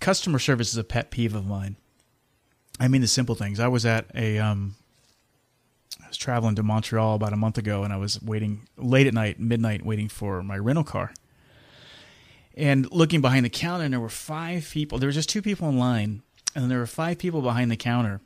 customer 0.00 0.38
service 0.38 0.70
is 0.70 0.76
a 0.78 0.84
pet 0.84 1.10
peeve 1.10 1.34
of 1.34 1.46
mine. 1.46 1.76
I 2.80 2.88
mean 2.88 3.00
the 3.00 3.06
simple 3.06 3.34
things. 3.34 3.60
I 3.60 3.68
was 3.68 3.84
at 3.86 4.06
a 4.14 4.38
um, 4.38 4.74
I 6.02 6.08
was 6.08 6.16
traveling 6.16 6.54
to 6.56 6.62
Montreal 6.62 7.14
about 7.14 7.32
a 7.32 7.36
month 7.36 7.58
ago, 7.58 7.82
and 7.84 7.92
I 7.92 7.96
was 7.96 8.22
waiting 8.22 8.66
late 8.76 9.06
at 9.06 9.14
night, 9.14 9.38
midnight, 9.40 9.84
waiting 9.84 10.08
for 10.08 10.42
my 10.42 10.56
rental 10.56 10.84
car. 10.84 11.12
And 12.58 12.90
looking 12.90 13.20
behind 13.20 13.44
the 13.44 13.50
counter, 13.50 13.84
and 13.84 13.92
there 13.92 14.00
were 14.00 14.08
five 14.08 14.66
people. 14.72 14.98
There 14.98 15.08
were 15.08 15.12
just 15.12 15.28
two 15.28 15.42
people 15.42 15.68
in 15.68 15.78
line, 15.78 16.22
and 16.54 16.62
then 16.62 16.68
there 16.70 16.78
were 16.78 16.86
five 16.86 17.18
people 17.18 17.42
behind 17.42 17.70
the 17.70 17.76
counter 17.76 18.20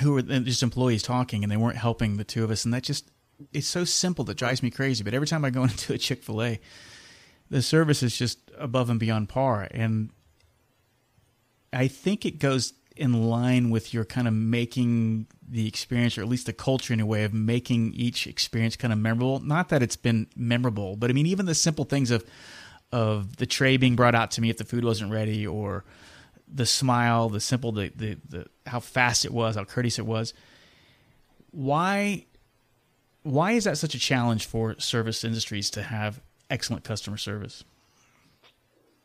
who 0.00 0.12
were 0.12 0.22
just 0.22 0.62
employees 0.62 1.02
talking 1.02 1.42
and 1.42 1.50
they 1.50 1.56
weren't 1.56 1.76
helping 1.76 2.16
the 2.16 2.24
two 2.24 2.44
of 2.44 2.50
us 2.50 2.64
and 2.64 2.72
that 2.72 2.82
just 2.82 3.10
it's 3.52 3.66
so 3.66 3.84
simple 3.84 4.24
that 4.24 4.36
drives 4.36 4.62
me 4.62 4.70
crazy 4.70 5.04
but 5.04 5.14
every 5.14 5.26
time 5.26 5.44
i 5.44 5.50
go 5.50 5.62
into 5.64 5.92
a 5.92 5.98
chick-fil-a 5.98 6.58
the 7.50 7.62
service 7.62 8.02
is 8.02 8.16
just 8.16 8.38
above 8.58 8.88
and 8.88 9.00
beyond 9.00 9.28
par 9.28 9.68
and 9.70 10.10
i 11.72 11.86
think 11.86 12.24
it 12.24 12.38
goes 12.38 12.72
in 12.96 13.28
line 13.28 13.70
with 13.70 13.94
your 13.94 14.04
kind 14.04 14.28
of 14.28 14.34
making 14.34 15.26
the 15.48 15.66
experience 15.66 16.18
or 16.18 16.22
at 16.22 16.28
least 16.28 16.46
the 16.46 16.52
culture 16.52 16.92
in 16.92 17.00
a 17.00 17.06
way 17.06 17.24
of 17.24 17.32
making 17.32 17.92
each 17.94 18.26
experience 18.26 18.76
kind 18.76 18.92
of 18.92 18.98
memorable. 18.98 19.40
Not 19.40 19.70
that 19.70 19.82
it's 19.82 19.96
been 19.96 20.26
memorable 20.36 20.96
but 20.96 21.10
i 21.10 21.12
mean 21.12 21.26
even 21.26 21.46
the 21.46 21.54
simple 21.54 21.84
things 21.84 22.10
of 22.10 22.24
of 22.90 23.36
the 23.36 23.46
tray 23.46 23.78
being 23.78 23.96
brought 23.96 24.14
out 24.14 24.30
to 24.32 24.40
me 24.40 24.50
if 24.50 24.58
the 24.58 24.64
food 24.64 24.84
wasn't 24.84 25.10
ready 25.10 25.46
or 25.46 25.84
the 26.52 26.66
smile, 26.66 27.28
the 27.28 27.40
simple, 27.40 27.72
the, 27.72 27.90
the, 27.94 28.16
the 28.28 28.46
how 28.66 28.80
fast 28.80 29.24
it 29.24 29.32
was, 29.32 29.56
how 29.56 29.64
courteous 29.64 29.98
it 29.98 30.06
was. 30.06 30.34
Why, 31.50 32.26
why 33.22 33.52
is 33.52 33.64
that 33.64 33.78
such 33.78 33.94
a 33.94 33.98
challenge 33.98 34.46
for 34.46 34.78
service 34.78 35.24
industries 35.24 35.70
to 35.70 35.82
have 35.82 36.20
excellent 36.50 36.84
customer 36.84 37.16
service? 37.16 37.64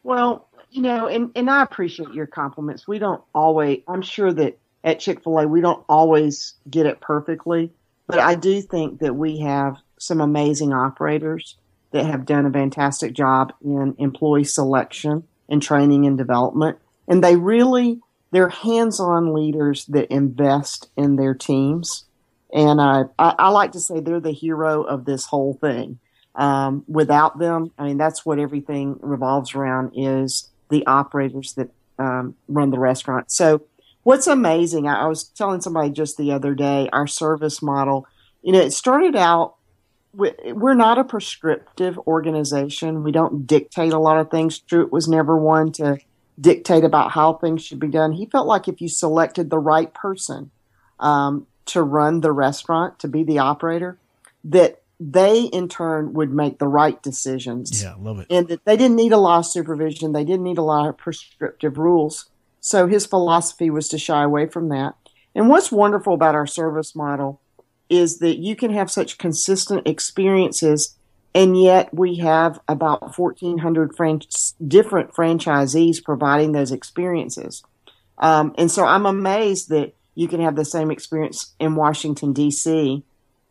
Well, 0.04 0.48
you 0.70 0.82
know, 0.82 1.08
and, 1.08 1.32
and 1.36 1.50
I 1.50 1.64
appreciate 1.64 2.14
your 2.14 2.28
compliments. 2.28 2.88
We 2.88 3.00
don't 3.00 3.22
always, 3.34 3.82
I'm 3.88 4.02
sure 4.02 4.32
that 4.34 4.58
at 4.84 5.00
Chick 5.00 5.24
fil 5.24 5.40
A, 5.40 5.48
we 5.48 5.62
don't 5.62 5.84
always 5.90 6.54
get 6.70 6.86
it 6.86 7.00
perfectly, 7.02 7.72
but 8.06 8.20
I 8.20 8.36
do 8.36 8.62
think 8.62 9.00
that 9.00 9.16
we 9.16 9.40
have 9.40 9.78
some 9.98 10.22
amazing 10.22 10.74
operators 10.74 11.56
that 11.92 12.06
have 12.06 12.26
done 12.26 12.46
a 12.46 12.52
fantastic 12.52 13.14
job 13.14 13.54
in 13.64 13.96
employee 13.98 14.44
selection 14.44 15.24
and 15.50 15.62
training 15.62 16.06
and 16.06 16.18
development. 16.18 16.78
And 17.08 17.24
they 17.24 17.36
really, 17.36 18.00
they're 18.32 18.50
hands 18.50 19.00
on 19.00 19.34
leaders 19.34 19.86
that 19.86 20.14
invest 20.14 20.90
in 20.98 21.16
their 21.16 21.34
teams. 21.34 22.06
And 22.54 22.80
uh, 22.80 23.06
I, 23.18 23.36
I 23.40 23.50
like 23.50 23.72
to 23.74 23.80
say 23.80 24.00
they're 24.00 24.20
the 24.20 24.32
hero 24.32 24.84
of 24.84 25.06
this 25.06 25.26
whole 25.26 25.54
thing. 25.56 26.00
Um, 26.36 26.84
without 26.88 27.40
them, 27.40 27.72
I 27.80 27.86
mean, 27.86 27.98
that's 27.98 28.26
what 28.26 28.38
everything 28.38 29.00
revolves 29.02 29.56
around 29.56 29.94
is 29.96 30.50
the 30.70 30.86
operators 30.86 31.54
that 31.54 31.70
um, 31.98 32.36
run 32.48 32.70
the 32.70 32.80
restaurant. 32.80 33.32
So, 33.32 33.64
what's 34.04 34.28
amazing, 34.28 34.88
I, 34.88 35.02
I 35.02 35.08
was 35.08 35.24
telling 35.24 35.62
somebody 35.62 35.90
just 35.90 36.16
the 36.16 36.32
other 36.32 36.54
day, 36.54 36.90
our 36.94 37.08
service 37.08 37.62
model, 37.62 38.06
you 38.44 38.52
know, 38.52 38.60
it 38.60 38.72
started 38.72 39.16
out, 39.16 39.56
we're 40.14 40.74
not 40.74 40.98
a 40.98 41.04
prescriptive 41.04 41.98
organization. 42.00 43.04
We 43.04 43.12
don't 43.12 43.46
dictate 43.46 43.94
a 43.94 44.00
lot 44.00 44.18
of 44.18 44.32
things. 44.32 44.60
Truett 44.60 44.92
was 44.92 45.08
never 45.08 45.38
one 45.38 45.72
to 45.74 45.98
dictate 46.40 46.84
about 46.84 47.12
how 47.12 47.34
things 47.34 47.64
should 47.64 47.80
be 47.80 47.88
done. 47.88 48.12
He 48.12 48.26
felt 48.26 48.48
like 48.48 48.68
if 48.68 48.82
you 48.82 48.90
selected 48.90 49.50
the 49.50 49.60
right 49.60 49.94
person 49.94 50.52
um, 51.00 51.48
to 51.66 51.82
run 51.82 52.22
the 52.22 52.32
restaurant, 52.32 53.00
to 53.00 53.08
be 53.08 53.24
the 53.24 53.40
operator, 53.40 53.98
that 54.44 54.82
they 55.00 55.42
in 55.42 55.68
turn 55.70 56.14
would 56.14 56.32
make 56.32 56.58
the 56.58 56.68
right 56.68 57.02
decisions 57.04 57.84
Yeah, 57.84 57.94
love 58.00 58.20
it. 58.20 58.28
and 58.30 58.48
that 58.48 58.66
they 58.66 58.78
didn't 58.78 58.96
need 58.96 59.12
a 59.12 59.18
lot 59.18 59.40
of 59.40 59.46
supervision. 59.46 60.12
They 60.12 60.24
didn't 60.24 60.44
need 60.44 60.58
a 60.58 60.64
lot 60.64 60.88
of 60.90 60.98
prescriptive 60.98 61.78
rules. 61.78 62.30
So 62.60 62.88
his 62.88 63.06
philosophy 63.06 63.70
was 63.70 63.88
to 63.90 63.98
shy 64.00 64.24
away 64.24 64.48
from 64.48 64.70
that. 64.70 64.96
And 65.36 65.50
what's 65.50 65.72
wonderful 65.72 66.14
about 66.14 66.36
our 66.36 66.48
service 66.48 66.96
model 66.96 67.42
is 67.90 68.20
that 68.20 68.38
you 68.40 68.56
can 68.56 68.74
have 68.74 68.90
such 68.92 69.18
consistent 69.18 69.88
experiences, 69.88 70.97
and 71.34 71.62
yet 71.62 71.94
we 71.94 72.16
have 72.18 72.60
about 72.68 73.18
1,400 73.18 73.96
fran- 73.96 74.22
different 74.68 75.14
franchisees 75.14 76.04
providing 76.04 76.52
those 76.52 76.72
experiences. 76.72 77.64
Um, 78.18 78.54
and 78.58 78.72
so 78.72 78.86
I'm 78.86 79.06
amazed 79.06 79.70
that 79.70 79.94
you 80.16 80.28
can 80.28 80.42
have 80.42 80.56
the 80.56 80.66
same 80.66 80.90
experience 80.90 81.54
in 81.60 81.76
Washington, 81.76 82.34
D.C., 82.34 83.04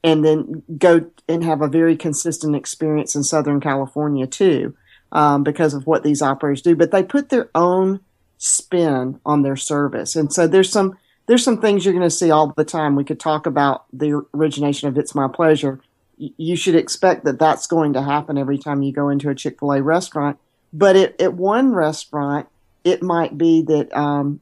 and 0.02 0.24
then 0.24 0.62
go 0.78 1.10
and 1.28 1.42
have 1.44 1.62
a 1.62 1.68
very 1.68 1.96
consistent 1.96 2.54
experience 2.54 3.14
in 3.14 3.22
Southern 3.22 3.60
California 3.60 4.26
too, 4.26 4.74
um, 5.12 5.42
because 5.42 5.74
of 5.74 5.86
what 5.86 6.02
these 6.02 6.22
operators 6.22 6.62
do. 6.62 6.76
But 6.76 6.90
they 6.90 7.02
put 7.02 7.28
their 7.28 7.50
own 7.54 8.00
spin 8.38 9.20
on 9.24 9.42
their 9.42 9.56
service, 9.56 10.16
and 10.16 10.32
so 10.32 10.46
there's 10.46 10.70
some 10.70 10.98
there's 11.26 11.42
some 11.42 11.60
things 11.60 11.84
you're 11.84 11.94
going 11.94 12.02
to 12.02 12.10
see 12.10 12.30
all 12.30 12.52
the 12.56 12.64
time. 12.64 12.94
We 12.94 13.04
could 13.04 13.18
talk 13.18 13.46
about 13.46 13.84
the 13.92 14.24
origination 14.34 14.88
of 14.88 14.96
"It's 14.96 15.14
My 15.14 15.28
Pleasure," 15.28 15.80
you 16.16 16.56
should 16.56 16.74
expect 16.74 17.24
that 17.24 17.38
that's 17.38 17.66
going 17.66 17.92
to 17.92 18.02
happen 18.02 18.38
every 18.38 18.58
time 18.58 18.82
you 18.82 18.92
go 18.92 19.08
into 19.08 19.28
a 19.28 19.34
Chick 19.34 19.58
fil 19.58 19.72
A 19.72 19.82
restaurant. 19.82 20.38
But 20.72 20.96
at, 20.96 21.20
at 21.20 21.34
one 21.34 21.72
restaurant, 21.72 22.48
it 22.84 23.02
might 23.02 23.36
be 23.36 23.62
that 23.62 23.94
um, 23.96 24.40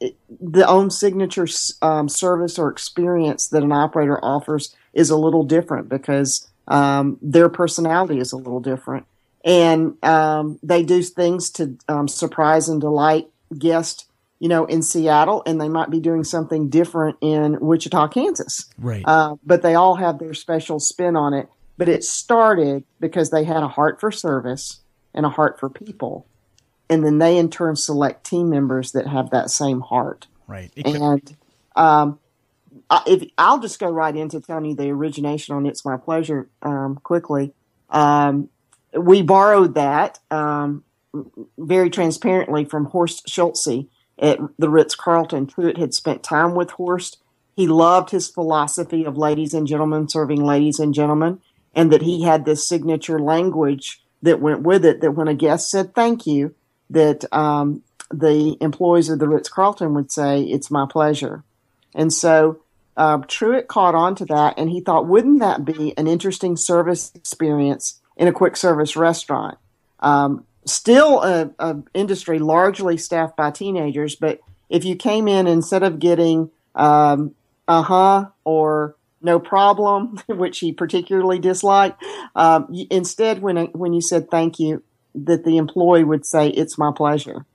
it, 0.00 0.16
the 0.40 0.66
own 0.66 0.90
signature 0.90 1.46
um, 1.82 2.08
service 2.08 2.58
or 2.58 2.68
experience 2.68 3.48
that 3.48 3.62
an 3.62 3.72
operator 3.72 4.22
offers 4.24 4.74
is 4.92 5.10
a 5.10 5.16
little 5.16 5.44
different 5.44 5.88
because 5.88 6.48
um, 6.68 7.18
their 7.22 7.48
personality 7.48 8.18
is 8.18 8.32
a 8.32 8.36
little 8.36 8.60
different. 8.60 9.06
And 9.44 10.02
um, 10.04 10.58
they 10.62 10.82
do 10.82 11.02
things 11.02 11.50
to 11.50 11.76
um, 11.88 12.08
surprise 12.08 12.68
and 12.68 12.80
delight 12.80 13.28
guests, 13.56 14.05
you 14.38 14.48
know, 14.48 14.64
in 14.66 14.82
Seattle, 14.82 15.42
and 15.46 15.60
they 15.60 15.68
might 15.68 15.90
be 15.90 16.00
doing 16.00 16.24
something 16.24 16.68
different 16.68 17.16
in 17.20 17.58
Wichita, 17.60 18.08
Kansas. 18.08 18.66
Right. 18.78 19.02
Uh, 19.04 19.36
but 19.44 19.62
they 19.62 19.74
all 19.74 19.96
have 19.96 20.18
their 20.18 20.34
special 20.34 20.78
spin 20.78 21.16
on 21.16 21.32
it. 21.32 21.48
But 21.78 21.88
it 21.88 22.04
started 22.04 22.84
because 23.00 23.30
they 23.30 23.44
had 23.44 23.62
a 23.62 23.68
heart 23.68 24.00
for 24.00 24.10
service 24.10 24.80
and 25.14 25.26
a 25.26 25.30
heart 25.30 25.60
for 25.60 25.68
people. 25.68 26.26
And 26.88 27.04
then 27.04 27.18
they 27.18 27.36
in 27.36 27.50
turn 27.50 27.76
select 27.76 28.24
team 28.24 28.48
members 28.48 28.92
that 28.92 29.06
have 29.06 29.30
that 29.30 29.50
same 29.50 29.80
heart. 29.80 30.26
Right. 30.46 30.70
and 30.84 31.36
um, 31.74 32.18
if 33.06 33.28
I'll 33.36 33.58
just 33.58 33.78
go 33.78 33.90
right 33.90 34.14
into 34.14 34.40
telling 34.40 34.66
you 34.66 34.74
the 34.74 34.90
origination 34.90 35.54
on 35.54 35.66
"It's 35.66 35.84
My 35.84 35.96
Pleasure" 35.96 36.48
um, 36.62 36.96
quickly. 37.02 37.52
Um, 37.90 38.48
we 38.96 39.22
borrowed 39.22 39.74
that 39.74 40.20
um, 40.30 40.84
very 41.58 41.90
transparently 41.90 42.64
from 42.64 42.86
Horst 42.86 43.28
Schulze 43.28 43.86
at 44.18 44.38
the 44.58 44.68
Ritz 44.68 44.94
Carlton. 44.94 45.46
Truett 45.46 45.78
had 45.78 45.94
spent 45.94 46.22
time 46.22 46.54
with 46.54 46.70
Horst. 46.72 47.18
He 47.54 47.66
loved 47.66 48.10
his 48.10 48.28
philosophy 48.28 49.04
of 49.04 49.16
ladies 49.16 49.54
and 49.54 49.66
gentlemen 49.66 50.08
serving 50.08 50.44
ladies 50.44 50.78
and 50.78 50.94
gentlemen, 50.94 51.40
and 51.74 51.90
that 51.92 52.02
he 52.02 52.22
had 52.22 52.44
this 52.44 52.66
signature 52.66 53.18
language 53.18 54.02
that 54.22 54.40
went 54.40 54.62
with 54.62 54.84
it. 54.84 55.00
That 55.00 55.12
when 55.12 55.28
a 55.28 55.34
guest 55.34 55.70
said 55.70 55.94
thank 55.94 56.26
you, 56.26 56.54
that 56.90 57.24
um, 57.32 57.82
the 58.10 58.56
employees 58.60 59.08
of 59.08 59.18
the 59.18 59.28
Ritz 59.28 59.48
Carlton 59.48 59.94
would 59.94 60.12
say, 60.12 60.42
"It's 60.42 60.70
my 60.70 60.86
pleasure." 60.88 61.44
And 61.94 62.12
so 62.12 62.60
uh, 62.96 63.18
Truett 63.28 63.68
caught 63.68 63.94
on 63.94 64.14
to 64.16 64.24
that, 64.26 64.54
and 64.56 64.70
he 64.70 64.80
thought, 64.80 65.06
wouldn't 65.06 65.40
that 65.40 65.64
be 65.64 65.96
an 65.98 66.06
interesting 66.06 66.56
service 66.56 67.12
experience 67.14 68.00
in 68.16 68.26
a 68.26 68.32
quick 68.32 68.56
service 68.56 68.96
restaurant? 68.96 69.58
Um, 70.00 70.46
still 70.66 71.22
a, 71.22 71.50
a, 71.58 71.76
industry 71.94 72.38
largely 72.38 72.96
staffed 72.96 73.36
by 73.36 73.50
teenagers, 73.50 74.16
but 74.16 74.40
if 74.68 74.84
you 74.84 74.96
came 74.96 75.28
in 75.28 75.46
instead 75.46 75.82
of 75.82 75.98
getting 75.98 76.50
um, 76.74 77.34
uh 77.68 77.82
huh 77.82 78.26
or 78.44 78.96
no 79.22 79.38
problem, 79.40 80.20
which 80.28 80.58
he 80.58 80.72
particularly 80.72 81.38
disliked, 81.38 82.02
um, 82.34 82.68
instead 82.90 83.40
when 83.40 83.56
when 83.68 83.92
you 83.92 84.00
said 84.00 84.30
thank 84.30 84.58
you, 84.58 84.82
that 85.14 85.44
the 85.44 85.56
employee 85.56 86.04
would 86.04 86.26
say 86.26 86.48
it's 86.48 86.76
my 86.76 86.92
pleasure. 86.94 87.46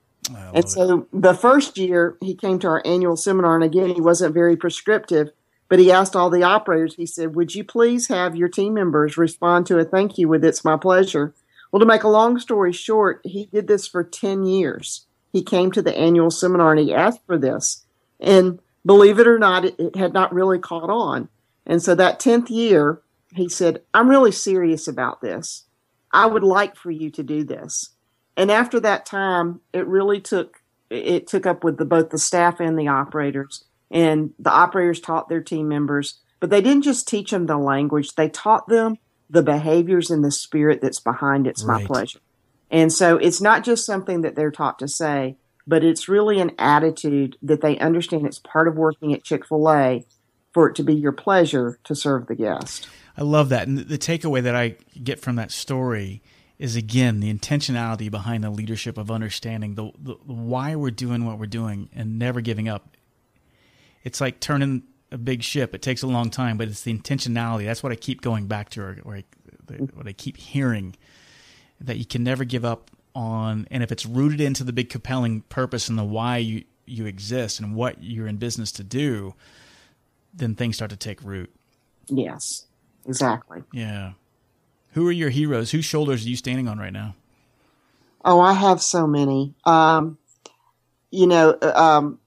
And 0.54 0.68
so 0.68 1.00
it. 1.00 1.22
the 1.22 1.34
first 1.34 1.76
year 1.76 2.16
he 2.20 2.34
came 2.34 2.58
to 2.60 2.68
our 2.68 2.82
annual 2.84 3.16
seminar, 3.16 3.54
and 3.54 3.64
again, 3.64 3.90
he 3.90 4.00
wasn't 4.00 4.34
very 4.34 4.56
prescriptive, 4.56 5.30
but 5.68 5.78
he 5.78 5.90
asked 5.90 6.14
all 6.14 6.30
the 6.30 6.42
operators, 6.42 6.94
he 6.94 7.06
said, 7.06 7.34
Would 7.34 7.54
you 7.54 7.64
please 7.64 8.08
have 8.08 8.36
your 8.36 8.48
team 8.48 8.74
members 8.74 9.16
respond 9.16 9.66
to 9.66 9.78
a 9.78 9.84
thank 9.84 10.18
you 10.18 10.28
with 10.28 10.44
It's 10.44 10.64
My 10.64 10.76
Pleasure? 10.76 11.34
Well, 11.72 11.80
to 11.80 11.86
make 11.86 12.04
a 12.04 12.08
long 12.08 12.38
story 12.38 12.72
short, 12.72 13.20
he 13.24 13.46
did 13.46 13.66
this 13.66 13.88
for 13.88 14.04
10 14.04 14.44
years. 14.44 15.06
He 15.32 15.42
came 15.42 15.72
to 15.72 15.82
the 15.82 15.96
annual 15.96 16.30
seminar 16.30 16.72
and 16.72 16.80
he 16.80 16.94
asked 16.94 17.26
for 17.26 17.38
this. 17.38 17.84
And 18.20 18.60
believe 18.86 19.18
it 19.18 19.26
or 19.26 19.38
not, 19.38 19.64
it, 19.64 19.74
it 19.80 19.96
had 19.96 20.12
not 20.12 20.32
really 20.32 20.58
caught 20.58 20.90
on. 20.90 21.28
And 21.66 21.82
so 21.82 21.94
that 21.94 22.20
10th 22.20 22.50
year, 22.50 23.00
he 23.34 23.48
said, 23.48 23.82
I'm 23.94 24.10
really 24.10 24.32
serious 24.32 24.86
about 24.86 25.22
this. 25.22 25.64
I 26.12 26.26
would 26.26 26.44
like 26.44 26.76
for 26.76 26.90
you 26.90 27.10
to 27.10 27.22
do 27.22 27.42
this 27.42 27.88
and 28.36 28.50
after 28.50 28.80
that 28.80 29.06
time, 29.06 29.60
it 29.72 29.86
really 29.86 30.20
took 30.20 30.62
it 30.90 31.26
took 31.26 31.46
up 31.46 31.64
with 31.64 31.78
the, 31.78 31.86
both 31.86 32.10
the 32.10 32.18
staff 32.18 32.60
and 32.60 32.78
the 32.78 32.88
operators. 32.88 33.64
And 33.90 34.32
the 34.38 34.50
operators 34.50 35.00
taught 35.00 35.28
their 35.28 35.42
team 35.42 35.68
members, 35.68 36.20
but 36.40 36.50
they 36.50 36.60
didn't 36.60 36.82
just 36.82 37.08
teach 37.08 37.30
them 37.30 37.46
the 37.46 37.58
language; 37.58 38.14
they 38.14 38.28
taught 38.28 38.68
them 38.68 38.98
the 39.30 39.42
behaviors 39.42 40.10
and 40.10 40.24
the 40.24 40.30
spirit 40.30 40.80
that's 40.80 41.00
behind 41.00 41.46
it's 41.46 41.64
right. 41.64 41.82
my 41.82 41.86
pleasure. 41.86 42.20
And 42.70 42.92
so 42.92 43.16
it's 43.16 43.40
not 43.40 43.64
just 43.64 43.84
something 43.84 44.22
that 44.22 44.34
they're 44.34 44.50
taught 44.50 44.78
to 44.78 44.88
say, 44.88 45.36
but 45.66 45.84
it's 45.84 46.08
really 46.08 46.40
an 46.40 46.52
attitude 46.58 47.36
that 47.42 47.60
they 47.60 47.78
understand 47.78 48.26
it's 48.26 48.38
part 48.38 48.66
of 48.66 48.76
working 48.76 49.12
at 49.12 49.22
Chick 49.22 49.46
fil 49.46 49.70
A 49.70 50.04
for 50.52 50.68
it 50.68 50.74
to 50.76 50.82
be 50.82 50.94
your 50.94 51.12
pleasure 51.12 51.78
to 51.84 51.94
serve 51.94 52.26
the 52.26 52.34
guest. 52.34 52.88
I 53.16 53.22
love 53.22 53.50
that. 53.50 53.68
And 53.68 53.78
the 53.78 53.98
takeaway 53.98 54.42
that 54.42 54.54
I 54.54 54.76
get 55.02 55.20
from 55.20 55.36
that 55.36 55.50
story 55.50 56.22
is 56.58 56.76
again 56.76 57.20
the 57.20 57.32
intentionality 57.32 58.10
behind 58.10 58.44
the 58.44 58.50
leadership 58.50 58.96
of 58.96 59.10
understanding 59.10 59.74
the, 59.74 59.90
the, 59.98 60.14
why 60.24 60.74
we're 60.76 60.90
doing 60.90 61.24
what 61.24 61.38
we're 61.38 61.46
doing 61.46 61.88
and 61.94 62.18
never 62.18 62.40
giving 62.40 62.68
up. 62.68 62.96
It's 64.04 64.20
like 64.20 64.40
turning 64.40 64.82
a 65.12 65.18
big 65.18 65.42
ship. 65.42 65.74
It 65.74 65.82
takes 65.82 66.02
a 66.02 66.06
long 66.06 66.30
time, 66.30 66.56
but 66.56 66.68
it's 66.68 66.82
the 66.82 66.96
intentionality. 66.96 67.66
That's 67.66 67.82
what 67.82 67.92
I 67.92 67.96
keep 67.96 68.22
going 68.22 68.46
back 68.46 68.70
to, 68.70 68.82
or, 68.82 68.98
or 69.04 69.16
I, 69.16 69.24
what 69.94 70.08
I 70.08 70.12
keep 70.12 70.36
hearing 70.36 70.96
that 71.80 71.98
you 71.98 72.04
can 72.04 72.24
never 72.24 72.44
give 72.44 72.64
up 72.64 72.90
on. 73.14 73.68
And 73.70 73.82
if 73.82 73.92
it's 73.92 74.06
rooted 74.06 74.40
into 74.40 74.64
the 74.64 74.72
big 74.72 74.88
compelling 74.88 75.42
purpose 75.42 75.88
and 75.88 75.98
the 75.98 76.04
why 76.04 76.38
you 76.38 76.64
you 76.84 77.06
exist 77.06 77.60
and 77.60 77.76
what 77.76 78.02
you're 78.02 78.26
in 78.26 78.36
business 78.36 78.72
to 78.72 78.82
do, 78.82 79.34
then 80.34 80.54
things 80.54 80.76
start 80.76 80.90
to 80.90 80.96
take 80.96 81.22
root. 81.22 81.54
Yes, 82.08 82.66
exactly. 83.06 83.62
Yeah. 83.72 84.12
Who 84.92 85.06
are 85.06 85.12
your 85.12 85.30
heroes? 85.30 85.70
Whose 85.70 85.84
shoulders 85.84 86.26
are 86.26 86.28
you 86.28 86.36
standing 86.36 86.68
on 86.68 86.78
right 86.78 86.92
now? 86.92 87.14
Oh, 88.24 88.40
I 88.40 88.52
have 88.52 88.82
so 88.82 89.06
many. 89.06 89.54
Um, 89.64 90.18
you 91.10 91.26
know, 91.26 91.56
uh, 91.62 91.72
um, 91.74 92.18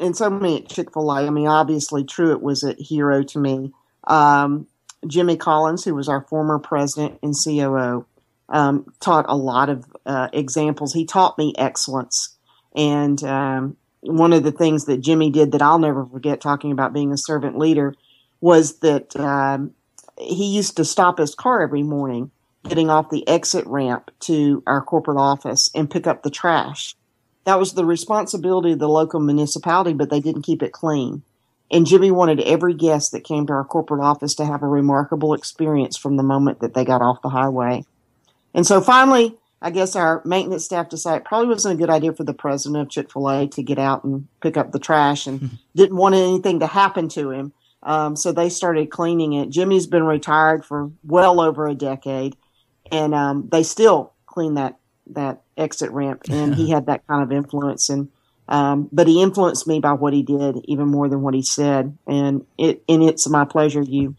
and 0.00 0.16
so 0.16 0.30
many 0.30 0.58
at 0.58 0.68
Chick 0.68 0.92
fil 0.92 1.10
A. 1.10 1.26
I 1.26 1.30
mean, 1.30 1.46
obviously, 1.46 2.04
Truett 2.04 2.42
was 2.42 2.64
a 2.64 2.74
hero 2.74 3.22
to 3.24 3.38
me. 3.38 3.72
Um, 4.04 4.66
Jimmy 5.06 5.36
Collins, 5.36 5.84
who 5.84 5.94
was 5.94 6.08
our 6.08 6.22
former 6.22 6.58
president 6.58 7.18
and 7.22 7.34
COO, 7.34 8.06
um, 8.48 8.92
taught 9.00 9.26
a 9.28 9.36
lot 9.36 9.68
of 9.68 9.84
uh, 10.04 10.28
examples. 10.32 10.92
He 10.92 11.04
taught 11.04 11.38
me 11.38 11.54
excellence. 11.56 12.36
And 12.74 13.22
um, 13.24 13.76
one 14.00 14.32
of 14.32 14.42
the 14.42 14.52
things 14.52 14.86
that 14.86 14.98
Jimmy 15.00 15.30
did 15.30 15.52
that 15.52 15.62
I'll 15.62 15.78
never 15.78 16.04
forget, 16.04 16.40
talking 16.40 16.72
about 16.72 16.92
being 16.92 17.12
a 17.12 17.18
servant 17.18 17.58
leader, 17.58 17.94
was 18.40 18.78
that 18.80 19.14
um, 19.16 19.72
he 20.18 20.54
used 20.54 20.76
to 20.76 20.84
stop 20.84 21.18
his 21.18 21.34
car 21.34 21.62
every 21.62 21.82
morning 21.82 22.30
getting 22.68 22.90
off 22.90 23.10
the 23.10 23.26
exit 23.26 23.66
ramp 23.66 24.10
to 24.20 24.62
our 24.66 24.82
corporate 24.82 25.16
office 25.16 25.70
and 25.74 25.90
pick 25.90 26.06
up 26.06 26.22
the 26.22 26.30
trash. 26.30 26.94
That 27.44 27.58
was 27.58 27.72
the 27.72 27.84
responsibility 27.84 28.72
of 28.72 28.78
the 28.78 28.88
local 28.88 29.20
municipality, 29.20 29.92
but 29.92 30.10
they 30.10 30.20
didn't 30.20 30.42
keep 30.42 30.62
it 30.62 30.72
clean. 30.72 31.22
And 31.70 31.86
Jimmy 31.86 32.10
wanted 32.10 32.40
every 32.40 32.74
guest 32.74 33.12
that 33.12 33.24
came 33.24 33.46
to 33.46 33.52
our 33.52 33.64
corporate 33.64 34.02
office 34.02 34.34
to 34.36 34.44
have 34.44 34.62
a 34.62 34.68
remarkable 34.68 35.34
experience 35.34 35.96
from 35.96 36.16
the 36.16 36.22
moment 36.22 36.60
that 36.60 36.74
they 36.74 36.84
got 36.84 37.02
off 37.02 37.22
the 37.22 37.28
highway. 37.28 37.84
And 38.52 38.66
so 38.66 38.80
finally, 38.80 39.36
I 39.62 39.70
guess 39.70 39.94
our 39.94 40.22
maintenance 40.24 40.64
staff 40.64 40.88
decided 40.88 41.18
it 41.18 41.24
probably 41.26 41.48
wasn't 41.48 41.74
a 41.74 41.78
good 41.78 41.90
idea 41.90 42.12
for 42.12 42.24
the 42.24 42.34
president 42.34 42.82
of 42.82 42.90
Chick 42.90 43.12
fil 43.12 43.28
A 43.28 43.46
to 43.48 43.62
get 43.62 43.78
out 43.78 44.04
and 44.04 44.26
pick 44.40 44.56
up 44.56 44.72
the 44.72 44.78
trash 44.78 45.26
and 45.26 45.58
didn't 45.76 45.96
want 45.96 46.14
anything 46.14 46.60
to 46.60 46.66
happen 46.66 47.08
to 47.10 47.30
him. 47.30 47.52
Um, 47.82 48.16
so 48.16 48.32
they 48.32 48.48
started 48.48 48.90
cleaning 48.90 49.34
it. 49.34 49.50
Jimmy's 49.50 49.86
been 49.86 50.04
retired 50.04 50.64
for 50.64 50.90
well 51.04 51.40
over 51.40 51.66
a 51.66 51.74
decade, 51.74 52.36
and 52.90 53.14
um, 53.14 53.48
they 53.50 53.62
still 53.62 54.12
clean 54.26 54.54
that 54.54 54.76
that 55.14 55.42
exit 55.56 55.90
ramp. 55.90 56.22
And 56.30 56.54
he 56.54 56.70
had 56.70 56.86
that 56.86 57.06
kind 57.06 57.22
of 57.22 57.32
influence, 57.32 57.88
and 57.88 58.08
um, 58.48 58.88
but 58.90 59.06
he 59.06 59.22
influenced 59.22 59.66
me 59.66 59.80
by 59.80 59.92
what 59.92 60.12
he 60.12 60.22
did 60.22 60.56
even 60.64 60.88
more 60.88 61.08
than 61.08 61.22
what 61.22 61.34
he 61.34 61.42
said. 61.42 61.96
And 62.06 62.46
it 62.58 62.82
and 62.88 63.02
it's 63.02 63.28
my 63.28 63.44
pleasure 63.44 63.82
you 63.82 64.16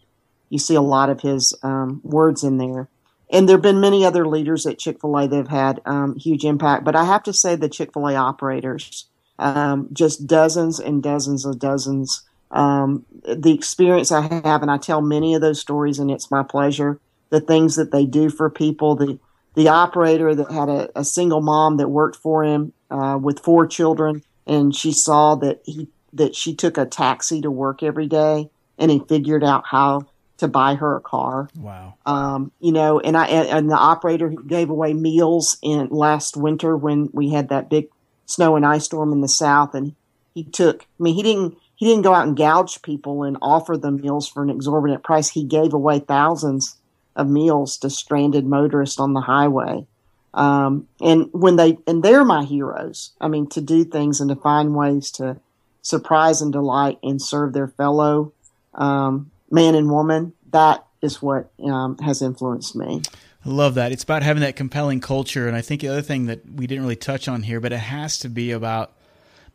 you 0.48 0.58
see 0.58 0.74
a 0.74 0.82
lot 0.82 1.10
of 1.10 1.20
his 1.20 1.54
um, 1.62 2.00
words 2.04 2.44
in 2.44 2.58
there. 2.58 2.88
And 3.30 3.48
there 3.48 3.56
have 3.56 3.62
been 3.62 3.80
many 3.80 4.04
other 4.04 4.26
leaders 4.26 4.66
at 4.66 4.78
Chick 4.78 5.00
Fil 5.00 5.16
A 5.16 5.26
that 5.26 5.36
have 5.36 5.48
had 5.48 5.80
um, 5.86 6.18
huge 6.18 6.44
impact. 6.44 6.84
But 6.84 6.96
I 6.96 7.04
have 7.04 7.22
to 7.22 7.32
say 7.32 7.56
the 7.56 7.68
Chick 7.68 7.94
Fil 7.94 8.08
A 8.08 8.14
operators, 8.14 9.06
um, 9.38 9.88
just 9.92 10.26
dozens 10.26 10.78
and 10.78 11.02
dozens 11.02 11.46
of 11.46 11.58
dozens 11.58 12.24
um, 12.52 13.06
the 13.24 13.54
experience 13.54 14.12
I 14.12 14.20
have, 14.44 14.62
and 14.62 14.70
I 14.70 14.76
tell 14.76 15.00
many 15.00 15.34
of 15.34 15.40
those 15.40 15.60
stories, 15.60 15.98
and 15.98 16.10
it's 16.10 16.30
my 16.30 16.42
pleasure. 16.42 17.00
The 17.30 17.40
things 17.40 17.76
that 17.76 17.92
they 17.92 18.04
do 18.04 18.28
for 18.28 18.50
people, 18.50 18.94
the 18.94 19.18
the 19.54 19.68
operator 19.68 20.34
that 20.34 20.50
had 20.50 20.68
a, 20.68 20.88
a 20.98 21.04
single 21.04 21.40
mom 21.40 21.76
that 21.76 21.88
worked 21.88 22.16
for 22.16 22.44
him 22.44 22.72
uh, 22.90 23.18
with 23.20 23.40
four 23.40 23.66
children, 23.66 24.22
and 24.46 24.74
she 24.74 24.92
saw 24.92 25.34
that 25.36 25.60
he 25.64 25.88
that 26.12 26.34
she 26.34 26.54
took 26.54 26.76
a 26.76 26.86
taxi 26.86 27.40
to 27.40 27.50
work 27.50 27.82
every 27.82 28.06
day, 28.06 28.50
and 28.78 28.90
he 28.90 29.02
figured 29.08 29.44
out 29.44 29.64
how 29.66 30.06
to 30.38 30.48
buy 30.48 30.74
her 30.74 30.96
a 30.96 31.00
car. 31.00 31.48
Wow. 31.56 31.94
Um, 32.04 32.52
you 32.60 32.72
know, 32.72 33.00
and 33.00 33.16
I 33.16 33.26
and 33.26 33.70
the 33.70 33.76
operator 33.76 34.28
gave 34.28 34.70
away 34.70 34.92
meals 34.94 35.58
in 35.62 35.88
last 35.88 36.36
winter 36.36 36.76
when 36.76 37.08
we 37.12 37.30
had 37.30 37.48
that 37.50 37.70
big 37.70 37.88
snow 38.26 38.56
and 38.56 38.66
ice 38.66 38.84
storm 38.84 39.12
in 39.12 39.20
the 39.20 39.28
south, 39.28 39.74
and 39.74 39.94
he 40.34 40.44
took. 40.44 40.82
I 40.82 41.02
mean, 41.02 41.14
he 41.14 41.22
didn't 41.22 41.56
he 41.76 41.86
didn't 41.86 42.02
go 42.02 42.14
out 42.14 42.26
and 42.26 42.36
gouge 42.36 42.82
people 42.82 43.22
and 43.22 43.36
offer 43.42 43.76
them 43.76 44.00
meals 44.00 44.28
for 44.28 44.42
an 44.42 44.50
exorbitant 44.50 45.02
price. 45.02 45.30
He 45.30 45.44
gave 45.44 45.72
away 45.72 46.00
thousands 46.00 46.76
of 47.16 47.28
meals 47.28 47.76
to 47.78 47.90
stranded 47.90 48.46
motorists 48.46 48.98
on 48.98 49.12
the 49.12 49.20
highway. 49.20 49.86
Um, 50.34 50.88
and 51.00 51.28
when 51.32 51.56
they, 51.56 51.78
and 51.86 52.02
they're 52.02 52.24
my 52.24 52.44
heroes. 52.44 53.12
I 53.20 53.28
mean, 53.28 53.48
to 53.50 53.60
do 53.60 53.84
things 53.84 54.20
and 54.20 54.30
to 54.30 54.36
find 54.36 54.74
ways 54.74 55.10
to 55.12 55.38
surprise 55.82 56.40
and 56.40 56.52
delight 56.52 56.98
and 57.02 57.20
serve 57.20 57.52
their 57.52 57.68
fellow, 57.68 58.32
um, 58.74 59.30
man 59.50 59.74
and 59.74 59.90
woman. 59.90 60.32
That 60.50 60.86
is 61.02 61.20
what, 61.20 61.50
um, 61.62 61.98
has 61.98 62.22
influenced 62.22 62.76
me. 62.76 63.02
I 63.44 63.48
love 63.48 63.74
that. 63.74 63.92
It's 63.92 64.04
about 64.04 64.22
having 64.22 64.42
that 64.42 64.56
compelling 64.56 65.00
culture. 65.00 65.48
And 65.48 65.56
I 65.56 65.60
think 65.60 65.80
the 65.80 65.88
other 65.88 66.02
thing 66.02 66.26
that 66.26 66.48
we 66.48 66.66
didn't 66.66 66.84
really 66.84 66.96
touch 66.96 67.28
on 67.28 67.42
here, 67.42 67.60
but 67.60 67.72
it 67.72 67.78
has 67.78 68.18
to 68.20 68.28
be 68.28 68.52
about 68.52 68.92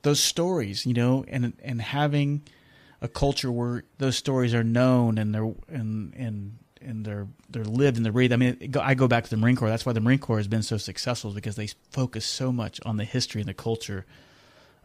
those 0.01 0.19
stories, 0.19 0.85
you 0.85 0.93
know, 0.93 1.23
and, 1.27 1.53
and 1.63 1.81
having 1.81 2.43
a 3.01 3.07
culture 3.07 3.51
where 3.51 3.83
those 3.97 4.17
stories 4.17 4.53
are 4.53 4.63
known 4.63 5.17
and 5.17 5.33
they're, 5.33 5.53
and, 5.69 6.13
and, 6.15 6.57
and 6.81 7.05
they're 7.05 7.27
they're 7.49 7.63
lived 7.63 7.97
and 7.97 8.05
they're 8.05 8.13
breathed. 8.13 8.33
I 8.33 8.37
mean, 8.37 8.73
I 8.81 8.93
go 8.93 9.07
back 9.07 9.23
to 9.23 9.29
the 9.29 9.37
Marine 9.37 9.55
Corps. 9.55 9.69
That's 9.69 9.85
why 9.85 9.93
the 9.93 10.01
Marine 10.01 10.19
Corps 10.19 10.37
has 10.37 10.47
been 10.47 10.63
so 10.63 10.77
successful 10.77 11.31
because 11.31 11.55
they 11.55 11.69
focus 11.91 12.25
so 12.25 12.51
much 12.51 12.79
on 12.85 12.97
the 12.97 13.03
history 13.03 13.41
and 13.41 13.49
the 13.49 13.53
culture 13.53 14.05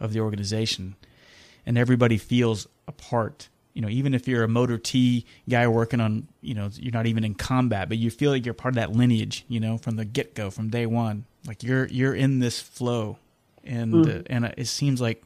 of 0.01 0.13
the 0.13 0.21
organization, 0.21 0.97
and 1.65 1.79
everybody 1.79 2.19
feels 2.19 2.67
a 2.87 2.93
part. 2.93 3.49
You 3.75 3.81
know, 3.81 3.89
even 3.89 4.13
if 4.13 4.29
you're 4.29 4.45
a 4.45 4.49
motor 4.49 4.77
T 4.77 5.25
guy 5.49 5.67
working 5.67 6.01
on, 6.01 6.29
you 6.43 6.55
know, 6.55 6.69
you're 6.75 6.93
not 6.93 7.07
even 7.07 7.25
in 7.25 7.35
combat, 7.35 7.89
but 7.89 7.97
you 7.97 8.11
feel 8.11 8.31
like 8.31 8.45
you're 8.45 8.55
part 8.55 8.73
of 8.73 8.77
that 8.77 8.93
lineage. 8.93 9.45
You 9.49 9.61
know, 9.61 9.79
from 9.79 9.97
the 9.97 10.05
get 10.05 10.35
go, 10.35 10.51
from 10.51 10.69
day 10.69 10.87
one, 10.87 11.25
like 11.47 11.63
you're 11.63 11.87
you're 11.87 12.15
in 12.15 12.39
this 12.39 12.61
flow, 12.61 13.19
and 13.65 13.95
mm. 13.95 14.21
uh, 14.21 14.23
and 14.27 14.55
it 14.57 14.67
seems 14.67 15.01
like 15.01 15.23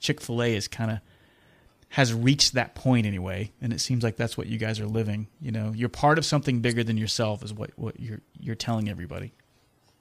Chick 0.00 0.20
Fil 0.20 0.42
A 0.42 0.54
is 0.54 0.68
kind 0.68 0.90
of 0.90 0.98
has 1.92 2.14
reached 2.14 2.54
that 2.54 2.74
point 2.74 3.04
anyway, 3.04 3.52
and 3.60 3.70
it 3.70 3.78
seems 3.78 4.02
like 4.02 4.16
that's 4.16 4.38
what 4.38 4.46
you 4.46 4.56
guys 4.56 4.80
are 4.80 4.86
living. 4.86 5.26
You 5.42 5.52
know, 5.52 5.72
you're 5.76 5.90
part 5.90 6.16
of 6.16 6.24
something 6.24 6.60
bigger 6.60 6.82
than 6.82 6.96
yourself, 6.96 7.44
is 7.44 7.52
what 7.52 7.70
what 7.76 8.00
you're 8.00 8.22
you're 8.40 8.54
telling 8.54 8.88
everybody. 8.88 9.34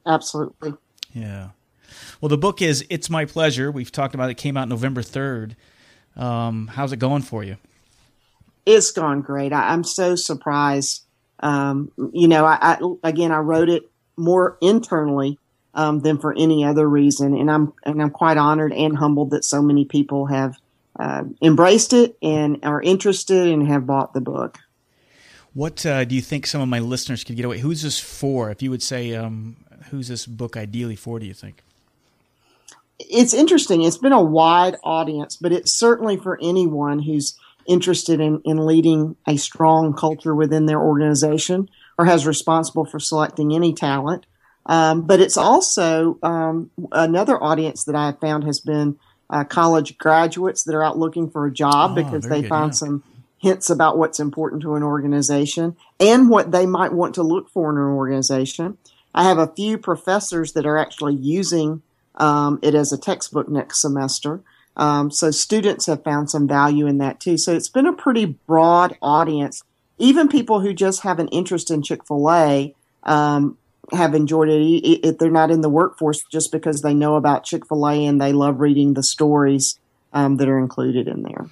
Absolutely. 0.06 0.74
Yeah. 1.14 1.50
Well, 2.22 2.30
the 2.30 2.38
book 2.38 2.62
is 2.62 2.86
"It's 2.90 3.10
My 3.10 3.26
Pleasure." 3.26 3.70
We've 3.70 3.92
talked 3.92 4.16
about 4.16 4.30
it. 4.30 4.32
it 4.32 4.38
came 4.38 4.56
out 4.56 4.70
November 4.70 5.02
third. 5.02 5.58
Um, 6.16 6.68
how's 6.68 6.94
it 6.94 6.98
going 6.98 7.24
for 7.24 7.44
you? 7.44 7.58
It's 8.66 8.92
gone 8.92 9.20
great. 9.20 9.52
I, 9.52 9.74
am 9.74 9.84
so 9.84 10.16
surprised. 10.16 11.04
Um, 11.42 11.92
you 12.14 12.30
know, 12.30 12.46
I, 12.46 12.58
I, 12.62 12.78
again, 13.04 13.34
I 13.34 13.40
wrote 13.40 13.68
it 13.68 13.84
more 14.16 14.58
internally 14.62 15.40
um, 15.74 16.00
than 16.00 16.20
for 16.20 16.34
any 16.38 16.64
other 16.64 16.88
reason, 16.88 17.36
and 17.36 17.52
I'm 17.52 17.74
and 17.84 18.02
I'm 18.02 18.12
quite 18.12 18.38
honored 18.38 18.72
and 18.72 18.98
humbled 18.98 19.32
that 19.32 19.44
so 19.44 19.62
many 19.62 19.84
people 19.84 20.28
have 20.28 20.56
uh, 21.00 21.24
embraced 21.42 21.94
it 21.94 22.18
and 22.22 22.60
are 22.64 22.82
interested 22.82 23.48
and 23.48 23.68
have 23.68 23.86
bought 23.86 24.14
the 24.14 24.22
book. 24.22 24.60
What 25.54 25.86
uh, 25.86 26.06
do 26.06 26.16
you 26.16 26.22
think 26.22 26.48
some 26.48 26.62
of 26.62 26.70
my 26.70 26.80
listeners 26.80 27.24
could 27.24 27.36
get 27.36 27.46
away? 27.46 27.60
Who's 27.60 27.82
this 27.82 28.00
for? 28.00 28.50
If 28.52 28.62
you 28.62 28.70
would 28.70 28.84
say, 28.84 29.14
um, 29.16 29.58
who's 29.90 30.08
this 30.08 30.26
book 30.26 30.56
ideally 30.56 30.96
for? 30.96 31.20
Do 31.20 31.26
you 31.26 31.34
think? 31.34 31.62
It's 33.00 33.34
interesting. 33.34 33.82
It's 33.82 33.98
been 33.98 34.14
a 34.14 34.22
wide 34.22 34.78
audience, 34.84 35.36
but 35.36 35.52
it's 35.52 35.72
certainly 35.72 36.18
for 36.18 36.40
anyone 36.42 37.00
who's 37.00 37.38
interested 37.68 38.20
in, 38.20 38.42
in 38.46 38.66
leading 38.66 39.16
a 39.28 39.38
strong 39.38 39.94
culture 39.94 40.36
within 40.36 40.66
their 40.66 40.80
organization 40.80 41.70
or 41.98 42.06
has 42.06 42.26
responsible 42.26 42.86
for 42.86 43.00
selecting 43.00 43.54
any 43.54 43.74
talent. 43.74 44.26
Um, 44.68 45.02
but 45.02 45.20
it's 45.20 45.38
also 45.38 46.20
um, 46.22 46.70
another 46.92 47.42
audience 47.42 47.84
that 47.86 47.96
I 47.96 48.08
have 48.08 48.20
found 48.20 48.44
has 48.44 48.60
been 48.60 48.98
uh, 49.32 49.44
college 49.46 49.98
graduates 49.98 50.64
that 50.64 50.76
are 50.76 50.84
out 50.84 51.00
looking 51.00 51.30
for 51.30 51.46
a 51.46 51.52
job 51.52 51.92
oh, 51.92 51.96
because 51.96 52.26
they 52.26 52.42
good, 52.42 52.50
found 52.50 52.74
yeah. 52.74 52.78
some 52.78 53.04
hints 53.38 53.70
about 53.70 53.98
what's 53.98 54.20
important 54.20 54.62
to 54.62 54.76
an 54.76 54.84
organization 54.84 55.76
and 56.00 56.30
what 56.30 56.52
they 56.52 56.66
might 56.66 56.94
want 56.94 57.16
to 57.16 57.24
look 57.24 57.50
for 57.50 57.72
in 57.72 57.78
an 57.78 57.96
organization. 57.96 58.78
I 59.16 59.24
have 59.24 59.40
a 59.40 59.48
few 59.48 59.78
professors 59.78 60.54
that 60.54 60.66
are 60.66 60.78
actually 60.78 61.16
using 61.16 61.82
um, 62.16 62.60
it 62.62 62.76
as 62.76 62.92
a 62.92 62.98
textbook 62.98 63.50
next 63.50 63.82
semester. 63.82 64.42
Um, 64.78 65.12
so 65.12 65.32
students 65.32 65.88
have 65.88 66.04
found 66.04 66.30
some 66.30 66.48
value 66.48 66.86
in 66.88 66.98
that 67.00 67.20
too. 67.20 67.38
So 67.38 67.54
it's 67.54 67.70
been 67.70 67.88
a 67.88 67.94
pretty 67.94 68.26
broad 68.26 68.98
audience. 69.02 69.64
Even 69.98 70.28
people 70.28 70.60
who 70.60 70.74
just 70.74 71.02
have 71.02 71.20
an 71.20 71.28
interest 71.30 71.72
in 71.72 71.82
Chick 71.82 72.06
fil 72.06 72.32
A 72.32 72.76
um, 73.04 73.58
have 73.92 74.14
enjoyed 74.14 74.50
it 74.50 75.08
if 75.08 75.18
they're 75.18 75.30
not 75.30 75.52
in 75.52 75.62
the 75.62 75.70
workforce 75.70 76.24
just 76.24 76.52
because 76.52 76.82
they 76.82 76.94
know 76.94 77.16
about 77.16 77.44
Chick 77.44 77.68
fil 77.68 77.88
A 77.88 78.06
and 78.06 78.22
they 78.22 78.34
love 78.34 78.60
reading 78.60 78.94
the 78.94 79.04
stories 79.04 79.80
um, 80.14 80.38
that 80.38 80.48
are 80.48 80.60
included 80.60 81.08
in 81.08 81.24
there. 81.24 81.48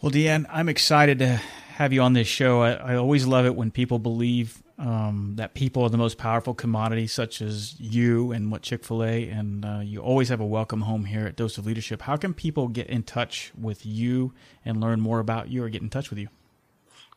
Well, 0.00 0.10
Dee 0.10 0.28
Ann, 0.28 0.46
I'm 0.50 0.68
excited 0.68 1.18
to 1.20 1.40
have 1.74 1.92
you 1.92 2.02
on 2.02 2.12
this 2.12 2.28
show. 2.28 2.62
I, 2.62 2.72
I 2.72 2.96
always 2.96 3.26
love 3.26 3.46
it 3.46 3.56
when 3.56 3.70
people 3.70 3.98
believe 3.98 4.62
um, 4.78 5.34
that 5.36 5.54
people 5.54 5.82
are 5.82 5.88
the 5.88 5.96
most 5.96 6.18
powerful 6.18 6.52
commodity, 6.52 7.06
such 7.06 7.40
as 7.40 7.78
you 7.80 8.32
and 8.32 8.50
what 8.50 8.62
Chick 8.62 8.84
fil 8.84 9.04
A, 9.04 9.28
and 9.28 9.64
uh, 9.64 9.80
you 9.82 10.00
always 10.00 10.28
have 10.28 10.40
a 10.40 10.46
welcome 10.46 10.82
home 10.82 11.04
here 11.04 11.26
at 11.26 11.36
Dose 11.36 11.58
of 11.58 11.66
Leadership. 11.66 12.02
How 12.02 12.16
can 12.16 12.34
people 12.34 12.68
get 12.68 12.88
in 12.88 13.02
touch 13.02 13.52
with 13.58 13.86
you 13.86 14.32
and 14.64 14.80
learn 14.80 15.00
more 15.00 15.20
about 15.20 15.48
you 15.48 15.62
or 15.62 15.68
get 15.68 15.82
in 15.82 15.90
touch 15.90 16.10
with 16.10 16.18
you? 16.18 16.28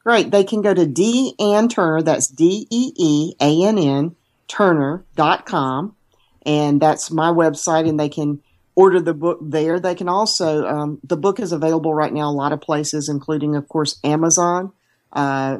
Great. 0.08 0.32
They 0.32 0.46
can 0.46 0.62
go 0.62 0.74
to 0.74 0.86
Deeann 0.86 1.70
Turner, 1.70 2.02
that's 2.02 2.28
D 2.28 2.66
E 2.70 2.94
E 2.96 3.34
A 3.42 3.68
N 3.68 3.78
N, 3.78 4.16
Turner.com. 4.48 5.98
And 6.46 6.82
that's 6.82 7.12
my 7.12 7.28
website, 7.28 7.90
and 7.90 8.00
they 8.00 8.08
can 8.08 8.42
order 8.74 9.02
the 9.02 9.14
book 9.14 9.40
there. 9.42 9.82
They 9.82 9.96
can 9.96 10.08
also, 10.08 10.66
um, 10.66 11.02
the 11.04 11.18
book 11.18 11.42
is 11.42 11.52
available 11.52 11.94
right 11.94 12.14
now 12.14 12.30
a 12.30 12.32
lot 12.32 12.54
of 12.54 12.62
places, 12.62 13.10
including, 13.10 13.58
of 13.58 13.68
course, 13.68 14.00
Amazon, 14.02 14.72
uh, 15.12 15.60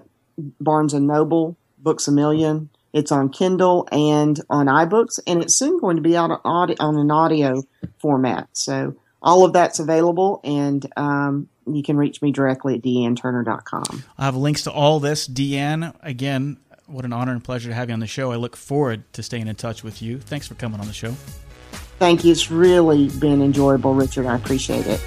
Barnes 0.62 0.94
and 0.94 1.08
Noble, 1.08 1.58
Books 1.80 2.08
a 2.08 2.14
Million. 2.14 2.70
It's 2.94 3.12
on 3.12 3.28
Kindle 3.28 3.86
and 3.92 4.40
on 4.50 4.68
iBooks, 4.68 5.20
and 5.28 5.42
it's 5.42 5.56
soon 5.56 5.78
going 5.78 5.98
to 5.98 6.02
be 6.02 6.16
on, 6.16 6.32
on 6.46 6.98
an 6.98 7.12
audio 7.12 7.64
format. 8.00 8.48
So 8.54 8.96
all 9.22 9.44
of 9.44 9.52
that's 9.52 9.80
available, 9.80 10.40
and 10.46 10.90
um, 10.96 11.50
you 11.68 11.84
can 11.84 11.98
reach 11.98 12.22
me 12.22 12.32
directly 12.32 12.76
at 12.76 12.82
deeannturner.com. 12.82 14.04
I 14.18 14.26
have 14.26 14.36
links 14.36 14.64
to 14.64 14.72
all 14.72 15.00
this. 15.00 15.28
Dee 15.28 15.58
Ann, 15.58 15.94
again, 16.02 16.58
what 16.88 17.06
an 17.06 17.14
honor 17.14 17.34
and 17.34 17.44
pleasure 17.44 17.70
to 17.70 17.76
have 17.76 17.90
you 17.90 17.94
on 17.94 18.00
the 18.00 18.08
show. 18.08 18.32
I 18.32 18.38
look 18.38 18.56
forward 18.56 19.12
to 19.14 19.24
staying 19.24 19.48
in 19.48 19.56
touch 19.56 19.84
with 19.84 20.02
you. 20.02 20.20
Thanks 20.20 20.48
for 20.48 20.56
coming 20.56 20.80
on 20.80 20.88
the 20.88 20.94
show. 20.94 21.12
Thank 22.00 22.24
you. 22.24 22.32
It's 22.32 22.50
really 22.52 23.10
been 23.10 23.42
enjoyable, 23.42 23.94
Richard. 23.94 24.26
I 24.26 24.36
appreciate 24.36 24.86
it. 24.88 25.02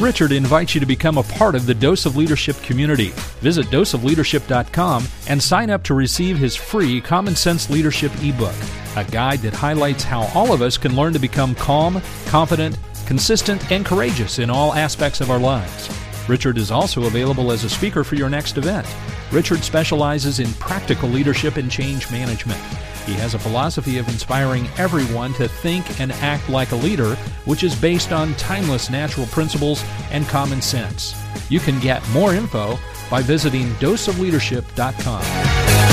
Richard 0.00 0.32
invites 0.32 0.74
you 0.74 0.80
to 0.80 0.86
become 0.86 1.18
a 1.18 1.22
part 1.22 1.54
of 1.54 1.66
the 1.66 1.74
Dose 1.74 2.04
of 2.04 2.16
Leadership 2.16 2.60
community. 2.62 3.10
Visit 3.40 3.66
doseofleadership.com 3.66 5.06
and 5.28 5.40
sign 5.42 5.70
up 5.70 5.84
to 5.84 5.94
receive 5.94 6.36
his 6.36 6.56
free 6.56 7.00
Common 7.00 7.36
Sense 7.36 7.70
Leadership 7.70 8.10
ebook, 8.22 8.54
a 8.96 9.04
guide 9.04 9.40
that 9.40 9.54
highlights 9.54 10.02
how 10.02 10.28
all 10.34 10.52
of 10.52 10.62
us 10.62 10.76
can 10.76 10.96
learn 10.96 11.12
to 11.12 11.20
become 11.20 11.54
calm, 11.54 12.02
confident, 12.26 12.76
consistent, 13.06 13.70
and 13.70 13.84
courageous 13.84 14.38
in 14.38 14.50
all 14.50 14.74
aspects 14.74 15.20
of 15.20 15.30
our 15.30 15.38
lives. 15.38 15.88
Richard 16.28 16.58
is 16.58 16.70
also 16.70 17.04
available 17.04 17.52
as 17.52 17.64
a 17.64 17.70
speaker 17.70 18.04
for 18.04 18.14
your 18.14 18.30
next 18.30 18.56
event. 18.56 18.86
Richard 19.30 19.62
specializes 19.62 20.40
in 20.40 20.52
practical 20.54 21.08
leadership 21.08 21.56
and 21.56 21.70
change 21.70 22.10
management. 22.10 22.60
He 23.06 23.12
has 23.14 23.34
a 23.34 23.38
philosophy 23.38 23.98
of 23.98 24.08
inspiring 24.08 24.66
everyone 24.78 25.34
to 25.34 25.46
think 25.46 26.00
and 26.00 26.12
act 26.12 26.48
like 26.48 26.72
a 26.72 26.76
leader, 26.76 27.16
which 27.44 27.62
is 27.62 27.78
based 27.78 28.12
on 28.12 28.34
timeless 28.34 28.88
natural 28.88 29.26
principles 29.26 29.84
and 30.10 30.26
common 30.26 30.62
sense. 30.62 31.14
You 31.50 31.60
can 31.60 31.78
get 31.80 32.06
more 32.10 32.34
info 32.34 32.78
by 33.10 33.20
visiting 33.20 33.68
doseofleadership.com. 33.74 35.83